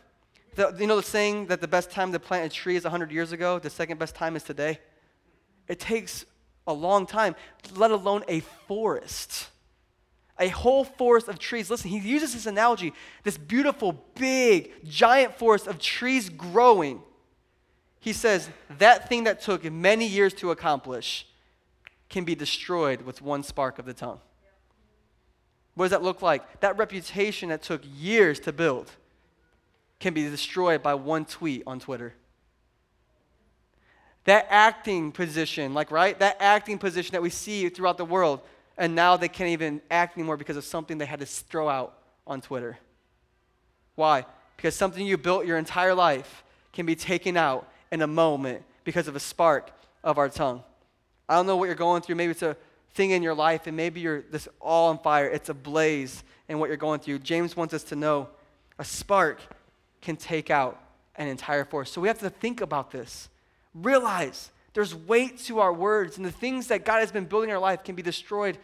The, 0.56 0.76
you 0.80 0.88
know 0.88 0.96
the 0.96 1.04
saying 1.04 1.48
that 1.48 1.62
the 1.62 1.68
best 1.68 1.92
time 1.92 2.12
to 2.12 2.20
plant 2.20 2.52
a 2.52 2.56
tree 2.56 2.76
is 2.76 2.84
100 2.84 3.12
years 3.12 3.32
ago, 3.32 3.60
the 3.60 3.70
second 3.70 4.00
best 4.00 4.16
time 4.16 4.36
is 4.36 4.44
today? 4.44 4.80
It 5.68 5.80
takes 5.80 6.26
a 6.70 6.74
long 6.74 7.06
time, 7.06 7.36
let 7.76 7.92
alone 7.92 8.24
a 8.28 8.40
forest. 8.68 9.50
a 10.40 10.48
whole 10.48 10.86
forest 10.86 11.28
of 11.28 11.38
trees. 11.38 11.70
Listen, 11.70 11.90
he 11.90 12.00
uses 12.00 12.34
this 12.34 12.46
analogy 12.46 12.94
this 13.24 13.38
beautiful, 13.38 13.92
big, 14.16 14.72
giant 14.86 15.36
forest 15.38 15.68
of 15.68 15.80
trees 15.80 16.30
growing. 16.30 17.02
He 18.00 18.14
says 18.14 18.50
that 18.78 19.10
thing 19.10 19.26
that 19.26 19.42
took 19.42 19.70
many 19.70 20.08
years 20.08 20.34
to 20.36 20.52
accomplish 20.52 21.28
can 22.08 22.24
be 22.24 22.36
destroyed 22.36 23.02
with 23.02 23.22
one 23.22 23.44
spark 23.44 23.78
of 23.78 23.86
the 23.86 23.94
tongue. 23.94 24.22
What 25.76 25.86
does 25.86 25.92
that 25.92 26.04
look 26.04 26.22
like? 26.22 26.62
That 26.62 26.78
reputation 26.78 27.50
that 27.50 27.62
took 27.62 27.82
years 27.86 28.40
to 28.42 28.54
build 28.54 28.90
can 30.00 30.14
be 30.14 30.24
destroyed 30.24 30.82
by 30.82 30.94
one 30.94 31.26
tweet 31.26 31.64
on 31.68 31.80
Twitter. 31.80 32.14
That 34.26 34.48
acting 34.50 35.12
position, 35.12 35.74
like, 35.74 35.92
right? 35.92 36.18
That 36.20 36.38
acting 36.40 36.78
position 36.78 37.14
that 37.14 37.22
we 37.22 37.30
see 37.30 37.68
throughout 37.70 37.98
the 37.98 38.06
world 38.06 38.42
and 38.80 38.96
now 38.96 39.18
they 39.18 39.28
can't 39.28 39.50
even 39.50 39.82
act 39.92 40.18
anymore 40.18 40.38
because 40.38 40.56
of 40.56 40.64
something 40.64 40.98
they 40.98 41.06
had 41.06 41.20
to 41.20 41.26
throw 41.26 41.68
out 41.68 42.00
on 42.26 42.40
Twitter. 42.40 42.80
Why? 43.96 44.26
Because 44.56 44.74
something 44.74 45.06
you 45.06 45.18
built 45.18 45.46
your 45.46 45.58
entire 45.58 45.94
life 45.94 46.44
can 46.72 46.86
be 46.86 46.96
taken 46.96 47.36
out 47.36 47.68
in 47.92 48.02
a 48.02 48.08
moment 48.08 48.64
because 48.86 49.10
of 49.10 49.18
a 49.18 49.20
spark 49.20 49.72
of 50.02 50.18
our 50.18 50.30
tongue. 50.30 50.64
I 51.28 51.36
don't 51.36 51.46
know 51.46 51.58
what 51.58 51.66
you're 51.66 51.76
going 51.76 52.02
through. 52.02 52.16
Maybe 52.16 52.32
it's 52.32 52.42
a 52.42 52.56
thing 52.94 53.12
in 53.12 53.22
your 53.22 53.34
life, 53.34 53.68
and 53.68 53.76
maybe 53.76 54.00
you're 54.00 54.22
this 54.22 54.48
all 54.62 54.90
on 54.90 55.00
fire. 55.00 55.28
It's 55.28 55.50
a 55.50 55.54
blaze 55.54 56.24
in 56.48 56.58
what 56.58 56.70
you're 56.70 56.78
going 56.78 57.02
through. 57.02 57.20
James 57.20 57.58
wants 57.58 57.74
us 57.74 57.84
to 57.84 57.98
know 57.98 58.30
a 58.80 58.86
spark 58.86 59.42
can 60.02 60.16
take 60.16 60.50
out 60.50 60.82
an 61.18 61.28
entire 61.28 61.66
forest. 61.66 61.92
So 61.92 62.00
we 62.00 62.08
have 62.08 62.20
to 62.20 62.30
think 62.30 62.62
about 62.62 62.92
this. 62.92 63.28
Realize 63.82 64.52
there's 64.74 64.94
weight 64.94 65.40
to 65.46 65.60
our 65.60 65.74
words, 65.74 66.18
and 66.18 66.26
the 66.26 66.32
things 66.32 66.68
that 66.68 66.86
God 66.86 67.00
has 67.00 67.12
been 67.12 67.26
building 67.26 67.50
in 67.50 67.56
our 67.56 67.62
life 67.62 67.84
can 67.84 67.96
be 67.96 68.02
destroyed 68.02 68.58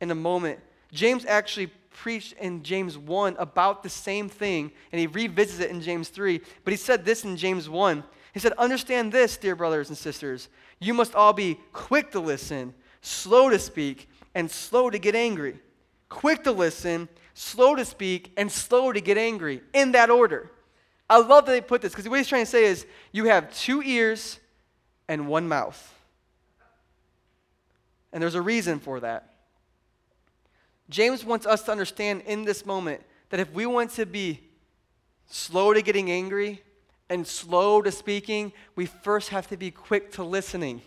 in 0.00 0.10
a 0.10 0.14
moment. 0.14 0.60
James 0.92 1.24
actually 1.26 1.68
preached 1.90 2.32
in 2.34 2.62
James 2.62 2.96
1 2.96 3.36
about 3.38 3.82
the 3.82 3.88
same 3.88 4.28
thing, 4.28 4.72
and 4.92 5.00
he 5.00 5.06
revisits 5.06 5.60
it 5.60 5.70
in 5.70 5.80
James 5.80 6.08
3. 6.08 6.40
But 6.64 6.72
he 6.72 6.76
said 6.76 7.04
this 7.04 7.24
in 7.24 7.36
James 7.36 7.68
1. 7.68 8.02
He 8.32 8.40
said, 8.40 8.52
Understand 8.52 9.12
this, 9.12 9.36
dear 9.36 9.54
brothers 9.54 9.88
and 9.88 9.98
sisters. 9.98 10.48
You 10.78 10.94
must 10.94 11.14
all 11.14 11.32
be 11.32 11.58
quick 11.72 12.10
to 12.12 12.20
listen, 12.20 12.74
slow 13.02 13.50
to 13.50 13.58
speak, 13.58 14.08
and 14.34 14.50
slow 14.50 14.88
to 14.90 14.98
get 14.98 15.14
angry. 15.14 15.58
Quick 16.08 16.44
to 16.44 16.52
listen, 16.52 17.08
slow 17.34 17.74
to 17.74 17.84
speak, 17.84 18.32
and 18.36 18.50
slow 18.50 18.92
to 18.92 19.00
get 19.00 19.18
angry, 19.18 19.62
in 19.72 19.92
that 19.92 20.10
order. 20.10 20.50
I 21.08 21.18
love 21.18 21.46
that 21.46 21.52
they 21.52 21.60
put 21.60 21.82
this 21.82 21.92
because 21.92 22.08
what 22.08 22.18
he's 22.18 22.28
trying 22.28 22.44
to 22.44 22.50
say 22.50 22.64
is 22.64 22.86
you 23.12 23.24
have 23.26 23.52
two 23.52 23.82
ears 23.82 24.39
and 25.10 25.26
one 25.26 25.48
mouth. 25.48 25.92
And 28.12 28.22
there's 28.22 28.36
a 28.36 28.40
reason 28.40 28.78
for 28.78 29.00
that. 29.00 29.34
James 30.88 31.24
wants 31.24 31.46
us 31.46 31.64
to 31.64 31.72
understand 31.72 32.22
in 32.26 32.44
this 32.44 32.64
moment 32.64 33.02
that 33.30 33.40
if 33.40 33.52
we 33.52 33.66
want 33.66 33.90
to 33.90 34.06
be 34.06 34.40
slow 35.28 35.74
to 35.74 35.82
getting 35.82 36.12
angry 36.12 36.62
and 37.08 37.26
slow 37.26 37.82
to 37.82 37.90
speaking, 37.90 38.52
we 38.76 38.86
first 38.86 39.30
have 39.30 39.48
to 39.48 39.56
be 39.56 39.72
quick 39.72 40.12
to 40.12 40.22
listening. 40.22 40.80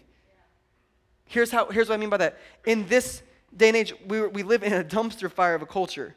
Here's, 1.25 1.51
how, 1.51 1.65
here's 1.65 1.89
what 1.89 1.95
I 1.95 1.97
mean 1.97 2.09
by 2.09 2.17
that. 2.17 2.39
In 2.65 2.87
this 2.87 3.23
day 3.55 3.67
and 3.67 3.77
age, 3.77 3.93
we, 4.07 4.25
we 4.27 4.43
live 4.43 4.63
in 4.63 4.71
a 4.71 4.85
dumpster 4.85 5.29
fire 5.29 5.53
of 5.53 5.61
a 5.61 5.65
culture. 5.65 6.15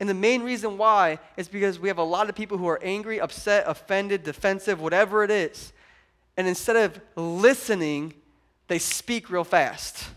And 0.00 0.08
the 0.08 0.14
main 0.14 0.42
reason 0.42 0.78
why 0.78 1.20
is 1.36 1.48
because 1.48 1.78
we 1.78 1.86
have 1.86 1.98
a 1.98 2.02
lot 2.02 2.28
of 2.28 2.34
people 2.34 2.58
who 2.58 2.66
are 2.66 2.80
angry, 2.82 3.20
upset, 3.20 3.64
offended, 3.68 4.24
defensive, 4.24 4.80
whatever 4.80 5.22
it 5.22 5.30
is. 5.30 5.72
And 6.36 6.46
instead 6.46 6.76
of 6.76 7.00
listening, 7.16 8.14
they 8.68 8.78
speak 8.78 9.30
real 9.30 9.44
fast 9.44 10.08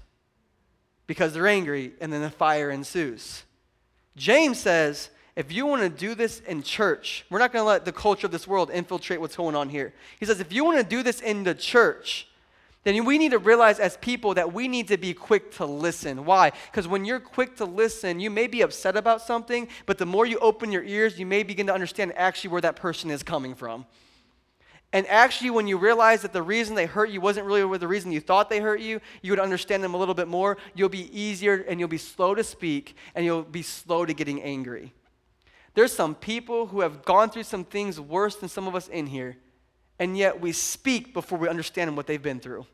because 1.08 1.34
they're 1.34 1.47
angry, 1.47 1.93
and 2.01 2.13
then 2.13 2.21
the 2.21 2.29
fire 2.29 2.69
ensues. 2.69 3.43
James 4.15 4.60
says, 4.60 5.10
if 5.36 5.51
you 5.51 5.65
want 5.65 5.82
to 5.82 5.89
do 5.89 6.13
this 6.13 6.41
in 6.41 6.62
church, 6.62 7.25
we're 7.29 7.39
not 7.39 7.53
going 7.53 7.63
to 7.63 7.67
let 7.67 7.86
the 7.86 7.91
culture 7.91 8.27
of 8.27 8.32
this 8.32 8.47
world 8.47 8.69
infiltrate 8.69 9.21
what's 9.21 9.36
going 9.36 9.55
on 9.55 9.69
here. 9.69 9.93
He 10.19 10.25
says, 10.25 10.39
if 10.39 10.51
you 10.51 10.65
want 10.65 10.77
to 10.77 10.84
do 10.84 11.01
this 11.01 11.21
in 11.21 11.43
the 11.43 11.55
church, 11.55 12.27
then 12.84 13.05
we 13.05 13.17
need 13.17 13.32
to 13.32 13.39
realize 13.39 13.79
as 13.79 13.97
people 13.97 14.34
that 14.34 14.53
we 14.53 14.67
need 14.67 14.88
to 14.89 14.97
be 14.97 15.13
quick 15.13 15.51
to 15.55 15.65
listen. 15.65 16.25
Why? 16.25 16.51
Because 16.71 16.88
when 16.88 17.05
you're 17.05 17.19
quick 17.19 17.55
to 17.58 17.65
listen, 17.65 18.19
you 18.19 18.29
may 18.29 18.47
be 18.47 18.62
upset 18.62 18.95
about 18.95 19.21
something, 19.21 19.67
but 19.86 19.97
the 19.97 20.05
more 20.05 20.25
you 20.25 20.39
open 20.39 20.71
your 20.71 20.84
ears, 20.84 21.17
you 21.17 21.25
may 21.25 21.43
begin 21.43 21.67
to 21.67 21.73
understand 21.73 22.13
actually 22.15 22.51
where 22.51 22.62
that 22.62 22.75
person 22.75 23.10
is 23.10 23.23
coming 23.23 23.55
from. 23.55 23.86
And 24.91 25.06
actually, 25.08 25.52
when 25.52 25.67
you 25.67 25.78
realize 25.78 26.23
that 26.23 26.34
the 26.34 26.41
reason 26.41 26.73
they 26.73 26.88
hurt 26.88 27.12
you 27.12 27.21
wasn't 27.21 27.45
really 27.45 27.78
the 27.78 27.88
reason 27.88 28.12
you 28.12 28.19
thought 28.19 28.49
they 28.49 28.60
hurt 28.60 28.80
you, 28.80 28.99
you 29.21 29.32
would 29.32 29.39
understand 29.39 29.84
them 29.84 29.93
a 29.93 29.97
little 29.97 30.15
bit 30.15 30.28
more. 30.28 30.58
You'll 30.73 30.89
be 30.89 31.15
easier 31.17 31.63
and 31.67 31.80
you'll 31.80 31.89
be 31.89 31.99
slow 31.99 32.34
to 32.34 32.43
speak 32.43 32.95
and 33.13 33.23
you'll 33.23 33.43
be 33.43 33.62
slow 33.62 34.06
to 34.06 34.13
getting 34.13 34.41
angry. 34.41 34.93
There's 35.75 35.93
some 35.93 36.15
people 36.15 36.65
who 36.65 36.82
have 36.82 37.06
gone 37.06 37.30
through 37.30 37.43
some 37.43 37.63
things 37.63 37.99
worse 37.99 38.36
than 38.36 38.49
some 38.49 38.67
of 38.67 38.73
us 38.73 38.88
in 38.88 39.06
here, 39.06 39.38
and 39.99 40.17
yet 40.17 40.41
we 40.41 40.52
speak 40.52 41.13
before 41.13 41.38
we 41.38 41.47
understand 41.47 41.95
what 41.95 42.08
they've 42.08 42.21
been 42.21 42.39
through. 42.39 42.65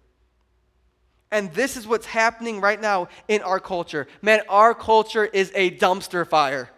And 1.31 1.51
this 1.53 1.75
is 1.75 1.85
what's 1.85 2.05
happening 2.05 2.61
right 2.61 2.79
now 2.79 3.09
in 3.27 3.41
our 3.41 3.59
culture. 3.59 4.07
Man, 4.21 4.41
our 4.47 4.73
culture 4.73 5.25
is 5.25 5.51
a 5.53 5.71
dumpster 5.71 6.25
fire. 6.25 6.69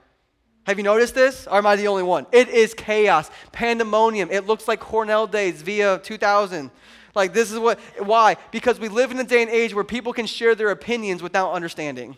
Have 0.68 0.78
you 0.78 0.84
noticed 0.84 1.16
this? 1.16 1.48
Or 1.48 1.58
am 1.58 1.66
I 1.66 1.78
the 1.78 1.88
only 1.88 2.04
one? 2.04 2.28
It 2.34 2.50
is 2.50 2.74
chaos, 2.74 3.32
pandemonium. 3.54 4.30
It 4.30 4.48
looks 4.48 4.68
like 4.68 4.82
Cornell 4.82 5.26
days 5.26 5.62
via 5.62 6.00
2000. 6.00 6.70
Like, 7.16 7.34
this 7.34 7.54
is 7.54 7.58
what, 7.58 7.80
why? 7.98 8.36
Because 8.52 8.78
we 8.78 8.90
live 8.90 9.10
in 9.10 9.18
a 9.18 9.24
day 9.24 9.42
and 9.42 9.50
age 9.50 9.74
where 9.74 9.86
people 9.86 10.12
can 10.12 10.26
share 10.26 10.56
their 10.56 10.70
opinions 10.70 11.24
without 11.24 11.54
understanding. 11.54 12.18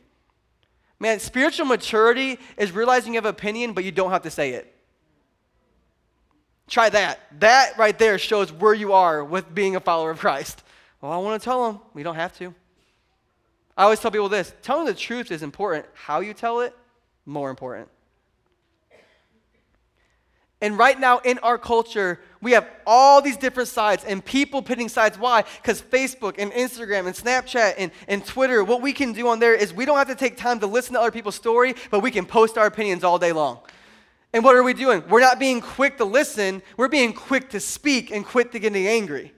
Man, 1.00 1.20
spiritual 1.20 1.68
maturity 1.68 2.40
is 2.58 2.72
realizing 2.72 3.14
you 3.14 3.18
have 3.18 3.26
an 3.26 3.30
opinion, 3.30 3.74
but 3.74 3.84
you 3.84 3.92
don't 3.92 4.10
have 4.10 4.24
to 4.24 4.32
say 4.32 4.54
it. 4.54 4.76
Try 6.68 6.90
that. 6.90 7.20
That 7.40 7.78
right 7.78 7.98
there 7.98 8.18
shows 8.18 8.52
where 8.52 8.74
you 8.74 8.94
are 8.94 9.24
with 9.24 9.54
being 9.54 9.76
a 9.76 9.80
follower 9.80 10.10
of 10.10 10.20
Christ. 10.20 10.64
Well, 11.02 11.12
I 11.12 11.18
want 11.18 11.40
to 11.40 11.46
tell 11.46 11.72
them. 11.72 11.82
We 11.94 12.02
don't 12.02 12.16
have 12.16 12.36
to. 12.40 12.54
I 13.78 13.84
always 13.84 14.00
tell 14.00 14.10
people 14.10 14.28
this 14.28 14.54
telling 14.64 14.88
the 14.88 14.94
truth 14.96 15.32
is 15.32 15.44
important. 15.44 15.86
How 15.94 16.20
you 16.20 16.34
tell 16.34 16.62
it, 16.62 16.76
more 17.28 17.52
important. 17.52 17.90
And 20.62 20.78
right 20.78 21.00
now 21.00 21.20
in 21.20 21.40
our 21.40 21.58
culture, 21.58 22.20
we 22.42 22.52
have 22.52 22.68
all 22.86 23.22
these 23.22 23.38
different 23.38 23.70
sides 23.70 24.04
and 24.04 24.24
people 24.24 24.62
picking 24.62 24.90
sides. 24.90 25.18
Why? 25.18 25.44
Because 25.62 25.82
Facebook 25.82 26.36
and 26.38 26.52
Instagram 26.52 27.08
and 27.08 27.16
Snapchat 27.16 27.76
and, 27.78 27.92
and 28.10 28.26
Twitter, 28.26 28.64
what 28.64 28.82
we 28.82 28.92
can 28.92 29.14
do 29.14 29.30
on 29.30 29.40
there 29.40 29.54
is 29.54 29.74
we 29.74 29.86
don't 29.86 29.98
have 29.98 30.10
to 30.10 30.16
take 30.16 30.36
time 30.36 30.60
to 30.60 30.68
listen 30.68 30.94
to 30.94 31.00
other 31.00 31.12
people's 31.12 31.36
story, 31.36 31.76
but 31.92 32.02
we 32.02 32.12
can 32.12 32.26
post 32.26 32.58
our 32.58 32.66
opinions 32.66 33.06
all 33.06 33.18
day 33.18 33.32
long. 33.32 33.60
And 34.34 34.44
what 34.44 34.56
are 34.56 34.64
we 34.64 34.74
doing? 34.74 35.04
We're 35.10 35.22
not 35.22 35.40
being 35.40 35.62
quick 35.62 35.98
to 35.98 36.06
listen, 36.06 36.62
we're 36.78 36.90
being 36.90 37.14
quick 37.14 37.50
to 37.52 37.60
speak 37.60 38.12
and 38.12 38.26
quick 38.26 38.52
to 38.52 38.60
getting 38.60 38.86
angry. 38.86 39.34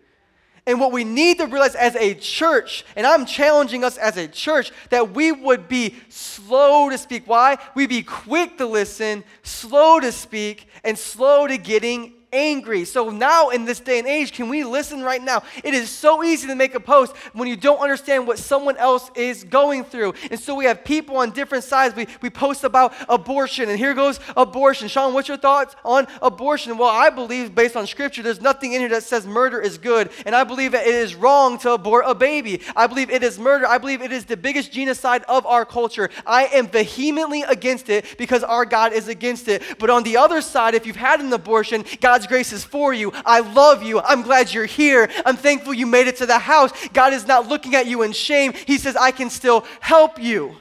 And 0.72 0.80
what 0.80 0.94
we 0.94 1.04
need 1.04 1.40
to 1.40 1.48
realize 1.48 1.76
as 1.76 1.98
a 1.98 2.14
church, 2.14 2.86
and 2.96 3.06
I'm 3.06 3.26
challenging 3.26 3.84
us 3.84 3.98
as 3.98 4.16
a 4.16 4.26
church, 4.26 4.72
that 4.90 5.14
we 5.14 5.34
would 5.34 5.68
be 5.68 5.96
slow 6.08 6.90
to 6.90 6.98
speak. 6.98 7.28
Why? 7.28 7.58
We'd 7.76 7.90
be 7.90 8.04
quick 8.04 8.58
to 8.58 8.66
listen, 8.66 9.26
slow 9.44 10.00
to 10.00 10.14
speak, 10.14 10.70
and 10.86 10.98
slow 10.98 11.46
to 11.46 11.58
getting 11.58 12.14
angry. 12.34 12.86
So 12.86 13.10
now 13.10 13.50
in 13.50 13.66
this 13.66 13.80
day 13.80 14.00
and 14.00 14.08
age, 14.08 14.32
can 14.32 14.50
we 14.50 14.64
listen 14.64 15.02
right 15.02 15.22
now? 15.22 15.44
It 15.64 15.74
is 15.74 15.90
so 15.90 16.24
easy 16.24 16.48
to 16.48 16.56
make 16.56 16.76
a 16.76 16.80
post 16.80 17.16
when 17.34 17.48
you 17.48 17.56
don't 17.56 17.80
understand 17.80 18.28
what 18.28 18.40
someone 18.40 18.78
else 18.78 19.12
is 19.16 19.44
going 19.44 19.84
through. 19.84 20.14
And 20.30 20.40
so 20.40 20.56
we 20.56 20.66
have 20.66 20.84
people 20.84 21.18
on 21.18 21.32
different 21.32 21.64
sides. 21.64 21.96
We, 21.96 22.08
we 22.22 22.30
post 22.30 22.64
about 22.64 22.94
abortion, 23.10 23.70
and 23.70 23.78
here 23.78 23.94
goes 23.94 24.20
abortion. 24.38 24.88
Sean, 24.88 25.14
what's 25.14 25.28
your 25.28 25.38
thoughts 25.38 25.76
on 25.84 26.08
abortion? 26.22 26.78
Well, 26.78 26.90
I 26.90 27.10
believe 27.10 27.54
based 27.54 27.76
on 27.76 27.88
scripture, 27.88 28.24
there's 28.24 28.42
nothing 28.42 28.74
in 28.74 28.82
here 28.82 28.90
that 28.90 29.04
says 29.04 29.28
murder 29.28 29.60
is 29.60 29.78
good. 29.78 30.10
And 30.26 30.36
I 30.36 30.44
believe 30.44 30.72
that 30.72 30.88
it 30.88 30.96
is 30.96 31.16
wrong 31.16 31.58
to 31.60 31.72
abort 31.74 32.06
a 32.08 32.16
baby. 32.16 32.62
I 32.76 32.88
believe 32.88 33.10
it 33.10 33.24
is 33.24 33.38
murder. 33.38 33.68
I 33.68 33.78
believe 33.78 34.02
it 34.02 34.12
is 34.12 34.26
the 34.26 34.38
biggest 34.38 34.72
genocide 34.72 35.24
of 35.28 35.46
our 35.46 35.66
culture. 35.66 36.10
I 36.26 36.46
am 36.46 36.68
vehemently 36.68 37.44
against 37.44 37.90
it 37.90 38.18
because 38.18 38.44
our 38.44 38.66
God 38.66 38.94
is 38.94 39.08
against 39.08 39.48
it. 39.48 39.64
But 39.80 39.90
on 39.90 40.04
the 40.04 40.18
other 40.18 40.42
side, 40.42 40.76
if 40.76 40.86
you've 40.86 40.96
had 40.96 41.20
an 41.20 41.34
abortion, 41.34 41.84
God 42.00 42.21
God's 42.22 42.28
grace 42.28 42.54
is 42.54 42.64
for 42.64 42.94
you. 42.94 43.12
I 43.26 43.40
love 43.40 43.82
you. 43.82 44.00
I'm 44.00 44.22
glad 44.22 44.54
you're 44.54 44.68
here. 44.68 45.10
I'm 45.26 45.36
thankful 45.36 45.74
you 45.74 45.88
made 45.88 46.06
it 46.06 46.18
to 46.18 46.28
the 46.28 46.38
house. 46.38 46.72
God 46.90 47.14
is 47.14 47.26
not 47.26 47.48
looking 47.48 47.74
at 47.74 47.88
you 47.88 48.04
in 48.04 48.12
shame. 48.12 48.54
He 48.54 48.78
says, 48.78 48.96
I 48.96 49.10
can 49.10 49.32
still 49.32 49.66
help 49.80 50.22
you. 50.22 50.56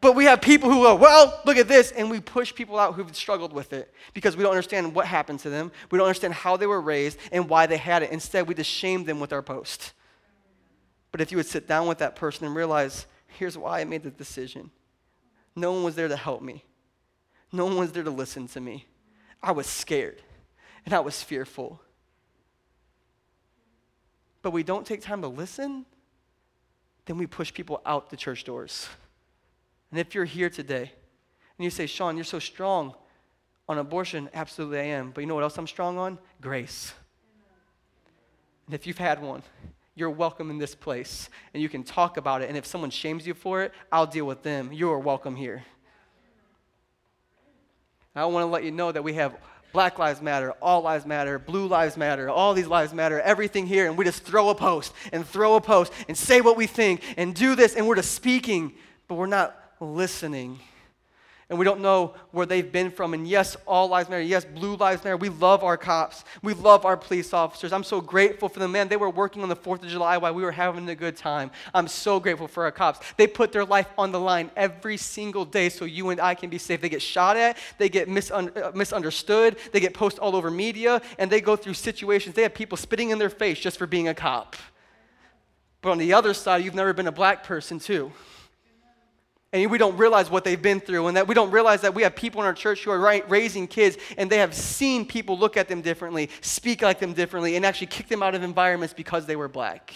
But 0.00 0.16
we 0.16 0.24
have 0.24 0.40
people 0.40 0.70
who 0.70 0.84
go, 0.84 0.94
well, 0.94 1.42
look 1.44 1.58
at 1.58 1.68
this, 1.68 1.90
and 1.90 2.10
we 2.10 2.20
push 2.20 2.54
people 2.54 2.78
out 2.78 2.94
who've 2.94 3.14
struggled 3.14 3.52
with 3.52 3.74
it 3.74 3.92
because 4.14 4.34
we 4.34 4.42
don't 4.42 4.52
understand 4.52 4.94
what 4.94 5.04
happened 5.04 5.40
to 5.40 5.50
them. 5.50 5.72
We 5.90 5.98
don't 5.98 6.06
understand 6.06 6.32
how 6.32 6.56
they 6.56 6.66
were 6.66 6.80
raised 6.80 7.18
and 7.32 7.50
why 7.50 7.66
they 7.66 7.76
had 7.76 8.02
it. 8.02 8.10
Instead, 8.10 8.48
we 8.48 8.54
just 8.54 8.70
shame 8.70 9.04
them 9.04 9.20
with 9.20 9.34
our 9.34 9.42
post. 9.42 9.92
But 11.12 11.20
if 11.20 11.30
you 11.30 11.36
would 11.36 11.46
sit 11.46 11.68
down 11.68 11.86
with 11.86 11.98
that 11.98 12.16
person 12.16 12.46
and 12.46 12.56
realize, 12.56 13.06
here's 13.26 13.58
why 13.58 13.80
I 13.80 13.84
made 13.84 14.04
the 14.04 14.10
decision 14.10 14.70
no 15.54 15.72
one 15.72 15.82
was 15.82 15.96
there 15.96 16.08
to 16.08 16.16
help 16.16 16.40
me, 16.40 16.64
no 17.52 17.66
one 17.66 17.76
was 17.76 17.92
there 17.92 18.04
to 18.04 18.10
listen 18.10 18.48
to 18.48 18.60
me. 18.60 18.86
I 19.42 19.52
was 19.52 19.66
scared 19.66 20.22
and 20.88 20.94
I 20.94 21.00
was 21.00 21.22
fearful. 21.22 21.82
But 24.40 24.52
we 24.52 24.62
don't 24.62 24.86
take 24.86 25.02
time 25.02 25.20
to 25.20 25.28
listen, 25.28 25.84
then 27.04 27.18
we 27.18 27.26
push 27.26 27.52
people 27.52 27.82
out 27.84 28.08
the 28.08 28.16
church 28.16 28.44
doors. 28.44 28.88
And 29.90 30.00
if 30.00 30.14
you're 30.14 30.24
here 30.24 30.48
today 30.48 30.90
And 31.58 31.64
you 31.64 31.70
say, 31.70 31.84
Sean, 31.84 32.16
you're 32.16 32.24
so 32.24 32.38
strong 32.38 32.94
on 33.68 33.76
abortion. 33.76 34.30
Absolutely, 34.32 34.78
I 34.78 34.84
am. 34.84 35.10
But 35.10 35.20
you 35.20 35.26
know 35.26 35.34
what 35.34 35.42
else 35.42 35.58
I'm 35.58 35.66
strong 35.66 35.98
on? 35.98 36.18
Grace. 36.40 36.94
And 38.64 38.74
if 38.74 38.86
you've 38.86 38.96
had 38.96 39.20
one, 39.20 39.42
you're 39.94 40.08
welcome 40.08 40.50
in 40.50 40.56
this 40.56 40.74
place 40.74 41.28
and 41.52 41.62
you 41.62 41.68
can 41.68 41.82
talk 41.82 42.16
about 42.16 42.40
it. 42.40 42.48
And 42.48 42.56
if 42.56 42.64
someone 42.64 42.88
shames 42.88 43.26
you 43.26 43.34
for 43.34 43.62
it, 43.62 43.74
I'll 43.92 44.06
deal 44.06 44.24
with 44.24 44.42
them. 44.42 44.72
You 44.72 44.90
are 44.90 44.98
welcome 44.98 45.36
here. 45.36 45.64
I 48.14 48.24
want 48.24 48.44
to 48.44 48.46
let 48.46 48.64
you 48.64 48.70
know 48.70 48.90
that 48.90 49.04
we 49.04 49.12
have 49.14 49.36
Black 49.72 49.98
Lives 49.98 50.22
Matter, 50.22 50.52
All 50.62 50.82
Lives 50.82 51.06
Matter, 51.06 51.38
Blue 51.38 51.66
Lives 51.66 51.96
Matter, 51.96 52.30
all 52.30 52.54
these 52.54 52.66
lives 52.66 52.94
matter, 52.94 53.20
everything 53.20 53.66
here, 53.66 53.86
and 53.86 53.96
we 53.96 54.04
just 54.04 54.22
throw 54.22 54.48
a 54.48 54.54
post 54.54 54.92
and 55.12 55.26
throw 55.26 55.56
a 55.56 55.60
post 55.60 55.92
and 56.08 56.16
say 56.16 56.40
what 56.40 56.56
we 56.56 56.66
think 56.66 57.02
and 57.16 57.34
do 57.34 57.54
this, 57.54 57.74
and 57.74 57.86
we're 57.86 57.96
just 57.96 58.14
speaking, 58.14 58.72
but 59.06 59.16
we're 59.16 59.26
not 59.26 59.54
listening 59.80 60.58
and 61.50 61.58
we 61.58 61.64
don't 61.64 61.80
know 61.80 62.14
where 62.30 62.44
they've 62.44 62.70
been 62.70 62.90
from. 62.90 63.14
And 63.14 63.26
yes, 63.26 63.56
all 63.66 63.88
lives 63.88 64.10
matter. 64.10 64.22
Yes, 64.22 64.44
blue 64.44 64.76
lives 64.76 65.02
matter. 65.02 65.16
We 65.16 65.30
love 65.30 65.64
our 65.64 65.78
cops. 65.78 66.24
We 66.42 66.52
love 66.52 66.84
our 66.84 66.96
police 66.96 67.32
officers. 67.32 67.72
I'm 67.72 67.84
so 67.84 68.02
grateful 68.02 68.50
for 68.50 68.58
them. 68.58 68.72
Man, 68.72 68.88
they 68.88 68.98
were 68.98 69.08
working 69.08 69.42
on 69.42 69.48
the 69.48 69.56
4th 69.56 69.82
of 69.82 69.88
July 69.88 70.18
while 70.18 70.34
we 70.34 70.42
were 70.42 70.52
having 70.52 70.86
a 70.90 70.94
good 70.94 71.16
time. 71.16 71.50
I'm 71.72 71.88
so 71.88 72.20
grateful 72.20 72.48
for 72.48 72.64
our 72.64 72.70
cops. 72.70 73.00
They 73.16 73.26
put 73.26 73.52
their 73.52 73.64
life 73.64 73.88
on 73.96 74.12
the 74.12 74.20
line 74.20 74.50
every 74.56 74.98
single 74.98 75.46
day 75.46 75.70
so 75.70 75.86
you 75.86 76.10
and 76.10 76.20
I 76.20 76.34
can 76.34 76.50
be 76.50 76.58
safe. 76.58 76.82
They 76.82 76.90
get 76.90 77.00
shot 77.00 77.38
at, 77.38 77.56
they 77.78 77.88
get 77.88 78.08
misun- 78.08 78.54
uh, 78.54 78.72
misunderstood, 78.74 79.56
they 79.72 79.80
get 79.80 79.94
posted 79.94 80.20
all 80.20 80.36
over 80.36 80.50
media, 80.50 81.00
and 81.18 81.32
they 81.32 81.40
go 81.40 81.56
through 81.56 81.74
situations. 81.74 82.34
They 82.34 82.42
have 82.42 82.54
people 82.54 82.76
spitting 82.76 83.08
in 83.08 83.18
their 83.18 83.30
face 83.30 83.58
just 83.58 83.78
for 83.78 83.86
being 83.86 84.08
a 84.08 84.14
cop. 84.14 84.54
But 85.80 85.92
on 85.92 85.98
the 85.98 86.12
other 86.12 86.34
side, 86.34 86.62
you've 86.62 86.74
never 86.74 86.92
been 86.92 87.06
a 87.06 87.12
black 87.12 87.42
person, 87.42 87.78
too 87.78 88.12
and 89.52 89.70
we 89.70 89.78
don't 89.78 89.96
realize 89.96 90.30
what 90.30 90.44
they've 90.44 90.60
been 90.60 90.80
through 90.80 91.06
and 91.06 91.16
that 91.16 91.26
we 91.26 91.34
don't 91.34 91.50
realize 91.50 91.80
that 91.80 91.94
we 91.94 92.02
have 92.02 92.14
people 92.14 92.40
in 92.40 92.46
our 92.46 92.52
church 92.52 92.84
who 92.84 92.90
are 92.90 93.22
raising 93.28 93.66
kids 93.66 93.96
and 94.16 94.28
they 94.28 94.38
have 94.38 94.54
seen 94.54 95.06
people 95.06 95.38
look 95.38 95.56
at 95.56 95.68
them 95.68 95.80
differently 95.80 96.28
speak 96.40 96.82
like 96.82 96.98
them 96.98 97.12
differently 97.12 97.56
and 97.56 97.64
actually 97.64 97.86
kick 97.86 98.08
them 98.08 98.22
out 98.22 98.34
of 98.34 98.42
environments 98.42 98.92
because 98.92 99.26
they 99.26 99.36
were 99.36 99.48
black 99.48 99.94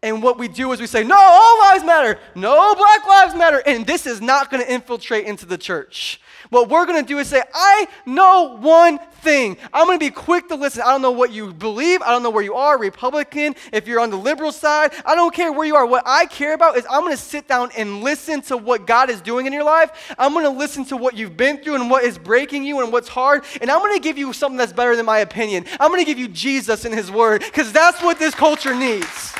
and 0.00 0.22
what 0.22 0.38
we 0.38 0.46
do 0.46 0.70
is 0.70 0.80
we 0.80 0.86
say, 0.86 1.02
no, 1.02 1.16
all 1.18 1.58
lives 1.58 1.84
matter. 1.84 2.20
No, 2.36 2.72
black 2.76 3.04
lives 3.04 3.34
matter. 3.34 3.60
And 3.66 3.84
this 3.84 4.06
is 4.06 4.20
not 4.20 4.48
going 4.48 4.62
to 4.62 4.72
infiltrate 4.72 5.26
into 5.26 5.44
the 5.44 5.58
church. 5.58 6.20
What 6.50 6.68
we're 6.68 6.86
going 6.86 7.02
to 7.02 7.06
do 7.06 7.18
is 7.18 7.26
say, 7.26 7.42
I 7.52 7.88
know 8.06 8.56
one 8.58 9.00
thing. 9.22 9.56
I'm 9.72 9.86
going 9.86 9.98
to 9.98 10.04
be 10.04 10.12
quick 10.12 10.46
to 10.48 10.54
listen. 10.54 10.82
I 10.82 10.92
don't 10.92 11.02
know 11.02 11.10
what 11.10 11.32
you 11.32 11.52
believe. 11.52 12.00
I 12.02 12.12
don't 12.12 12.22
know 12.22 12.30
where 12.30 12.44
you 12.44 12.54
are, 12.54 12.78
Republican, 12.78 13.56
if 13.72 13.88
you're 13.88 13.98
on 13.98 14.10
the 14.10 14.16
liberal 14.16 14.52
side. 14.52 14.92
I 15.04 15.16
don't 15.16 15.34
care 15.34 15.52
where 15.52 15.66
you 15.66 15.74
are. 15.74 15.84
What 15.84 16.04
I 16.06 16.26
care 16.26 16.54
about 16.54 16.76
is 16.76 16.86
I'm 16.88 17.00
going 17.00 17.16
to 17.16 17.20
sit 17.20 17.48
down 17.48 17.70
and 17.76 18.00
listen 18.04 18.40
to 18.42 18.56
what 18.56 18.86
God 18.86 19.10
is 19.10 19.20
doing 19.20 19.46
in 19.46 19.52
your 19.52 19.64
life. 19.64 20.14
I'm 20.16 20.32
going 20.32 20.44
to 20.44 20.50
listen 20.50 20.84
to 20.86 20.96
what 20.96 21.16
you've 21.16 21.36
been 21.36 21.58
through 21.58 21.74
and 21.74 21.90
what 21.90 22.04
is 22.04 22.18
breaking 22.18 22.64
you 22.64 22.84
and 22.84 22.92
what's 22.92 23.08
hard. 23.08 23.44
And 23.60 23.68
I'm 23.68 23.80
going 23.80 23.96
to 23.96 24.00
give 24.00 24.16
you 24.16 24.32
something 24.32 24.56
that's 24.58 24.72
better 24.72 24.94
than 24.94 25.06
my 25.06 25.18
opinion. 25.18 25.66
I'm 25.80 25.90
going 25.90 26.00
to 26.00 26.06
give 26.06 26.20
you 26.20 26.28
Jesus 26.28 26.84
and 26.84 26.94
His 26.94 27.10
Word 27.10 27.40
because 27.40 27.72
that's 27.72 28.00
what 28.00 28.20
this 28.20 28.32
culture 28.32 28.76
needs. 28.76 29.34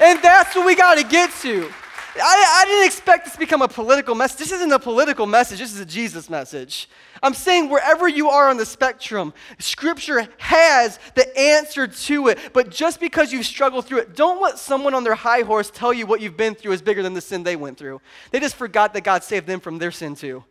And 0.00 0.22
that's 0.22 0.56
what 0.56 0.64
we 0.64 0.74
got 0.74 0.96
to 0.96 1.04
get 1.04 1.30
to. 1.42 1.70
I, 2.16 2.62
I, 2.62 2.64
didn't 2.66 2.86
expect 2.86 3.24
this 3.24 3.34
to 3.34 3.38
become 3.38 3.62
a 3.62 3.68
political 3.68 4.14
message. 4.14 4.38
This 4.38 4.52
isn't 4.52 4.72
a 4.72 4.78
political 4.78 5.26
message, 5.26 5.58
this 5.58 5.72
is 5.72 5.78
a 5.78 5.86
Jesus 5.86 6.28
message. 6.28 6.88
I'm 7.22 7.34
saying 7.34 7.68
wherever 7.68 8.08
you 8.08 8.30
are 8.30 8.48
on 8.48 8.56
the 8.56 8.66
spectrum, 8.66 9.32
Scripture 9.58 10.26
has 10.38 10.98
the 11.14 11.38
answer 11.38 11.86
to 11.86 12.28
it. 12.28 12.38
But 12.52 12.70
just 12.70 12.98
because 12.98 13.32
you've 13.32 13.46
struggled 13.46 13.84
through 13.84 13.98
it, 13.98 14.16
don't 14.16 14.40
let 14.40 14.58
someone 14.58 14.94
on 14.94 15.04
their 15.04 15.14
high 15.14 15.42
horse 15.42 15.70
tell 15.70 15.92
you 15.92 16.06
what 16.06 16.20
you've 16.20 16.36
been 16.36 16.54
through 16.54 16.72
is 16.72 16.82
bigger 16.82 17.02
than 17.02 17.14
the 17.14 17.20
sin 17.20 17.42
they 17.42 17.56
went 17.56 17.78
through. 17.78 18.00
They 18.30 18.40
just 18.40 18.56
forgot 18.56 18.94
that 18.94 19.04
God 19.04 19.22
saved 19.22 19.46
them 19.46 19.60
from 19.60 19.78
their 19.78 19.92
sin 19.92 20.14
too. 20.14 20.42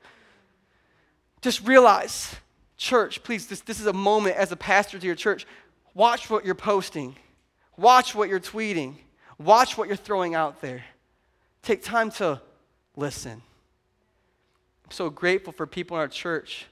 Just 1.41 1.65
realize, 1.67 2.35
church, 2.77 3.23
please, 3.23 3.47
this, 3.47 3.61
this 3.61 3.79
is 3.79 3.87
a 3.87 3.93
moment 3.93 4.37
as 4.37 4.51
a 4.51 4.57
pastor 4.57 4.99
to 4.99 5.05
your 5.05 5.15
church. 5.15 5.47
Watch 5.93 6.29
what 6.29 6.45
you're 6.45 6.55
posting, 6.55 7.15
watch 7.75 8.13
what 8.13 8.29
you're 8.29 8.39
tweeting 8.39 8.95
Watch 9.39 9.77
what 9.77 9.87
you're 9.87 9.97
throwing 9.97 10.35
out 10.35 10.61
there. 10.61 10.83
Take 11.63 11.81
time 11.81 12.11
to 12.11 12.41
listen. 12.95 13.41
I'm 14.85 14.91
so 14.91 15.09
grateful 15.09 15.53
for 15.53 15.65
people 15.65 15.97
in 15.97 16.01
our 16.01 16.07
church. 16.07 16.67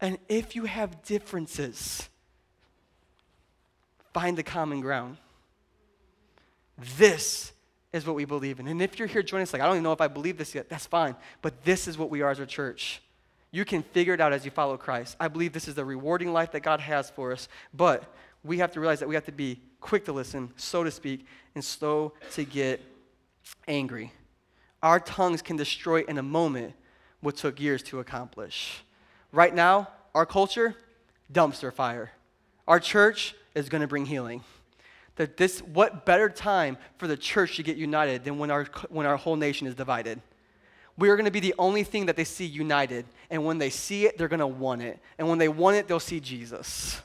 And 0.00 0.18
if 0.28 0.56
you 0.56 0.64
have 0.64 1.02
differences, 1.02 2.08
find 4.12 4.36
the 4.36 4.42
common 4.42 4.80
ground. 4.80 5.18
This 6.98 7.52
is 7.92 8.06
what 8.06 8.14
we 8.14 8.24
believe 8.24 8.60
in. 8.60 8.68
And 8.68 8.82
if 8.82 8.98
you're 8.98 9.08
here 9.08 9.22
joining 9.22 9.44
us, 9.44 9.52
like, 9.52 9.62
I 9.62 9.66
don't 9.66 9.76
even 9.76 9.84
know 9.84 9.92
if 9.92 10.00
I 10.00 10.08
believe 10.08 10.36
this 10.38 10.54
yet, 10.54 10.68
that's 10.68 10.86
fine. 10.86 11.16
But 11.42 11.64
this 11.64 11.88
is 11.88 11.96
what 11.96 12.10
we 12.10 12.22
are 12.22 12.30
as 12.30 12.38
a 12.38 12.46
church. 12.46 13.02
You 13.50 13.64
can 13.64 13.82
figure 13.82 14.12
it 14.12 14.20
out 14.20 14.32
as 14.32 14.44
you 14.44 14.50
follow 14.50 14.76
Christ. 14.76 15.16
I 15.18 15.28
believe 15.28 15.52
this 15.52 15.68
is 15.68 15.74
the 15.74 15.84
rewarding 15.84 16.32
life 16.32 16.52
that 16.52 16.60
God 16.60 16.80
has 16.80 17.08
for 17.10 17.32
us. 17.32 17.48
But 17.72 18.04
we 18.46 18.58
have 18.58 18.72
to 18.72 18.80
realize 18.80 19.00
that 19.00 19.08
we 19.08 19.14
have 19.14 19.24
to 19.26 19.32
be 19.32 19.60
quick 19.80 20.04
to 20.06 20.12
listen, 20.12 20.52
so 20.56 20.84
to 20.84 20.90
speak, 20.90 21.26
and 21.54 21.64
slow 21.64 22.12
to 22.32 22.44
get 22.44 22.80
angry. 23.68 24.12
Our 24.82 25.00
tongues 25.00 25.42
can 25.42 25.56
destroy 25.56 26.02
in 26.02 26.18
a 26.18 26.22
moment 26.22 26.74
what 27.20 27.36
took 27.36 27.60
years 27.60 27.82
to 27.84 27.98
accomplish. 27.98 28.82
Right 29.32 29.54
now, 29.54 29.88
our 30.14 30.26
culture, 30.26 30.74
dumpster 31.32 31.72
fire. 31.72 32.12
Our 32.68 32.80
church 32.80 33.34
is 33.54 33.68
going 33.68 33.80
to 33.80 33.88
bring 33.88 34.06
healing. 34.06 34.44
That 35.16 35.36
this, 35.36 35.60
what 35.60 36.04
better 36.04 36.28
time 36.28 36.76
for 36.98 37.06
the 37.06 37.16
church 37.16 37.56
to 37.56 37.62
get 37.62 37.76
united 37.76 38.24
than 38.24 38.38
when 38.38 38.50
our, 38.50 38.64
when 38.90 39.06
our 39.06 39.16
whole 39.16 39.36
nation 39.36 39.66
is 39.66 39.74
divided? 39.74 40.20
We 40.98 41.08
are 41.10 41.16
going 41.16 41.26
to 41.26 41.30
be 41.30 41.40
the 41.40 41.54
only 41.58 41.84
thing 41.84 42.06
that 42.06 42.16
they 42.16 42.24
see 42.24 42.44
united. 42.44 43.06
And 43.30 43.44
when 43.44 43.58
they 43.58 43.70
see 43.70 44.06
it, 44.06 44.18
they're 44.18 44.28
going 44.28 44.40
to 44.40 44.46
want 44.46 44.82
it. 44.82 44.98
And 45.18 45.28
when 45.28 45.38
they 45.38 45.48
want 45.48 45.76
it, 45.76 45.88
they'll 45.88 46.00
see 46.00 46.20
Jesus. 46.20 47.00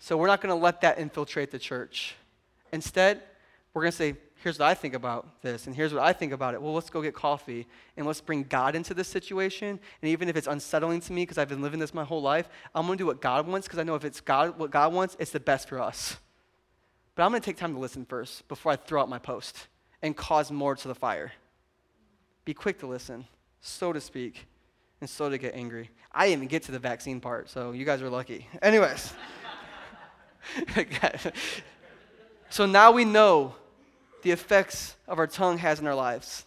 So 0.00 0.16
we're 0.16 0.26
not 0.26 0.40
going 0.40 0.48
to 0.54 0.60
let 0.60 0.80
that 0.80 0.98
infiltrate 0.98 1.50
the 1.50 1.58
church. 1.58 2.16
Instead, 2.72 3.22
we're 3.74 3.82
going 3.82 3.92
to 3.92 3.96
say, 3.96 4.16
here's 4.42 4.58
what 4.58 4.66
I 4.66 4.74
think 4.74 4.94
about 4.94 5.42
this, 5.42 5.66
and 5.66 5.76
here's 5.76 5.92
what 5.92 6.02
I 6.02 6.14
think 6.14 6.32
about 6.32 6.54
it. 6.54 6.62
Well, 6.62 6.72
let's 6.72 6.88
go 6.88 7.02
get 7.02 7.14
coffee, 7.14 7.66
and 7.98 8.06
let's 8.06 8.22
bring 8.22 8.44
God 8.44 8.74
into 8.74 8.94
this 8.94 9.08
situation. 9.08 9.78
And 10.00 10.10
even 10.10 10.30
if 10.30 10.36
it's 10.36 10.46
unsettling 10.46 11.00
to 11.02 11.12
me 11.12 11.22
because 11.22 11.36
I've 11.36 11.50
been 11.50 11.60
living 11.60 11.78
this 11.78 11.92
my 11.92 12.02
whole 12.02 12.22
life, 12.22 12.48
I'm 12.74 12.86
going 12.86 12.96
to 12.96 13.02
do 13.02 13.06
what 13.06 13.20
God 13.20 13.46
wants 13.46 13.66
because 13.66 13.78
I 13.78 13.82
know 13.82 13.94
if 13.94 14.04
it's 14.04 14.22
God, 14.22 14.58
what 14.58 14.70
God 14.70 14.94
wants, 14.94 15.16
it's 15.20 15.32
the 15.32 15.38
best 15.38 15.68
for 15.68 15.78
us. 15.78 16.16
But 17.14 17.24
I'm 17.24 17.30
going 17.30 17.42
to 17.42 17.44
take 17.44 17.58
time 17.58 17.74
to 17.74 17.78
listen 17.78 18.06
first 18.06 18.48
before 18.48 18.72
I 18.72 18.76
throw 18.76 19.02
out 19.02 19.08
my 19.10 19.18
post 19.18 19.68
and 20.00 20.16
cause 20.16 20.50
more 20.50 20.74
to 20.74 20.88
the 20.88 20.94
fire. 20.94 21.32
Be 22.46 22.54
quick 22.54 22.78
to 22.78 22.86
listen, 22.86 23.26
so 23.60 23.92
to 23.92 24.00
speak, 24.00 24.46
and 25.02 25.10
slow 25.10 25.28
to 25.28 25.36
get 25.36 25.54
angry. 25.54 25.90
I 26.10 26.26
didn't 26.26 26.38
even 26.38 26.48
get 26.48 26.62
to 26.64 26.72
the 26.72 26.78
vaccine 26.78 27.20
part, 27.20 27.50
so 27.50 27.72
you 27.72 27.84
guys 27.84 28.00
are 28.00 28.08
lucky. 28.08 28.48
Anyways. 28.62 29.12
so 32.50 32.66
now 32.66 32.92
we 32.92 33.04
know 33.04 33.54
the 34.22 34.30
effects 34.30 34.96
of 35.08 35.18
our 35.18 35.26
tongue 35.26 35.58
has 35.58 35.80
in 35.80 35.86
our 35.86 35.94
lives, 35.94 36.44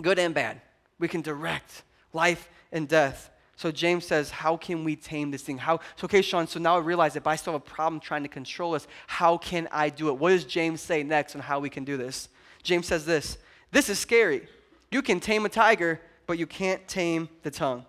good 0.00 0.18
and 0.18 0.34
bad. 0.34 0.60
We 0.98 1.08
can 1.08 1.20
direct 1.20 1.82
life 2.12 2.48
and 2.72 2.88
death. 2.88 3.30
So 3.56 3.72
James 3.72 4.06
says, 4.06 4.30
How 4.30 4.56
can 4.56 4.84
we 4.84 4.94
tame 4.96 5.30
this 5.30 5.42
thing? 5.42 5.58
How 5.58 5.80
so 5.96 6.04
okay, 6.04 6.22
Sean, 6.22 6.46
so 6.46 6.60
now 6.60 6.76
I 6.76 6.80
realize 6.80 7.16
if 7.16 7.26
I 7.26 7.36
still 7.36 7.54
have 7.54 7.62
a 7.62 7.64
problem 7.64 8.00
trying 8.00 8.22
to 8.22 8.28
control 8.28 8.74
us, 8.74 8.86
how 9.06 9.36
can 9.36 9.68
I 9.72 9.90
do 9.90 10.08
it? 10.08 10.16
What 10.16 10.30
does 10.30 10.44
James 10.44 10.80
say 10.80 11.02
next 11.02 11.34
on 11.34 11.40
how 11.40 11.58
we 11.58 11.68
can 11.68 11.84
do 11.84 11.96
this? 11.96 12.28
James 12.62 12.86
says 12.86 13.04
this: 13.04 13.38
This 13.72 13.88
is 13.88 13.98
scary. 13.98 14.48
You 14.90 15.02
can 15.02 15.20
tame 15.20 15.44
a 15.44 15.48
tiger, 15.48 16.00
but 16.26 16.38
you 16.38 16.46
can't 16.46 16.86
tame 16.86 17.28
the 17.42 17.50
tongue. 17.50 17.84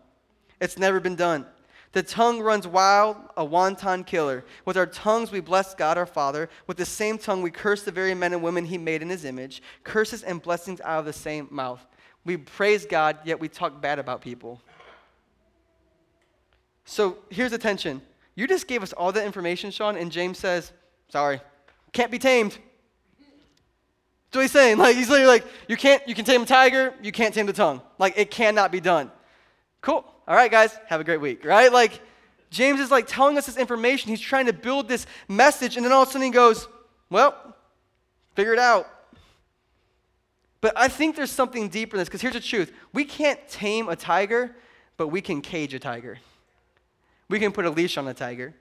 It's 0.60 0.78
never 0.78 1.00
been 1.00 1.16
done. 1.16 1.46
The 1.92 2.04
tongue 2.04 2.40
runs 2.42 2.68
wild, 2.68 3.18
a 3.36 3.44
wanton 3.44 4.04
killer. 4.04 4.46
With 4.66 4.78
our 4.78 4.86
tongues 4.86 5.32
we 5.32 5.40
bless 5.40 5.74
God 5.74 5.98
our 5.98 6.06
Father. 6.06 6.50
With 6.68 6.78
the 6.78 6.86
same 6.86 7.18
tongue 7.18 7.42
we 7.42 7.50
curse 7.50 7.84
the 7.84 7.92
very 7.92 8.14
men 8.14 8.34
and 8.34 8.44
women 8.44 8.66
he 8.66 8.78
made 8.78 9.02
in 9.02 9.10
his 9.10 9.26
image. 9.26 9.64
Curses 9.84 10.24
and 10.24 10.42
blessings 10.42 10.82
out 10.82 11.00
of 11.00 11.06
the 11.06 11.14
same 11.14 11.48
mouth. 11.50 11.84
We 12.26 12.38
praise 12.38 12.86
God, 12.86 13.18
yet 13.24 13.40
we 13.40 13.48
talk 13.48 13.82
bad 13.82 13.98
about 13.98 14.22
people. 14.22 14.62
So 16.86 17.18
here's 17.30 17.52
the 17.52 17.58
tension. 17.58 18.02
You 18.36 18.48
just 18.48 18.68
gave 18.68 18.84
us 18.84 18.94
all 18.94 19.12
that 19.12 19.26
information, 19.26 19.72
Sean, 19.72 19.96
and 19.96 20.12
James 20.12 20.38
says, 20.38 20.72
sorry, 21.10 21.42
can't 21.92 22.12
be 22.12 22.20
tamed. 22.20 22.58
That's 24.30 24.38
what 24.38 24.42
he's 24.42 24.52
saying. 24.52 24.78
Like 24.78 24.96
he's 24.96 25.10
literally 25.10 25.32
like, 25.32 25.46
you 25.68 25.76
can't, 25.76 26.08
you 26.08 26.14
can 26.14 26.24
tame 26.24 26.44
a 26.44 26.46
tiger, 26.46 26.94
you 27.02 27.12
can't 27.12 27.34
tame 27.34 27.48
the 27.48 27.54
tongue. 27.54 27.82
Like 27.98 28.14
it 28.16 28.30
cannot 28.30 28.72
be 28.72 28.80
done. 28.80 29.12
Cool. 29.82 30.06
All 30.30 30.36
right, 30.36 30.52
guys, 30.52 30.78
have 30.86 31.02
a 31.02 31.04
great 31.04 31.20
week, 31.20 31.44
right? 31.44 31.74
Like, 31.74 32.00
James 32.52 32.80
is 32.80 32.92
like 32.92 33.08
telling 33.08 33.36
us 33.40 33.48
this 33.48 33.58
information. 33.58 34.12
He's 34.12 34.22
trying 34.22 34.46
to 34.46 34.54
build 34.54 34.88
this 34.88 35.08
message, 35.28 35.76
and 35.76 35.84
then 35.84 35.92
all 35.92 36.04
of 36.04 36.10
a 36.10 36.12
sudden 36.12 36.26
he 36.26 36.32
goes, 36.32 36.68
Well, 37.10 37.36
figure 38.36 38.54
it 38.54 38.60
out. 38.60 38.88
But 40.62 40.74
I 40.76 40.88
think 40.88 41.16
there's 41.16 41.32
something 41.32 41.68
deeper 41.68 41.96
in 41.96 42.00
this, 42.00 42.08
because 42.08 42.22
here's 42.22 42.36
the 42.36 42.40
truth 42.40 42.72
we 42.94 43.06
can't 43.06 43.40
tame 43.50 43.90
a 43.90 43.96
tiger, 43.96 44.56
but 44.98 45.08
we 45.08 45.20
can 45.20 45.42
cage 45.42 45.74
a 45.74 45.80
tiger. 45.80 46.20
We 47.28 47.40
can 47.40 47.52
put 47.52 47.66
a 47.66 47.72
leash 47.72 47.98
on 47.98 48.08
a 48.08 48.14
tiger. 48.14 48.54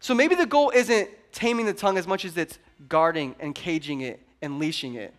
So 0.00 0.14
maybe 0.14 0.34
the 0.34 0.46
goal 0.46 0.70
isn't 0.74 1.08
taming 1.32 1.64
the 1.64 1.72
tongue 1.72 1.96
as 1.96 2.06
much 2.06 2.26
as 2.26 2.36
it's 2.36 2.58
guarding 2.86 3.34
and 3.40 3.54
caging 3.54 4.02
it 4.02 4.20
and 4.42 4.58
leashing 4.58 4.94
it. 4.94 5.14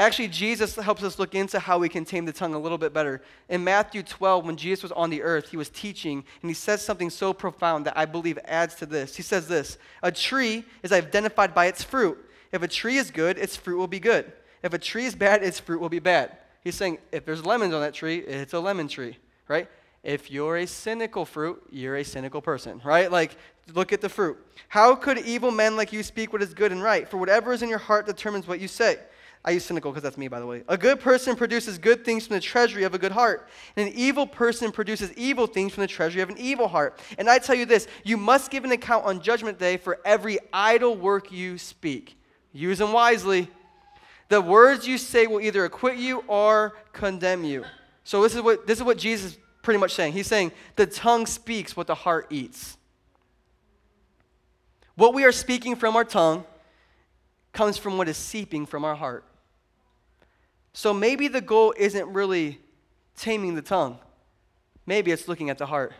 Actually, 0.00 0.28
Jesus 0.28 0.76
helps 0.76 1.02
us 1.02 1.18
look 1.18 1.34
into 1.34 1.58
how 1.58 1.78
we 1.78 1.86
can 1.90 2.06
tame 2.06 2.24
the 2.24 2.32
tongue 2.32 2.54
a 2.54 2.58
little 2.58 2.78
bit 2.78 2.94
better. 2.94 3.20
In 3.50 3.62
Matthew 3.62 4.02
12, 4.02 4.46
when 4.46 4.56
Jesus 4.56 4.82
was 4.82 4.92
on 4.92 5.10
the 5.10 5.20
earth, 5.20 5.50
he 5.50 5.58
was 5.58 5.68
teaching, 5.68 6.24
and 6.40 6.50
he 6.50 6.54
says 6.54 6.82
something 6.82 7.10
so 7.10 7.34
profound 7.34 7.84
that 7.84 7.98
I 7.98 8.06
believe 8.06 8.38
adds 8.46 8.76
to 8.76 8.86
this. 8.86 9.14
He 9.14 9.22
says 9.22 9.46
this 9.46 9.76
A 10.02 10.10
tree 10.10 10.64
is 10.82 10.90
identified 10.90 11.54
by 11.54 11.66
its 11.66 11.82
fruit. 11.82 12.16
If 12.50 12.62
a 12.62 12.68
tree 12.68 12.96
is 12.96 13.10
good, 13.10 13.36
its 13.36 13.58
fruit 13.58 13.76
will 13.76 13.88
be 13.88 14.00
good. 14.00 14.32
If 14.62 14.72
a 14.72 14.78
tree 14.78 15.04
is 15.04 15.14
bad, 15.14 15.42
its 15.42 15.60
fruit 15.60 15.82
will 15.82 15.90
be 15.90 15.98
bad. 15.98 16.34
He's 16.64 16.76
saying 16.76 16.96
if 17.12 17.26
there's 17.26 17.44
lemons 17.44 17.74
on 17.74 17.82
that 17.82 17.92
tree, 17.92 18.20
it's 18.20 18.54
a 18.54 18.60
lemon 18.60 18.88
tree, 18.88 19.18
right? 19.48 19.68
If 20.02 20.30
you're 20.30 20.56
a 20.56 20.66
cynical 20.66 21.26
fruit, 21.26 21.62
you're 21.70 21.96
a 21.96 22.04
cynical 22.04 22.40
person, 22.40 22.80
right? 22.84 23.12
Like, 23.12 23.36
look 23.74 23.92
at 23.92 24.00
the 24.00 24.08
fruit. 24.08 24.38
How 24.68 24.94
could 24.94 25.18
evil 25.18 25.50
men 25.50 25.76
like 25.76 25.92
you 25.92 26.02
speak 26.02 26.32
what 26.32 26.40
is 26.40 26.54
good 26.54 26.72
and 26.72 26.82
right? 26.82 27.06
For 27.06 27.18
whatever 27.18 27.52
is 27.52 27.60
in 27.60 27.68
your 27.68 27.78
heart 27.78 28.06
determines 28.06 28.48
what 28.48 28.60
you 28.60 28.68
say. 28.68 28.96
I 29.42 29.52
use 29.52 29.64
cynical 29.64 29.90
because 29.90 30.02
that's 30.02 30.18
me, 30.18 30.28
by 30.28 30.38
the 30.38 30.46
way. 30.46 30.62
A 30.68 30.76
good 30.76 31.00
person 31.00 31.34
produces 31.34 31.78
good 31.78 32.04
things 32.04 32.26
from 32.26 32.34
the 32.34 32.40
treasury 32.40 32.84
of 32.84 32.92
a 32.92 32.98
good 32.98 33.12
heart, 33.12 33.48
and 33.74 33.88
an 33.88 33.94
evil 33.96 34.26
person 34.26 34.70
produces 34.70 35.12
evil 35.14 35.46
things 35.46 35.72
from 35.72 35.80
the 35.80 35.86
treasury 35.86 36.20
of 36.20 36.28
an 36.28 36.36
evil 36.38 36.68
heart. 36.68 36.98
And 37.16 37.28
I 37.30 37.38
tell 37.38 37.54
you 37.54 37.64
this 37.64 37.88
you 38.04 38.18
must 38.18 38.50
give 38.50 38.64
an 38.64 38.72
account 38.72 39.06
on 39.06 39.22
Judgment 39.22 39.58
Day 39.58 39.78
for 39.78 39.98
every 40.04 40.38
idle 40.52 40.94
work 40.94 41.32
you 41.32 41.56
speak. 41.56 42.18
Use 42.52 42.78
them 42.78 42.92
wisely. 42.92 43.48
The 44.28 44.42
words 44.42 44.86
you 44.86 44.98
say 44.98 45.26
will 45.26 45.40
either 45.40 45.64
acquit 45.64 45.96
you 45.96 46.22
or 46.28 46.76
condemn 46.92 47.42
you. 47.44 47.64
So 48.04 48.22
this 48.22 48.34
is 48.34 48.42
what 48.42 48.66
this 48.66 48.78
is 48.78 48.84
what 48.84 48.98
Jesus 48.98 49.32
is 49.32 49.38
pretty 49.62 49.80
much 49.80 49.94
saying. 49.94 50.12
He's 50.12 50.26
saying 50.26 50.52
the 50.76 50.86
tongue 50.86 51.24
speaks 51.26 51.76
what 51.76 51.86
the 51.86 51.94
heart 51.94 52.26
eats. 52.28 52.76
What 54.96 55.14
we 55.14 55.24
are 55.24 55.32
speaking 55.32 55.76
from 55.76 55.96
our 55.96 56.04
tongue 56.04 56.44
comes 57.52 57.78
from 57.78 57.96
what 57.96 58.06
is 58.06 58.18
seeping 58.18 58.66
from 58.66 58.84
our 58.84 58.94
heart. 58.94 59.24
So 60.72 60.94
maybe 60.94 61.28
the 61.28 61.40
goal 61.40 61.74
isn't 61.76 62.12
really 62.12 62.60
taming 63.16 63.54
the 63.54 63.62
tongue. 63.62 63.98
Maybe 64.86 65.10
it's 65.10 65.28
looking 65.28 65.50
at 65.50 65.58
the 65.58 65.66
heart. 65.66 65.92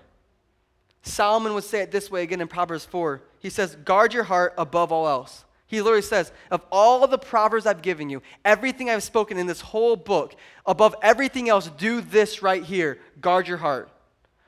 Solomon 1.03 1.55
would 1.55 1.64
say 1.64 1.81
it 1.81 1.91
this 1.91 2.11
way 2.11 2.23
again 2.23 2.41
in 2.41 2.49
Proverbs 2.49 2.85
4. 2.85 3.23
He 3.39 3.51
says, 3.51 3.77
Guard 3.77 4.12
your 4.12 4.25
heart 4.25 4.55
above 4.59 4.93
all 4.93 5.09
else. 5.09 5.45
He 5.66 5.81
literally 5.81 6.03
says, 6.03 6.33
Of 6.51 6.62
all 6.71 7.07
the 7.07 7.18
Proverbs 7.18 7.66
I've 7.66 7.83
given 7.83 8.11
you, 8.11 8.23
everything 8.45 8.91
I've 8.91 9.03
spoken 9.03 9.39
in 9.39 9.47
this 9.47 9.61
whole 9.61 9.97
book, 9.97 10.35
above 10.66 10.95
everything 11.03 11.49
else, 11.49 11.71
do 11.79 12.01
this 12.01 12.43
right 12.43 12.64
here 12.64 12.99
guard 13.21 13.49
your 13.49 13.59
heart, 13.59 13.89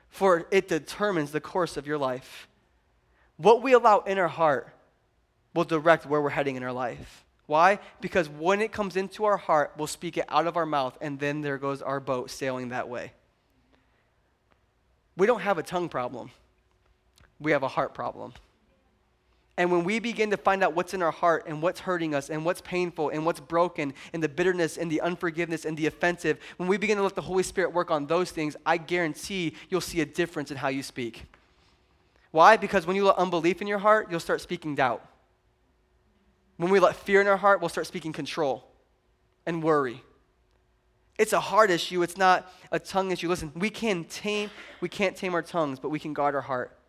for 0.09 0.45
it 0.51 0.67
determines 0.67 1.31
the 1.31 1.41
course 1.41 1.77
of 1.77 1.87
your 1.87 1.97
life. 1.97 2.47
What 3.37 3.63
we 3.63 3.73
allow 3.73 3.99
in 3.99 4.17
our 4.17 4.27
heart 4.27 4.69
will 5.53 5.63
direct 5.63 6.05
where 6.05 6.21
we're 6.21 6.29
heading 6.29 6.55
in 6.55 6.63
our 6.63 6.73
life. 6.73 7.22
Why? 7.45 7.79
Because 7.99 8.29
when 8.29 8.61
it 8.61 8.71
comes 8.71 8.95
into 8.95 9.25
our 9.25 9.37
heart, 9.37 9.73
we'll 9.77 9.87
speak 9.87 10.17
it 10.17 10.25
out 10.29 10.47
of 10.47 10.55
our 10.55 10.65
mouth, 10.65 10.97
and 11.01 11.19
then 11.19 11.41
there 11.41 11.57
goes 11.57 11.81
our 11.81 11.99
boat 11.99 12.29
sailing 12.31 12.69
that 12.69 12.87
way. 12.87 13.11
We 15.17 15.27
don't 15.27 15.41
have 15.41 15.57
a 15.57 15.63
tongue 15.63 15.89
problem, 15.89 16.31
we 17.39 17.51
have 17.51 17.63
a 17.63 17.67
heart 17.67 17.93
problem. 17.93 18.33
And 19.55 19.71
when 19.71 19.83
we 19.83 19.99
begin 19.99 20.31
to 20.31 20.37
find 20.37 20.63
out 20.63 20.73
what's 20.73 20.95
in 20.95 21.03
our 21.03 21.11
heart 21.11 21.43
and 21.45 21.61
what's 21.61 21.81
hurting 21.81 22.15
us 22.15 22.31
and 22.31 22.43
what's 22.43 22.61
painful 22.61 23.09
and 23.09 23.23
what's 23.23 23.39
broken 23.39 23.93
and 24.11 24.23
the 24.23 24.29
bitterness 24.29 24.77
and 24.77 24.91
the 24.91 24.99
unforgiveness 25.01 25.65
and 25.65 25.77
the 25.77 25.85
offensive, 25.85 26.39
when 26.57 26.67
we 26.67 26.77
begin 26.77 26.97
to 26.97 27.03
let 27.03 27.13
the 27.13 27.21
Holy 27.21 27.43
Spirit 27.43 27.71
work 27.71 27.91
on 27.91 28.07
those 28.07 28.31
things, 28.31 28.55
I 28.65 28.77
guarantee 28.77 29.53
you'll 29.69 29.81
see 29.81 30.01
a 30.01 30.07
difference 30.07 30.49
in 30.49 30.57
how 30.57 30.69
you 30.69 30.81
speak. 30.81 31.25
Why? 32.31 32.57
Because 32.57 32.87
when 32.87 32.95
you 32.95 33.05
let 33.05 33.17
unbelief 33.17 33.61
in 33.61 33.67
your 33.67 33.77
heart, 33.77 34.07
you'll 34.09 34.19
start 34.19 34.41
speaking 34.41 34.73
doubt. 34.73 35.05
When 36.63 36.71
we 36.71 36.79
let 36.79 36.95
fear 36.95 37.19
in 37.19 37.27
our 37.27 37.35
heart, 37.35 37.59
we'll 37.59 37.67
start 37.67 37.87
speaking 37.87 38.13
control 38.13 38.65
and 39.45 39.61
worry. 39.61 40.01
It's 41.19 41.33
a 41.33 41.39
heart 41.41 41.69
issue, 41.69 42.01
it's 42.03 42.15
not 42.15 42.49
a 42.71 42.79
tongue 42.79 43.11
issue. 43.11 43.27
Listen, 43.27 43.51
we 43.53 43.69
can 43.69 44.05
tame, 44.05 44.49
we 44.79 44.87
can't 44.87 45.13
tame 45.13 45.33
our 45.33 45.41
tongues, 45.41 45.77
but 45.77 45.89
we 45.89 45.99
can 45.99 46.13
guard 46.13 46.35
our 46.35 46.41
heart. 46.41 46.79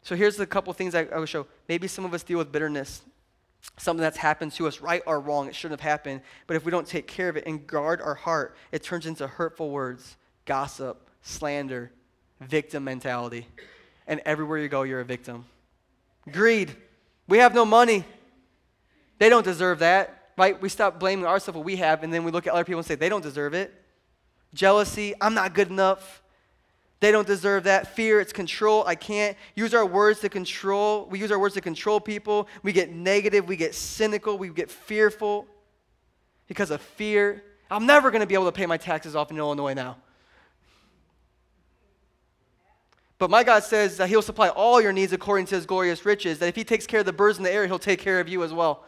So 0.00 0.16
here's 0.16 0.40
a 0.40 0.46
couple 0.46 0.72
things 0.72 0.94
I, 0.94 1.02
I 1.12 1.18
will 1.18 1.26
show. 1.26 1.46
Maybe 1.68 1.86
some 1.88 2.06
of 2.06 2.14
us 2.14 2.22
deal 2.22 2.38
with 2.38 2.50
bitterness, 2.50 3.02
something 3.76 4.00
that's 4.00 4.16
happened 4.16 4.52
to 4.52 4.66
us, 4.66 4.80
right 4.80 5.02
or 5.04 5.20
wrong. 5.20 5.46
It 5.46 5.54
shouldn't 5.54 5.78
have 5.78 5.86
happened. 5.86 6.22
But 6.46 6.56
if 6.56 6.64
we 6.64 6.70
don't 6.70 6.86
take 6.86 7.06
care 7.06 7.28
of 7.28 7.36
it 7.36 7.44
and 7.46 7.66
guard 7.66 8.00
our 8.00 8.14
heart, 8.14 8.56
it 8.72 8.82
turns 8.82 9.04
into 9.04 9.26
hurtful 9.26 9.68
words, 9.68 10.16
gossip, 10.46 11.06
slander, 11.20 11.92
victim 12.40 12.84
mentality. 12.84 13.46
And 14.06 14.22
everywhere 14.24 14.56
you 14.56 14.68
go, 14.68 14.84
you're 14.84 15.00
a 15.00 15.04
victim. 15.04 15.44
Greed. 16.30 16.74
We 17.28 17.36
have 17.36 17.54
no 17.54 17.66
money. 17.66 18.06
They 19.22 19.28
don't 19.28 19.44
deserve 19.44 19.78
that, 19.78 20.32
right? 20.36 20.60
We 20.60 20.68
stop 20.68 20.98
blaming 20.98 21.26
ourselves 21.26 21.56
what 21.56 21.64
we 21.64 21.76
have, 21.76 22.02
and 22.02 22.12
then 22.12 22.24
we 22.24 22.32
look 22.32 22.48
at 22.48 22.54
other 22.54 22.64
people 22.64 22.80
and 22.80 22.86
say, 22.88 22.96
they 22.96 23.08
don't 23.08 23.22
deserve 23.22 23.54
it. 23.54 23.72
Jealousy. 24.52 25.14
I'm 25.20 25.32
not 25.32 25.54
good 25.54 25.70
enough. 25.70 26.24
They 26.98 27.12
don't 27.12 27.24
deserve 27.24 27.62
that. 27.62 27.94
Fear, 27.94 28.18
it's 28.18 28.32
control. 28.32 28.82
I 28.84 28.96
can't 28.96 29.36
use 29.54 29.74
our 29.74 29.86
words 29.86 30.18
to 30.22 30.28
control. 30.28 31.06
We 31.08 31.20
use 31.20 31.30
our 31.30 31.38
words 31.38 31.54
to 31.54 31.60
control 31.60 32.00
people. 32.00 32.48
We 32.64 32.72
get 32.72 32.90
negative. 32.90 33.46
We 33.46 33.54
get 33.54 33.76
cynical. 33.76 34.38
We 34.38 34.48
get 34.48 34.68
fearful 34.68 35.46
because 36.48 36.72
of 36.72 36.80
fear. 36.80 37.44
I'm 37.70 37.86
never 37.86 38.10
going 38.10 38.22
to 38.22 38.26
be 38.26 38.34
able 38.34 38.46
to 38.46 38.50
pay 38.50 38.66
my 38.66 38.76
taxes 38.76 39.14
off 39.14 39.30
in 39.30 39.38
Illinois 39.38 39.74
now. 39.74 39.98
But 43.18 43.30
my 43.30 43.44
God 43.44 43.62
says 43.62 43.98
that 43.98 44.08
He'll 44.08 44.20
supply 44.20 44.48
all 44.48 44.80
your 44.80 44.92
needs 44.92 45.12
according 45.12 45.46
to 45.46 45.54
His 45.54 45.64
glorious 45.64 46.04
riches, 46.04 46.40
that 46.40 46.48
if 46.48 46.56
He 46.56 46.64
takes 46.64 46.88
care 46.88 46.98
of 46.98 47.06
the 47.06 47.12
birds 47.12 47.38
in 47.38 47.44
the 47.44 47.52
air, 47.52 47.68
He'll 47.68 47.78
take 47.78 48.00
care 48.00 48.18
of 48.18 48.28
you 48.28 48.42
as 48.42 48.52
well. 48.52 48.84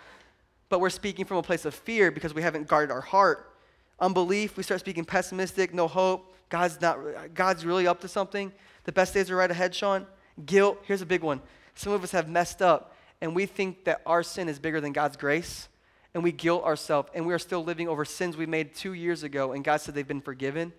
But 0.75 0.81
we're 0.81 0.91
speaking 0.91 1.25
from 1.25 1.37
a 1.37 1.43
place 1.45 1.65
of 1.67 1.73
fear 1.73 2.11
because 2.11 2.35
we 2.35 2.43
haven't 2.43 2.67
guarded 2.67 2.91
our 2.91 3.01
heart. 3.01 3.55
Unbelief, 4.01 4.57
we 4.57 4.65
start 4.65 4.81
speaking 4.81 5.05
pessimistic, 5.05 5.73
no 5.73 5.87
hope. 5.87 6.35
God's 6.49 6.81
not 6.81 6.99
God's 7.33 7.65
really 7.65 7.87
up 7.87 8.01
to 8.01 8.09
something. 8.09 8.51
The 8.83 8.91
best 8.91 9.15
days 9.15 9.31
are 9.31 9.37
right 9.37 9.49
ahead, 9.49 9.73
Sean. 9.73 10.05
Guilt, 10.45 10.81
here's 10.83 11.01
a 11.01 11.07
big 11.07 11.23
one. 11.23 11.41
Some 11.77 11.93
of 11.93 12.03
us 12.03 12.11
have 12.11 12.29
messed 12.29 12.61
up 12.61 12.97
and 13.21 13.37
we 13.37 13.47
think 13.47 13.85
that 13.85 14.03
our 14.05 14.25
sin 14.25 14.49
is 14.49 14.59
bigger 14.59 14.81
than 14.81 14.93
God's 14.93 15.17
grace 15.17 15.69
and 16.13 16.25
we 16.25 16.33
guilt 16.33 16.65
ourselves 16.65 17.09
and 17.15 17.25
we 17.25 17.33
are 17.33 17.39
still 17.39 17.63
living 17.63 17.87
over 17.87 18.05
sins 18.05 18.37
we 18.37 18.45
made 18.45 18.75
2 18.75 18.95
years 18.95 19.23
ago 19.23 19.53
and 19.53 19.63
God 19.63 19.81
said 19.81 19.95
they've 19.95 20.05
been 20.05 20.21
forgiven. 20.21 20.73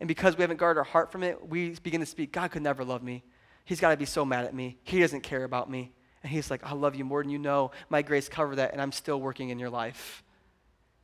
And 0.00 0.08
because 0.08 0.36
we 0.36 0.42
haven't 0.42 0.56
guarded 0.56 0.78
our 0.78 0.84
heart 0.84 1.12
from 1.12 1.22
it, 1.22 1.48
we 1.48 1.70
begin 1.84 2.00
to 2.00 2.06
speak, 2.06 2.32
God 2.32 2.50
could 2.50 2.62
never 2.62 2.84
love 2.84 3.04
me. 3.04 3.22
He's 3.64 3.78
got 3.78 3.90
to 3.90 3.96
be 3.96 4.06
so 4.06 4.24
mad 4.24 4.44
at 4.44 4.56
me. 4.56 4.76
He 4.82 4.98
doesn't 4.98 5.20
care 5.20 5.44
about 5.44 5.70
me. 5.70 5.92
And 6.22 6.32
he's 6.32 6.50
like, 6.50 6.64
I 6.64 6.72
love 6.72 6.94
you 6.94 7.04
more 7.04 7.22
than 7.22 7.30
you 7.30 7.38
know. 7.38 7.70
My 7.88 8.02
grace 8.02 8.28
covered 8.28 8.56
that, 8.56 8.72
and 8.72 8.80
I'm 8.80 8.92
still 8.92 9.20
working 9.20 9.50
in 9.50 9.58
your 9.58 9.70
life. 9.70 10.22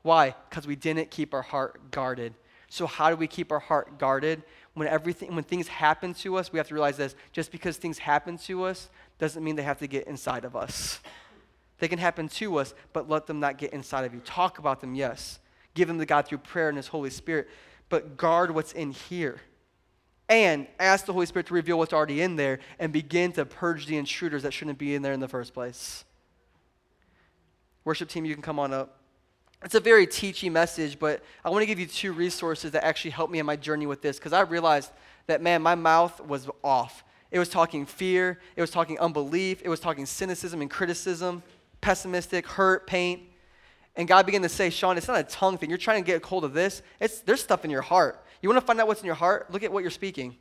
Why? 0.03 0.35
Because 0.49 0.67
we 0.67 0.77
didn't 0.77 1.11
keep 1.11 1.33
our 1.33 1.43
heart 1.43 1.91
guarded. 1.91 2.35
So 2.69 2.87
how 2.87 3.11
do 3.11 3.17
we 3.17 3.27
keep 3.27 3.53
our 3.53 3.59
heart 3.59 3.99
guarded? 3.99 4.43
When 4.75 4.89
everything 4.89 5.35
when 5.35 5.45
things 5.45 5.69
happen 5.69 6.15
to 6.15 6.37
us, 6.37 6.53
we 6.53 6.59
have 6.59 6.69
to 6.69 6.75
realize 6.75 6.97
this. 6.97 7.15
Just 7.33 7.53
because 7.53 7.77
things 7.77 7.99
happen 7.99 8.39
to 8.39 8.65
us 8.65 8.89
doesn't 9.19 9.45
mean 9.45 9.57
they 9.57 9.63
have 9.63 9.79
to 9.81 9.87
get 9.87 10.07
inside 10.07 10.45
of 10.45 10.57
us. 10.57 11.01
They 11.79 11.89
can 11.89 11.99
happen 11.99 12.29
to 12.29 12.57
us, 12.59 12.75
but 12.93 13.09
let 13.09 13.27
them 13.27 13.41
not 13.41 13.59
get 13.59 13.73
inside 13.73 14.05
of 14.05 14.15
you. 14.15 14.21
Talk 14.21 14.59
about 14.59 14.81
them, 14.81 14.95
yes. 14.95 15.39
Give 15.75 15.89
them 15.89 15.99
to 15.99 16.07
God 16.07 16.27
through 16.27 16.39
prayer 16.39 16.69
and 16.69 16.77
His 16.77 16.87
Holy 16.87 17.11
Spirit, 17.11 17.49
but 17.89 18.17
guard 18.17 18.53
what's 18.53 18.73
in 18.73 18.93
here. 18.93 19.41
And 20.33 20.67
ask 20.81 21.05
the 21.05 21.13
Holy 21.13 21.27
Spirit 21.27 21.49
to 21.49 21.55
reveal 21.55 21.77
what's 21.77 21.93
already 21.93 22.23
in 22.23 22.37
there 22.37 22.61
and 22.79 22.91
begin 22.91 23.33
to 23.33 23.45
purge 23.45 23.85
the 23.85 23.99
intruders 23.99 24.45
that 24.45 24.55
shouldn't 24.55 24.79
be 24.79 24.95
in 24.95 25.03
there 25.03 25.13
in 25.13 25.21
the 25.21 25.29
first 25.29 25.53
place. 25.53 26.07
Worship 27.85 28.09
team, 28.09 28.25
you 28.25 28.33
can 28.33 28.43
come 28.43 28.59
on 28.59 28.73
up. 28.73 28.97
It's 29.63 29.75
a 29.75 29.81
very 29.81 30.07
teachy 30.07 30.51
message, 30.51 30.99
but 30.99 31.23
I 31.45 31.51
want 31.51 31.61
to 31.61 31.67
give 31.67 31.79
you 31.79 31.85
two 31.85 32.15
resources 32.15 32.71
that 32.71 32.83
actually 32.83 33.11
helped 33.11 33.31
me 33.31 33.41
in 33.41 33.45
my 33.45 33.57
journey 33.57 33.85
with 33.85 34.01
this 34.01 34.17
because 34.17 34.33
I 34.33 34.41
realized 34.41 34.91
that, 35.27 35.43
man, 35.43 35.61
my 35.61 35.75
mouth 35.75 36.19
was 36.23 36.49
off. 36.65 37.05
It 37.31 37.39
was 37.39 37.51
talking 37.51 37.85
fear, 37.85 38.41
it 38.57 38.63
was 38.63 38.71
talking 38.71 38.99
unbelief, 39.01 39.61
it 39.63 39.69
was 39.69 39.81
talking 39.81 40.07
cynicism 40.07 40.63
and 40.63 40.71
criticism, 40.71 41.43
pessimistic, 41.83 42.47
hurt, 42.47 42.87
pain. 42.87 43.27
And 43.97 44.09
God 44.09 44.25
began 44.25 44.41
to 44.41 44.49
say, 44.49 44.71
Sean, 44.71 44.97
it's 44.97 45.09
not 45.09 45.21
a 45.21 45.25
tongue 45.25 45.59
thing. 45.59 45.69
You're 45.69 45.77
trying 45.77 46.03
to 46.03 46.07
get 46.07 46.25
a 46.25 46.27
hold 46.27 46.45
of 46.45 46.55
this. 46.55 46.81
It's, 47.01 47.21
there's 47.21 47.43
stuff 47.43 47.67
in 47.67 47.71
your 47.71 47.83
heart. 47.83 48.25
You 48.43 48.49
want 48.49 48.61
to 48.61 48.67
find 48.67 48.79
out 48.81 48.87
what's 48.87 49.01
in 49.01 49.07
your 49.07 49.15
heart? 49.15 49.51
Look 49.51 49.63
at 49.63 49.73
what 49.73 49.83
you're 49.83 49.91
speaking. 49.91 50.37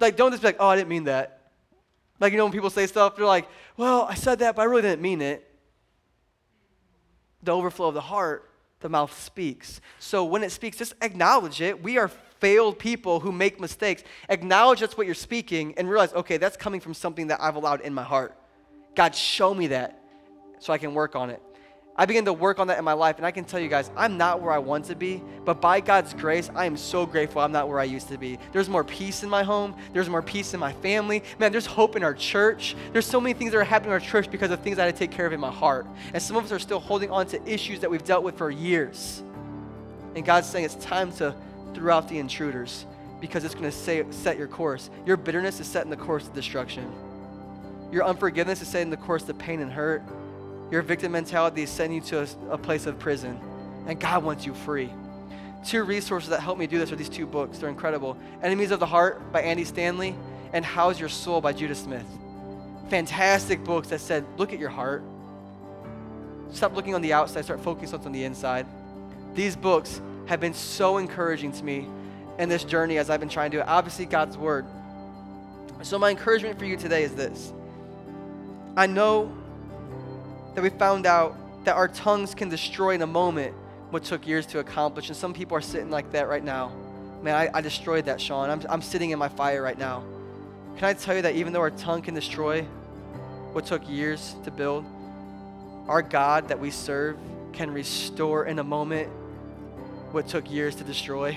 Like, 0.00 0.16
don't 0.16 0.32
just 0.32 0.42
be 0.42 0.48
like, 0.48 0.56
oh, 0.58 0.68
I 0.68 0.76
didn't 0.76 0.88
mean 0.88 1.04
that. 1.04 1.40
Like, 2.20 2.32
you 2.32 2.38
know, 2.38 2.44
when 2.44 2.52
people 2.52 2.70
say 2.70 2.86
stuff, 2.86 3.16
they're 3.16 3.24
like, 3.24 3.48
well, 3.76 4.02
I 4.02 4.14
said 4.14 4.40
that, 4.40 4.56
but 4.56 4.62
I 4.62 4.64
really 4.66 4.82
didn't 4.82 5.00
mean 5.00 5.22
it 5.22 5.50
the 7.44 7.54
overflow 7.54 7.88
of 7.88 7.94
the 7.94 8.00
heart, 8.00 8.50
the 8.80 8.88
mouth 8.88 9.16
speaks. 9.18 9.80
So 9.98 10.24
when 10.24 10.42
it 10.42 10.50
speaks, 10.50 10.76
just 10.76 10.94
acknowledge 11.00 11.60
it. 11.60 11.82
We 11.82 11.98
are 11.98 12.08
failed 12.08 12.78
people 12.78 13.20
who 13.20 13.32
make 13.32 13.60
mistakes. 13.60 14.02
Acknowledge 14.28 14.80
that's 14.80 14.96
what 14.96 15.06
you're 15.06 15.14
speaking 15.14 15.74
and 15.76 15.88
realize, 15.88 16.12
okay, 16.12 16.36
that's 16.36 16.56
coming 16.56 16.80
from 16.80 16.94
something 16.94 17.28
that 17.28 17.40
I've 17.40 17.56
allowed 17.56 17.82
in 17.82 17.94
my 17.94 18.02
heart. 18.02 18.36
God, 18.94 19.14
show 19.14 19.54
me 19.54 19.68
that 19.68 20.00
so 20.58 20.72
I 20.72 20.78
can 20.78 20.94
work 20.94 21.16
on 21.16 21.30
it. 21.30 21.42
I 21.96 22.06
began 22.06 22.24
to 22.24 22.32
work 22.32 22.58
on 22.58 22.66
that 22.66 22.78
in 22.78 22.84
my 22.84 22.92
life, 22.92 23.18
and 23.18 23.26
I 23.26 23.30
can 23.30 23.44
tell 23.44 23.60
you 23.60 23.68
guys, 23.68 23.88
I'm 23.96 24.16
not 24.16 24.42
where 24.42 24.50
I 24.50 24.58
want 24.58 24.86
to 24.86 24.96
be, 24.96 25.22
but 25.44 25.60
by 25.60 25.78
God's 25.78 26.12
grace, 26.12 26.50
I 26.52 26.66
am 26.66 26.76
so 26.76 27.06
grateful 27.06 27.40
I'm 27.40 27.52
not 27.52 27.68
where 27.68 27.78
I 27.78 27.84
used 27.84 28.08
to 28.08 28.18
be. 28.18 28.36
There's 28.50 28.68
more 28.68 28.82
peace 28.82 29.22
in 29.22 29.30
my 29.30 29.44
home, 29.44 29.76
there's 29.92 30.10
more 30.10 30.22
peace 30.22 30.54
in 30.54 30.60
my 30.60 30.72
family. 30.72 31.22
Man, 31.38 31.52
there's 31.52 31.66
hope 31.66 31.94
in 31.94 32.02
our 32.02 32.14
church. 32.14 32.74
There's 32.92 33.06
so 33.06 33.20
many 33.20 33.32
things 33.32 33.52
that 33.52 33.58
are 33.58 33.64
happening 33.64 33.90
in 33.90 33.92
our 33.92 34.00
church 34.00 34.28
because 34.28 34.50
of 34.50 34.60
things 34.60 34.80
I 34.80 34.86
had 34.86 34.94
to 34.94 34.98
take 34.98 35.12
care 35.12 35.26
of 35.26 35.32
in 35.32 35.38
my 35.38 35.52
heart. 35.52 35.86
And 36.12 36.20
some 36.20 36.36
of 36.36 36.44
us 36.44 36.50
are 36.50 36.58
still 36.58 36.80
holding 36.80 37.12
on 37.12 37.26
to 37.28 37.48
issues 37.48 37.78
that 37.80 37.90
we've 37.90 38.04
dealt 38.04 38.24
with 38.24 38.36
for 38.36 38.50
years. 38.50 39.22
And 40.16 40.24
God's 40.24 40.48
saying 40.48 40.64
it's 40.64 40.74
time 40.76 41.12
to 41.12 41.32
throw 41.74 41.94
out 41.94 42.08
the 42.08 42.18
intruders 42.18 42.86
because 43.20 43.44
it's 43.44 43.54
going 43.54 43.70
to 43.70 44.12
set 44.12 44.36
your 44.36 44.48
course. 44.48 44.90
Your 45.06 45.16
bitterness 45.16 45.60
is 45.60 45.68
setting 45.68 45.90
the 45.90 45.96
course 45.96 46.26
of 46.26 46.34
destruction. 46.34 46.92
Your 47.92 48.04
unforgiveness 48.04 48.60
is 48.62 48.68
setting 48.68 48.90
the 48.90 48.96
course 48.96 49.28
of 49.28 49.38
pain 49.38 49.60
and 49.60 49.70
hurt. 49.70 50.02
Your 50.74 50.82
victim 50.82 51.12
mentality 51.12 51.62
is 51.62 51.70
sending 51.70 52.02
you 52.02 52.04
to 52.08 52.22
a, 52.22 52.54
a 52.54 52.58
place 52.58 52.86
of 52.86 52.98
prison, 52.98 53.38
and 53.86 54.00
God 54.00 54.24
wants 54.24 54.44
you 54.44 54.54
free. 54.54 54.90
Two 55.64 55.84
resources 55.84 56.30
that 56.30 56.40
help 56.40 56.58
me 56.58 56.66
do 56.66 56.80
this 56.80 56.90
are 56.90 56.96
these 56.96 57.08
two 57.08 57.26
books. 57.26 57.58
They're 57.58 57.68
incredible 57.68 58.18
Enemies 58.42 58.72
of 58.72 58.80
the 58.80 58.86
Heart 58.86 59.30
by 59.30 59.42
Andy 59.42 59.62
Stanley 59.62 60.16
and 60.52 60.64
How's 60.64 60.98
Your 60.98 61.08
Soul 61.08 61.40
by 61.40 61.52
Judah 61.52 61.76
Smith. 61.76 62.04
Fantastic 62.88 63.62
books 63.62 63.86
that 63.90 64.00
said, 64.00 64.24
look 64.36 64.52
at 64.52 64.58
your 64.58 64.68
heart. 64.68 65.04
Stop 66.50 66.74
looking 66.74 66.96
on 66.96 67.02
the 67.02 67.12
outside, 67.12 67.44
start 67.44 67.60
focusing 67.60 68.00
on 68.00 68.10
the 68.10 68.24
inside. 68.24 68.66
These 69.34 69.54
books 69.54 70.00
have 70.26 70.40
been 70.40 70.54
so 70.54 70.96
encouraging 70.96 71.52
to 71.52 71.64
me 71.64 71.86
in 72.40 72.48
this 72.48 72.64
journey 72.64 72.98
as 72.98 73.10
I've 73.10 73.20
been 73.20 73.28
trying 73.28 73.52
to 73.52 73.58
do 73.58 73.60
it. 73.60 73.68
Obviously, 73.68 74.06
God's 74.06 74.36
Word. 74.36 74.66
So, 75.82 76.00
my 76.00 76.10
encouragement 76.10 76.58
for 76.58 76.64
you 76.64 76.76
today 76.76 77.04
is 77.04 77.14
this 77.14 77.52
I 78.76 78.88
know 78.88 79.32
that 80.54 80.62
we 80.62 80.70
found 80.70 81.06
out 81.06 81.36
that 81.64 81.76
our 81.76 81.88
tongues 81.88 82.34
can 82.34 82.48
destroy 82.48 82.94
in 82.94 83.02
a 83.02 83.06
moment 83.06 83.54
what 83.90 84.04
took 84.04 84.26
years 84.26 84.46
to 84.46 84.58
accomplish. 84.58 85.08
And 85.08 85.16
some 85.16 85.32
people 85.32 85.56
are 85.56 85.60
sitting 85.60 85.90
like 85.90 86.10
that 86.12 86.28
right 86.28 86.44
now. 86.44 86.72
Man, 87.22 87.34
I, 87.34 87.50
I 87.54 87.60
destroyed 87.60 88.04
that, 88.06 88.20
Sean. 88.20 88.50
I'm, 88.50 88.62
I'm 88.68 88.82
sitting 88.82 89.10
in 89.10 89.18
my 89.18 89.28
fire 89.28 89.62
right 89.62 89.78
now. 89.78 90.04
Can 90.76 90.84
I 90.84 90.92
tell 90.92 91.14
you 91.14 91.22
that 91.22 91.36
even 91.36 91.52
though 91.52 91.60
our 91.60 91.70
tongue 91.70 92.02
can 92.02 92.14
destroy 92.14 92.62
what 93.52 93.66
took 93.66 93.88
years 93.88 94.34
to 94.44 94.50
build, 94.50 94.84
our 95.88 96.02
God 96.02 96.48
that 96.48 96.58
we 96.58 96.70
serve 96.70 97.16
can 97.52 97.70
restore 97.72 98.46
in 98.46 98.58
a 98.58 98.64
moment 98.64 99.08
what 100.10 100.28
took 100.28 100.50
years 100.50 100.74
to 100.76 100.84
destroy? 100.84 101.36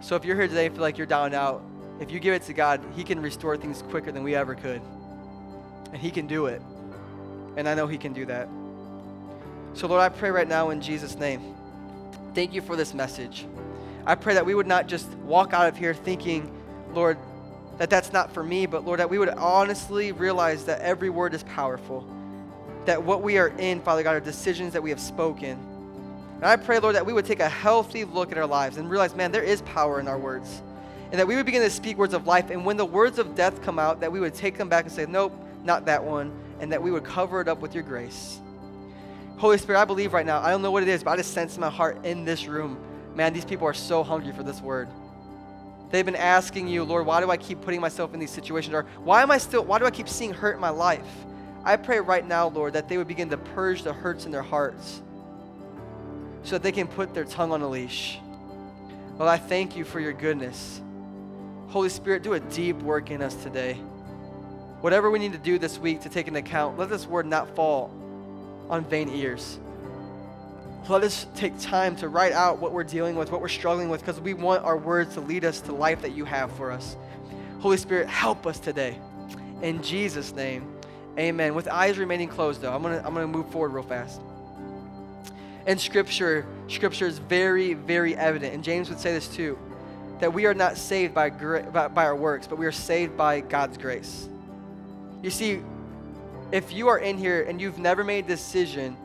So 0.00 0.16
if 0.16 0.24
you're 0.24 0.36
here 0.36 0.48
today 0.48 0.66
and 0.66 0.74
feel 0.74 0.82
like 0.82 0.96
you're 0.96 1.06
down 1.06 1.26
and 1.26 1.34
out, 1.34 1.62
if 2.00 2.10
you 2.10 2.18
give 2.18 2.32
it 2.32 2.42
to 2.44 2.54
God, 2.54 2.80
He 2.96 3.04
can 3.04 3.20
restore 3.20 3.56
things 3.56 3.82
quicker 3.82 4.10
than 4.10 4.22
we 4.22 4.34
ever 4.34 4.54
could. 4.54 4.80
And 5.92 5.96
He 5.96 6.10
can 6.10 6.26
do 6.26 6.46
it. 6.46 6.62
And 7.56 7.68
I 7.68 7.74
know 7.74 7.86
He 7.86 7.98
can 7.98 8.12
do 8.12 8.24
that. 8.26 8.48
So, 9.74 9.86
Lord, 9.86 10.02
I 10.02 10.08
pray 10.08 10.30
right 10.30 10.48
now 10.48 10.70
in 10.70 10.80
Jesus' 10.80 11.16
name, 11.16 11.54
thank 12.34 12.52
you 12.52 12.60
for 12.60 12.76
this 12.76 12.94
message. 12.94 13.46
I 14.06 14.14
pray 14.14 14.34
that 14.34 14.44
we 14.44 14.54
would 14.54 14.66
not 14.66 14.86
just 14.86 15.08
walk 15.18 15.52
out 15.52 15.68
of 15.68 15.76
here 15.76 15.94
thinking, 15.94 16.50
Lord, 16.92 17.18
that 17.78 17.88
that's 17.88 18.12
not 18.12 18.32
for 18.32 18.42
me, 18.42 18.66
but 18.66 18.84
Lord, 18.84 19.00
that 19.00 19.08
we 19.08 19.18
would 19.18 19.28
honestly 19.30 20.12
realize 20.12 20.64
that 20.66 20.80
every 20.80 21.08
word 21.08 21.34
is 21.34 21.42
powerful. 21.44 22.06
That 22.86 23.02
what 23.02 23.22
we 23.22 23.38
are 23.38 23.48
in, 23.58 23.80
Father 23.80 24.02
God, 24.02 24.16
are 24.16 24.20
decisions 24.20 24.72
that 24.72 24.82
we 24.82 24.90
have 24.90 25.00
spoken. 25.00 25.58
And 26.36 26.44
I 26.44 26.56
pray, 26.56 26.78
Lord, 26.78 26.94
that 26.94 27.06
we 27.06 27.12
would 27.12 27.26
take 27.26 27.40
a 27.40 27.48
healthy 27.48 28.04
look 28.04 28.32
at 28.32 28.38
our 28.38 28.46
lives 28.46 28.76
and 28.76 28.90
realize, 28.90 29.14
man, 29.14 29.30
there 29.30 29.42
is 29.42 29.62
power 29.62 30.00
in 30.00 30.08
our 30.08 30.18
words. 30.18 30.62
And 31.10 31.18
that 31.18 31.26
we 31.26 31.36
would 31.36 31.46
begin 31.46 31.62
to 31.62 31.70
speak 31.70 31.96
words 31.98 32.14
of 32.14 32.26
life. 32.26 32.50
And 32.50 32.64
when 32.64 32.76
the 32.76 32.84
words 32.84 33.18
of 33.18 33.34
death 33.34 33.62
come 33.62 33.78
out, 33.78 34.00
that 34.00 34.10
we 34.10 34.20
would 34.20 34.34
take 34.34 34.56
them 34.56 34.68
back 34.68 34.84
and 34.84 34.92
say, 34.92 35.06
nope, 35.06 35.32
not 35.64 35.84
that 35.86 36.02
one. 36.02 36.32
And 36.60 36.72
that 36.72 36.82
we 36.82 36.90
would 36.90 37.04
cover 37.04 37.40
it 37.40 37.48
up 37.48 37.60
with 37.60 37.74
your 37.74 37.82
grace. 37.82 38.38
Holy 39.38 39.56
Spirit, 39.56 39.80
I 39.80 39.86
believe 39.86 40.12
right 40.12 40.26
now, 40.26 40.40
I 40.40 40.50
don't 40.50 40.60
know 40.60 40.70
what 40.70 40.82
it 40.82 40.88
is, 40.88 41.02
but 41.02 41.12
I 41.12 41.16
just 41.16 41.32
sense 41.32 41.54
in 41.54 41.60
my 41.62 41.70
heart 41.70 42.04
in 42.04 42.26
this 42.26 42.46
room, 42.46 42.78
man, 43.14 43.32
these 43.32 43.46
people 43.46 43.66
are 43.66 43.74
so 43.74 44.02
hungry 44.02 44.32
for 44.32 44.42
this 44.42 44.60
word. 44.60 44.88
They've 45.90 46.04
been 46.04 46.14
asking 46.14 46.68
you, 46.68 46.84
Lord, 46.84 47.06
why 47.06 47.20
do 47.20 47.30
I 47.30 47.36
keep 47.36 47.62
putting 47.62 47.80
myself 47.80 48.14
in 48.14 48.20
these 48.20 48.30
situations? 48.30 48.74
Or 48.74 48.82
why 49.02 49.22
am 49.22 49.30
I 49.30 49.38
still, 49.38 49.64
why 49.64 49.78
do 49.78 49.86
I 49.86 49.90
keep 49.90 50.08
seeing 50.08 50.32
hurt 50.32 50.54
in 50.54 50.60
my 50.60 50.68
life? 50.68 51.08
I 51.64 51.76
pray 51.76 52.00
right 52.00 52.26
now, 52.26 52.48
Lord, 52.48 52.74
that 52.74 52.88
they 52.88 52.96
would 52.96 53.08
begin 53.08 53.30
to 53.30 53.36
purge 53.36 53.82
the 53.82 53.92
hurts 53.92 54.26
in 54.26 54.32
their 54.32 54.42
hearts 54.42 55.02
so 56.42 56.50
that 56.50 56.62
they 56.62 56.72
can 56.72 56.86
put 56.86 57.12
their 57.12 57.24
tongue 57.24 57.52
on 57.52 57.62
a 57.62 57.68
leash. 57.68 58.18
Lord, 59.18 59.28
I 59.28 59.36
thank 59.36 59.76
you 59.76 59.84
for 59.84 60.00
your 60.00 60.12
goodness. 60.12 60.80
Holy 61.68 61.88
Spirit, 61.88 62.22
do 62.22 62.34
a 62.34 62.40
deep 62.40 62.76
work 62.82 63.10
in 63.10 63.22
us 63.22 63.34
today. 63.34 63.78
Whatever 64.80 65.10
we 65.10 65.18
need 65.18 65.32
to 65.32 65.38
do 65.38 65.58
this 65.58 65.78
week 65.78 66.02
to 66.02 66.08
take 66.08 66.26
into 66.26 66.40
account, 66.40 66.78
let 66.78 66.88
this 66.88 67.06
word 67.06 67.26
not 67.26 67.54
fall 67.54 67.90
on 68.70 68.84
vain 68.84 69.10
ears. 69.10 69.58
Let 70.88 71.04
us 71.04 71.26
take 71.36 71.58
time 71.60 71.94
to 71.96 72.08
write 72.08 72.32
out 72.32 72.58
what 72.58 72.72
we're 72.72 72.84
dealing 72.84 73.14
with, 73.14 73.30
what 73.30 73.40
we're 73.40 73.48
struggling 73.48 73.90
with, 73.90 74.00
because 74.00 74.20
we 74.20 74.32
want 74.32 74.64
our 74.64 74.76
words 74.76 75.14
to 75.14 75.20
lead 75.20 75.44
us 75.44 75.60
to 75.62 75.72
life 75.72 76.02
that 76.02 76.12
you 76.12 76.24
have 76.24 76.50
for 76.52 76.72
us. 76.72 76.96
Holy 77.60 77.76
Spirit, 77.76 78.08
help 78.08 78.46
us 78.46 78.58
today. 78.58 78.98
In 79.60 79.82
Jesus' 79.82 80.34
name, 80.34 80.66
amen. 81.18 81.54
With 81.54 81.68
eyes 81.68 81.98
remaining 81.98 82.28
closed, 82.28 82.62
though, 82.62 82.72
I'm 82.74 82.80
going 82.80 82.98
to 82.98 83.06
I'm 83.06 83.12
going 83.12 83.30
to 83.30 83.38
move 83.38 83.50
forward 83.50 83.72
real 83.72 83.84
fast. 83.84 84.20
In 85.66 85.76
Scripture, 85.76 86.46
Scripture 86.68 87.06
is 87.06 87.18
very, 87.18 87.74
very 87.74 88.16
evident, 88.16 88.54
and 88.54 88.64
James 88.64 88.88
would 88.88 88.98
say 88.98 89.12
this 89.12 89.28
too, 89.28 89.58
that 90.20 90.32
we 90.32 90.46
are 90.46 90.54
not 90.54 90.78
saved 90.78 91.12
by, 91.12 91.28
by, 91.28 91.88
by 91.88 92.06
our 92.06 92.16
works, 92.16 92.46
but 92.46 92.56
we 92.56 92.64
are 92.64 92.72
saved 92.72 93.14
by 93.18 93.40
God's 93.40 93.76
grace. 93.76 94.29
You 95.22 95.30
see, 95.30 95.60
if 96.50 96.72
you 96.72 96.88
are 96.88 96.98
in 96.98 97.18
here 97.18 97.42
and 97.42 97.60
you've 97.60 97.78
never 97.78 98.02
made 98.02 98.24
a 98.24 98.28
decision 98.28 98.96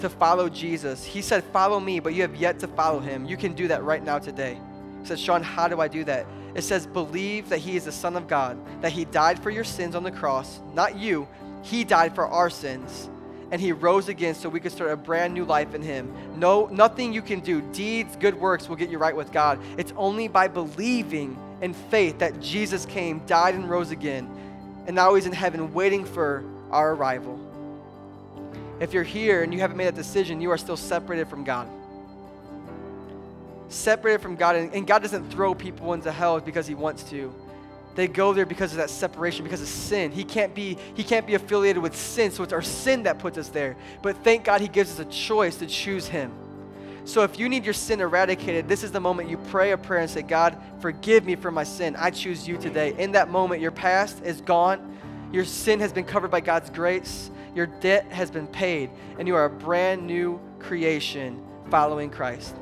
to 0.00 0.08
follow 0.08 0.48
Jesus, 0.48 1.04
he 1.04 1.22
said, 1.22 1.44
Follow 1.44 1.78
me, 1.78 2.00
but 2.00 2.14
you 2.14 2.22
have 2.22 2.34
yet 2.34 2.58
to 2.60 2.68
follow 2.68 2.98
him. 2.98 3.24
You 3.24 3.36
can 3.36 3.54
do 3.54 3.68
that 3.68 3.84
right 3.84 4.02
now 4.02 4.18
today. 4.18 4.58
He 5.00 5.06
said, 5.06 5.18
Sean, 5.18 5.42
how 5.42 5.68
do 5.68 5.80
I 5.80 5.88
do 5.88 6.04
that? 6.04 6.26
It 6.54 6.62
says, 6.62 6.86
Believe 6.86 7.48
that 7.48 7.58
he 7.58 7.76
is 7.76 7.84
the 7.84 7.92
Son 7.92 8.16
of 8.16 8.26
God, 8.26 8.58
that 8.82 8.92
he 8.92 9.04
died 9.04 9.38
for 9.42 9.50
your 9.50 9.64
sins 9.64 9.94
on 9.94 10.02
the 10.02 10.10
cross, 10.10 10.60
not 10.72 10.96
you. 10.96 11.28
He 11.62 11.84
died 11.84 12.14
for 12.14 12.26
our 12.26 12.50
sins. 12.50 13.08
And 13.50 13.60
he 13.60 13.72
rose 13.72 14.08
again 14.08 14.34
so 14.34 14.48
we 14.48 14.58
could 14.58 14.72
start 14.72 14.90
a 14.90 14.96
brand 14.96 15.32
new 15.32 15.44
life 15.44 15.74
in 15.74 15.82
him. 15.82 16.12
No, 16.36 16.66
nothing 16.66 17.12
you 17.12 17.22
can 17.22 17.38
do, 17.38 17.60
deeds, 17.72 18.16
good 18.16 18.34
works 18.34 18.68
will 18.68 18.74
get 18.74 18.90
you 18.90 18.98
right 18.98 19.14
with 19.14 19.30
God. 19.30 19.60
It's 19.78 19.92
only 19.96 20.26
by 20.26 20.48
believing 20.48 21.38
in 21.60 21.72
faith 21.72 22.18
that 22.18 22.40
Jesus 22.40 22.84
came, 22.84 23.24
died, 23.26 23.54
and 23.54 23.70
rose 23.70 23.92
again 23.92 24.28
and 24.86 24.94
now 24.94 25.14
he's 25.14 25.26
in 25.26 25.32
heaven 25.32 25.72
waiting 25.72 26.04
for 26.04 26.44
our 26.70 26.94
arrival. 26.94 27.40
If 28.80 28.92
you're 28.92 29.04
here 29.04 29.42
and 29.42 29.52
you 29.52 29.60
haven't 29.60 29.76
made 29.76 29.86
that 29.86 29.94
decision, 29.94 30.40
you 30.40 30.50
are 30.50 30.58
still 30.58 30.76
separated 30.76 31.28
from 31.28 31.44
God. 31.44 31.68
Separated 33.68 34.20
from 34.20 34.36
God, 34.36 34.56
and, 34.56 34.86
God 34.86 35.02
doesn't 35.02 35.30
throw 35.30 35.54
people 35.54 35.94
into 35.94 36.12
hell 36.12 36.40
because 36.40 36.66
he 36.66 36.74
wants 36.74 37.02
to. 37.04 37.32
They 37.94 38.08
go 38.08 38.32
there 38.32 38.44
because 38.44 38.72
of 38.72 38.78
that 38.78 38.90
separation, 38.90 39.44
because 39.44 39.62
of 39.62 39.68
sin. 39.68 40.10
He 40.10 40.24
can't 40.24 40.54
be, 40.54 40.76
he 40.94 41.04
can't 41.04 41.26
be 41.26 41.34
affiliated 41.34 41.82
with 41.82 41.96
sin, 41.96 42.32
so 42.32 42.42
it's 42.42 42.52
our 42.52 42.62
sin 42.62 43.04
that 43.04 43.20
puts 43.20 43.38
us 43.38 43.48
there. 43.48 43.76
But 44.02 44.16
thank 44.24 44.44
God 44.44 44.60
he 44.60 44.68
gives 44.68 44.92
us 44.92 44.98
a 44.98 45.04
choice 45.04 45.56
to 45.58 45.66
choose 45.66 46.08
him. 46.08 46.32
So 47.06 47.22
if 47.22 47.38
you 47.38 47.50
need 47.50 47.64
your 47.64 47.74
sin 47.74 48.00
eradicated, 48.00 48.66
this 48.66 48.82
is 48.82 48.90
the 48.90 49.00
moment 49.00 49.28
you 49.28 49.36
pray 49.36 49.72
a 49.72 49.78
prayer 49.78 50.00
and 50.00 50.10
say, 50.10 50.22
God, 50.22 50.56
forgive 50.80 51.26
me 51.26 51.36
for 51.36 51.50
my 51.50 51.64
sin. 51.64 51.96
I 51.96 52.10
choose 52.10 52.48
you 52.48 52.56
today. 52.56 52.94
In 52.98 53.12
that 53.12 53.28
moment, 53.30 53.60
your 53.60 53.70
past 53.70 54.22
is 54.24 54.40
gone. 54.40 54.98
Your 55.30 55.44
sin 55.44 55.80
has 55.80 55.92
been 55.92 56.04
covered 56.04 56.30
by 56.30 56.40
God's 56.40 56.70
grace. 56.70 57.30
Your 57.54 57.66
debt 57.66 58.06
has 58.10 58.30
been 58.30 58.46
paid, 58.46 58.90
and 59.18 59.28
you 59.28 59.36
are 59.36 59.44
a 59.44 59.50
brand 59.50 60.06
new 60.06 60.40
creation 60.58 61.44
following 61.70 62.08
Christ. 62.08 62.54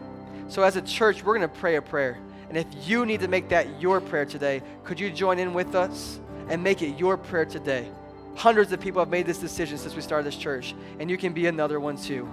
So, 0.48 0.62
as 0.62 0.76
a 0.76 0.82
church, 0.82 1.24
we're 1.24 1.38
going 1.38 1.48
to 1.48 1.60
pray 1.60 1.76
a 1.76 1.82
prayer. 1.82 2.18
And 2.48 2.58
if 2.58 2.66
you 2.86 3.06
need 3.06 3.20
to 3.20 3.28
make 3.28 3.48
that 3.50 3.80
your 3.80 4.00
prayer 4.00 4.26
today, 4.26 4.62
could 4.84 5.00
you 5.00 5.10
join 5.10 5.38
in 5.38 5.54
with 5.54 5.74
us 5.74 6.20
and 6.48 6.62
make 6.62 6.82
it 6.82 6.98
your 6.98 7.16
prayer 7.16 7.46
today? 7.46 7.88
Hundreds 8.34 8.72
of 8.72 8.80
people 8.80 9.00
have 9.00 9.08
made 9.08 9.24
this 9.24 9.38
decision 9.38 9.78
since 9.78 9.94
we 9.94 10.02
started 10.02 10.26
this 10.26 10.36
church, 10.36 10.74
and 10.98 11.08
you 11.08 11.16
can 11.16 11.32
be 11.32 11.46
another 11.46 11.80
one 11.80 11.96
too. 11.96 12.28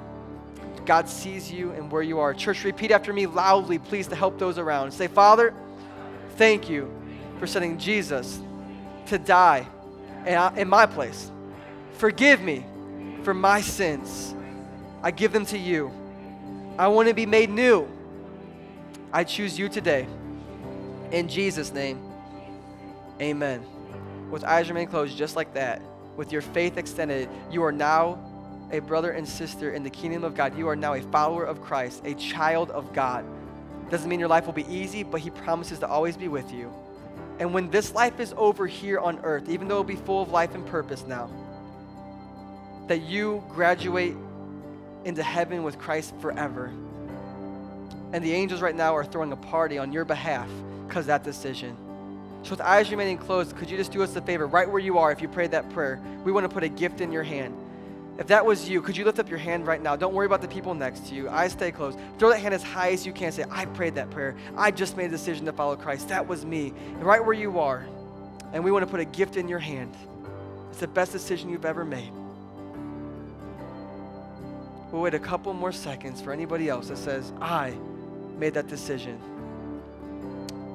God 0.90 1.08
sees 1.08 1.52
you 1.52 1.70
and 1.74 1.92
where 1.92 2.02
you 2.02 2.18
are. 2.18 2.34
Church, 2.34 2.64
repeat 2.64 2.90
after 2.90 3.14
me 3.14 3.28
loudly, 3.28 3.78
please, 3.78 4.08
to 4.08 4.16
help 4.16 4.40
those 4.40 4.58
around. 4.58 4.92
Say, 4.92 5.06
Father, 5.06 5.54
thank 6.36 6.68
you 6.68 6.92
for 7.38 7.46
sending 7.46 7.78
Jesus 7.78 8.40
to 9.06 9.20
die 9.20 9.68
in 10.58 10.68
my 10.68 10.88
place. 10.88 11.30
Forgive 11.94 12.42
me 12.42 12.66
for 13.22 13.36
my 13.36 13.62
sins. 13.62 14.34
I 15.04 15.12
give 15.12 15.32
them 15.32 15.46
to 15.46 15.60
you. 15.60 15.92
I 16.80 16.88
want 16.88 17.08
to 17.08 17.14
be 17.14 17.28
made 17.28 17.52
new. 17.52 17.88
I 19.14 19.26
choose 19.26 19.60
you 19.60 19.70
today. 19.70 20.08
In 21.12 21.28
Jesus' 21.28 21.72
name, 21.72 22.02
amen. 23.22 23.64
With 24.32 24.44
eyes 24.44 24.70
remain 24.70 24.88
closed, 24.88 25.16
just 25.16 25.36
like 25.36 25.54
that, 25.54 25.84
with 26.18 26.32
your 26.32 26.42
faith 26.42 26.78
extended, 26.78 27.30
you 27.52 27.64
are 27.64 27.72
now 27.72 28.18
a 28.72 28.80
brother 28.80 29.12
and 29.12 29.28
sister 29.28 29.72
in 29.72 29.84
the 29.84 29.90
kingdom 29.90 30.24
of 30.24 30.36
God. 30.36 30.58
You 30.58 30.68
are 30.70 30.76
now 30.76 30.94
a 30.94 31.02
follower 31.02 31.44
of 31.44 31.62
Christ, 31.62 32.02
a 32.06 32.14
child 32.16 32.72
of 32.72 32.94
God. 32.94 33.26
Doesn't 33.90 34.10
mean 34.10 34.20
your 34.20 34.30
life 34.30 34.46
will 34.46 34.54
be 34.54 34.68
easy, 34.68 35.04
but 35.04 35.22
He 35.22 35.30
promises 35.30 35.80
to 35.80 35.88
always 35.88 36.16
be 36.16 36.28
with 36.28 36.52
you. 36.54 36.72
And 37.40 37.54
when 37.54 37.70
this 37.72 37.94
life 37.94 38.20
is 38.20 38.34
over 38.38 38.68
here 38.68 39.00
on 39.00 39.20
earth, 39.24 39.50
even 39.50 39.68
though 39.68 39.76
it'll 39.76 39.84
be 39.86 39.96
full 39.96 40.22
of 40.22 40.30
life 40.30 40.56
and 40.56 40.66
purpose 40.66 41.06
now, 41.08 41.30
that 42.88 43.02
you 43.02 43.44
graduate 43.50 44.16
into 45.06 45.24
heaven 45.24 45.64
with 45.64 45.80
Christ 45.80 46.14
forever. 46.20 46.72
And 48.12 48.24
the 48.24 48.34
angels 48.34 48.62
right 48.62 48.76
now 48.76 48.96
are 48.96 49.06
throwing 49.06 49.32
a 49.32 49.38
party 49.38 49.78
on 49.78 49.94
your 49.94 50.06
behalf 50.06 50.50
because 50.88 51.06
that 51.06 51.24
decision. 51.24 51.78
So, 52.44 52.52
with 52.52 52.62
eyes 52.62 52.90
remaining 52.90 53.18
closed, 53.18 53.56
could 53.58 53.70
you 53.70 53.78
just 53.78 53.92
do 53.92 54.02
us 54.02 54.16
a 54.16 54.22
favor 54.22 54.48
right 54.48 54.70
where 54.70 54.80
you 54.80 54.98
are 54.98 55.12
if 55.12 55.22
you 55.22 55.28
prayed 55.28 55.52
that 55.52 55.70
prayer? 55.72 56.02
We 56.24 56.32
want 56.32 56.46
to 56.46 56.50
put 56.50 56.64
a 56.64 56.70
gift 56.70 57.02
in 57.02 57.12
your 57.12 57.24
hand. 57.24 57.54
If 58.20 58.28
that 58.28 58.46
was 58.46 58.68
you, 58.68 58.82
could 58.82 58.98
you 58.98 59.06
lift 59.06 59.18
up 59.18 59.30
your 59.30 59.40
hand 59.40 59.66
right 59.66 59.82
now? 59.82 59.96
Don't 59.96 60.14
worry 60.14 60.26
about 60.26 60.42
the 60.42 60.48
people 60.50 60.74
next 60.74 61.08
to 61.08 61.16
you. 61.16 61.30
Eyes 61.30 61.54
stay 61.54 61.72
closed. 61.72 61.98
Throw 62.18 62.30
that 62.30 62.40
hand 62.40 62.54
as 62.54 62.62
high 62.62 62.92
as 62.92 63.06
you 63.06 63.14
can. 63.14 63.32
Say, 63.32 63.46
I 63.50 63.66
prayed 63.66 63.96
that 63.96 64.12
prayer. 64.12 64.36
I 64.58 64.72
just 64.72 64.98
made 64.98 65.06
a 65.06 65.10
decision 65.10 65.46
to 65.46 65.54
follow 65.54 65.78
Christ. 65.78 66.10
That 66.10 66.28
was 66.28 66.46
me. 66.46 66.74
And 66.86 67.04
right 67.04 67.24
where 67.26 67.34
you 67.34 67.60
are. 67.60 67.88
And 68.52 68.62
we 68.62 68.72
want 68.72 68.84
to 68.84 68.92
put 68.92 69.00
a 69.00 69.06
gift 69.06 69.38
in 69.38 69.48
your 69.48 69.60
hand. 69.60 69.96
It's 70.70 70.82
the 70.82 70.88
best 70.88 71.14
decision 71.14 71.50
you've 71.50 71.64
ever 71.64 71.86
made. 71.86 72.12
We'll 74.92 75.04
wait 75.04 75.14
a 75.14 75.20
couple 75.20 75.54
more 75.54 75.72
seconds 75.72 76.20
for 76.20 76.34
anybody 76.34 76.68
else 76.68 76.90
that 76.90 76.98
says, 76.98 77.32
I 77.40 77.74
made 78.38 78.54
that 78.56 78.68
decision. 78.68 79.18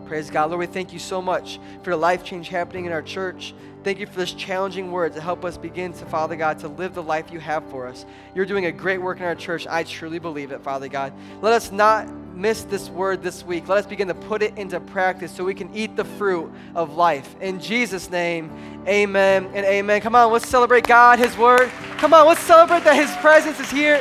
Praise 0.07 0.31
God. 0.31 0.51
Lord, 0.51 0.61
we 0.61 0.67
thank 0.67 0.93
you 0.93 0.99
so 0.99 1.23
much 1.23 1.59
for 1.83 1.91
the 1.91 1.97
life 1.97 2.25
change 2.25 2.49
happening 2.49 2.85
in 2.85 2.93
our 2.93 3.03
church. 3.03 3.55
Thank 3.85 3.99
you 3.99 4.07
for 4.07 4.17
this 4.17 4.33
challenging 4.33 4.91
word 4.93 5.13
to 5.15 5.21
help 5.21 5.45
us 5.45 5.59
begin 5.59 5.93
to, 5.93 6.07
Father 6.07 6.37
God, 6.37 6.59
to 6.61 6.69
live 6.69 6.95
the 6.95 7.03
life 7.03 7.31
you 7.31 7.39
have 7.41 7.69
for 7.71 7.87
us. 7.87 8.07
You're 8.35 8.47
doing 8.47 8.67
a 8.67 8.73
great 8.73 8.99
work 8.99 9.19
in 9.19 9.25
our 9.25 9.35
church. 9.35 9.67
I 9.67 9.83
truly 9.83 10.19
believe 10.19 10.53
it, 10.53 10.63
Father 10.63 10.89
God. 10.89 11.13
Let 11.43 11.53
us 11.53 11.71
not 11.71 12.09
miss 12.35 12.63
this 12.65 12.89
word 12.89 13.23
this 13.23 13.45
week. 13.45 13.69
Let 13.69 13.79
us 13.79 13.87
begin 13.87 14.09
to 14.09 14.15
put 14.15 14.43
it 14.43 14.57
into 14.57 14.81
practice 14.81 15.33
so 15.33 15.45
we 15.45 15.55
can 15.55 15.75
eat 15.75 15.97
the 15.97 16.05
fruit 16.05 16.51
of 16.75 16.95
life. 16.95 17.37
In 17.41 17.61
Jesus' 17.61 18.11
name, 18.11 18.51
amen 18.89 19.51
and 19.55 19.67
amen. 19.67 20.01
Come 20.01 20.15
on, 20.15 20.33
let's 20.33 20.49
celebrate 20.49 20.87
God, 20.87 21.19
His 21.19 21.37
word. 21.37 21.71
Come 21.99 22.15
on, 22.15 22.27
let's 22.27 22.41
celebrate 22.41 22.85
that 22.85 22.97
His 22.97 23.15
presence 23.17 23.61
is 23.61 23.71
here. 23.71 24.01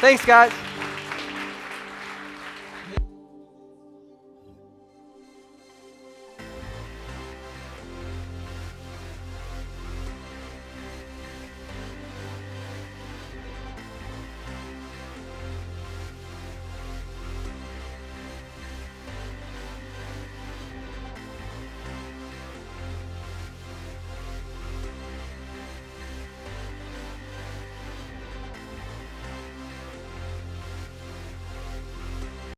Thanks, 0.00 0.24
guys. 0.24 0.52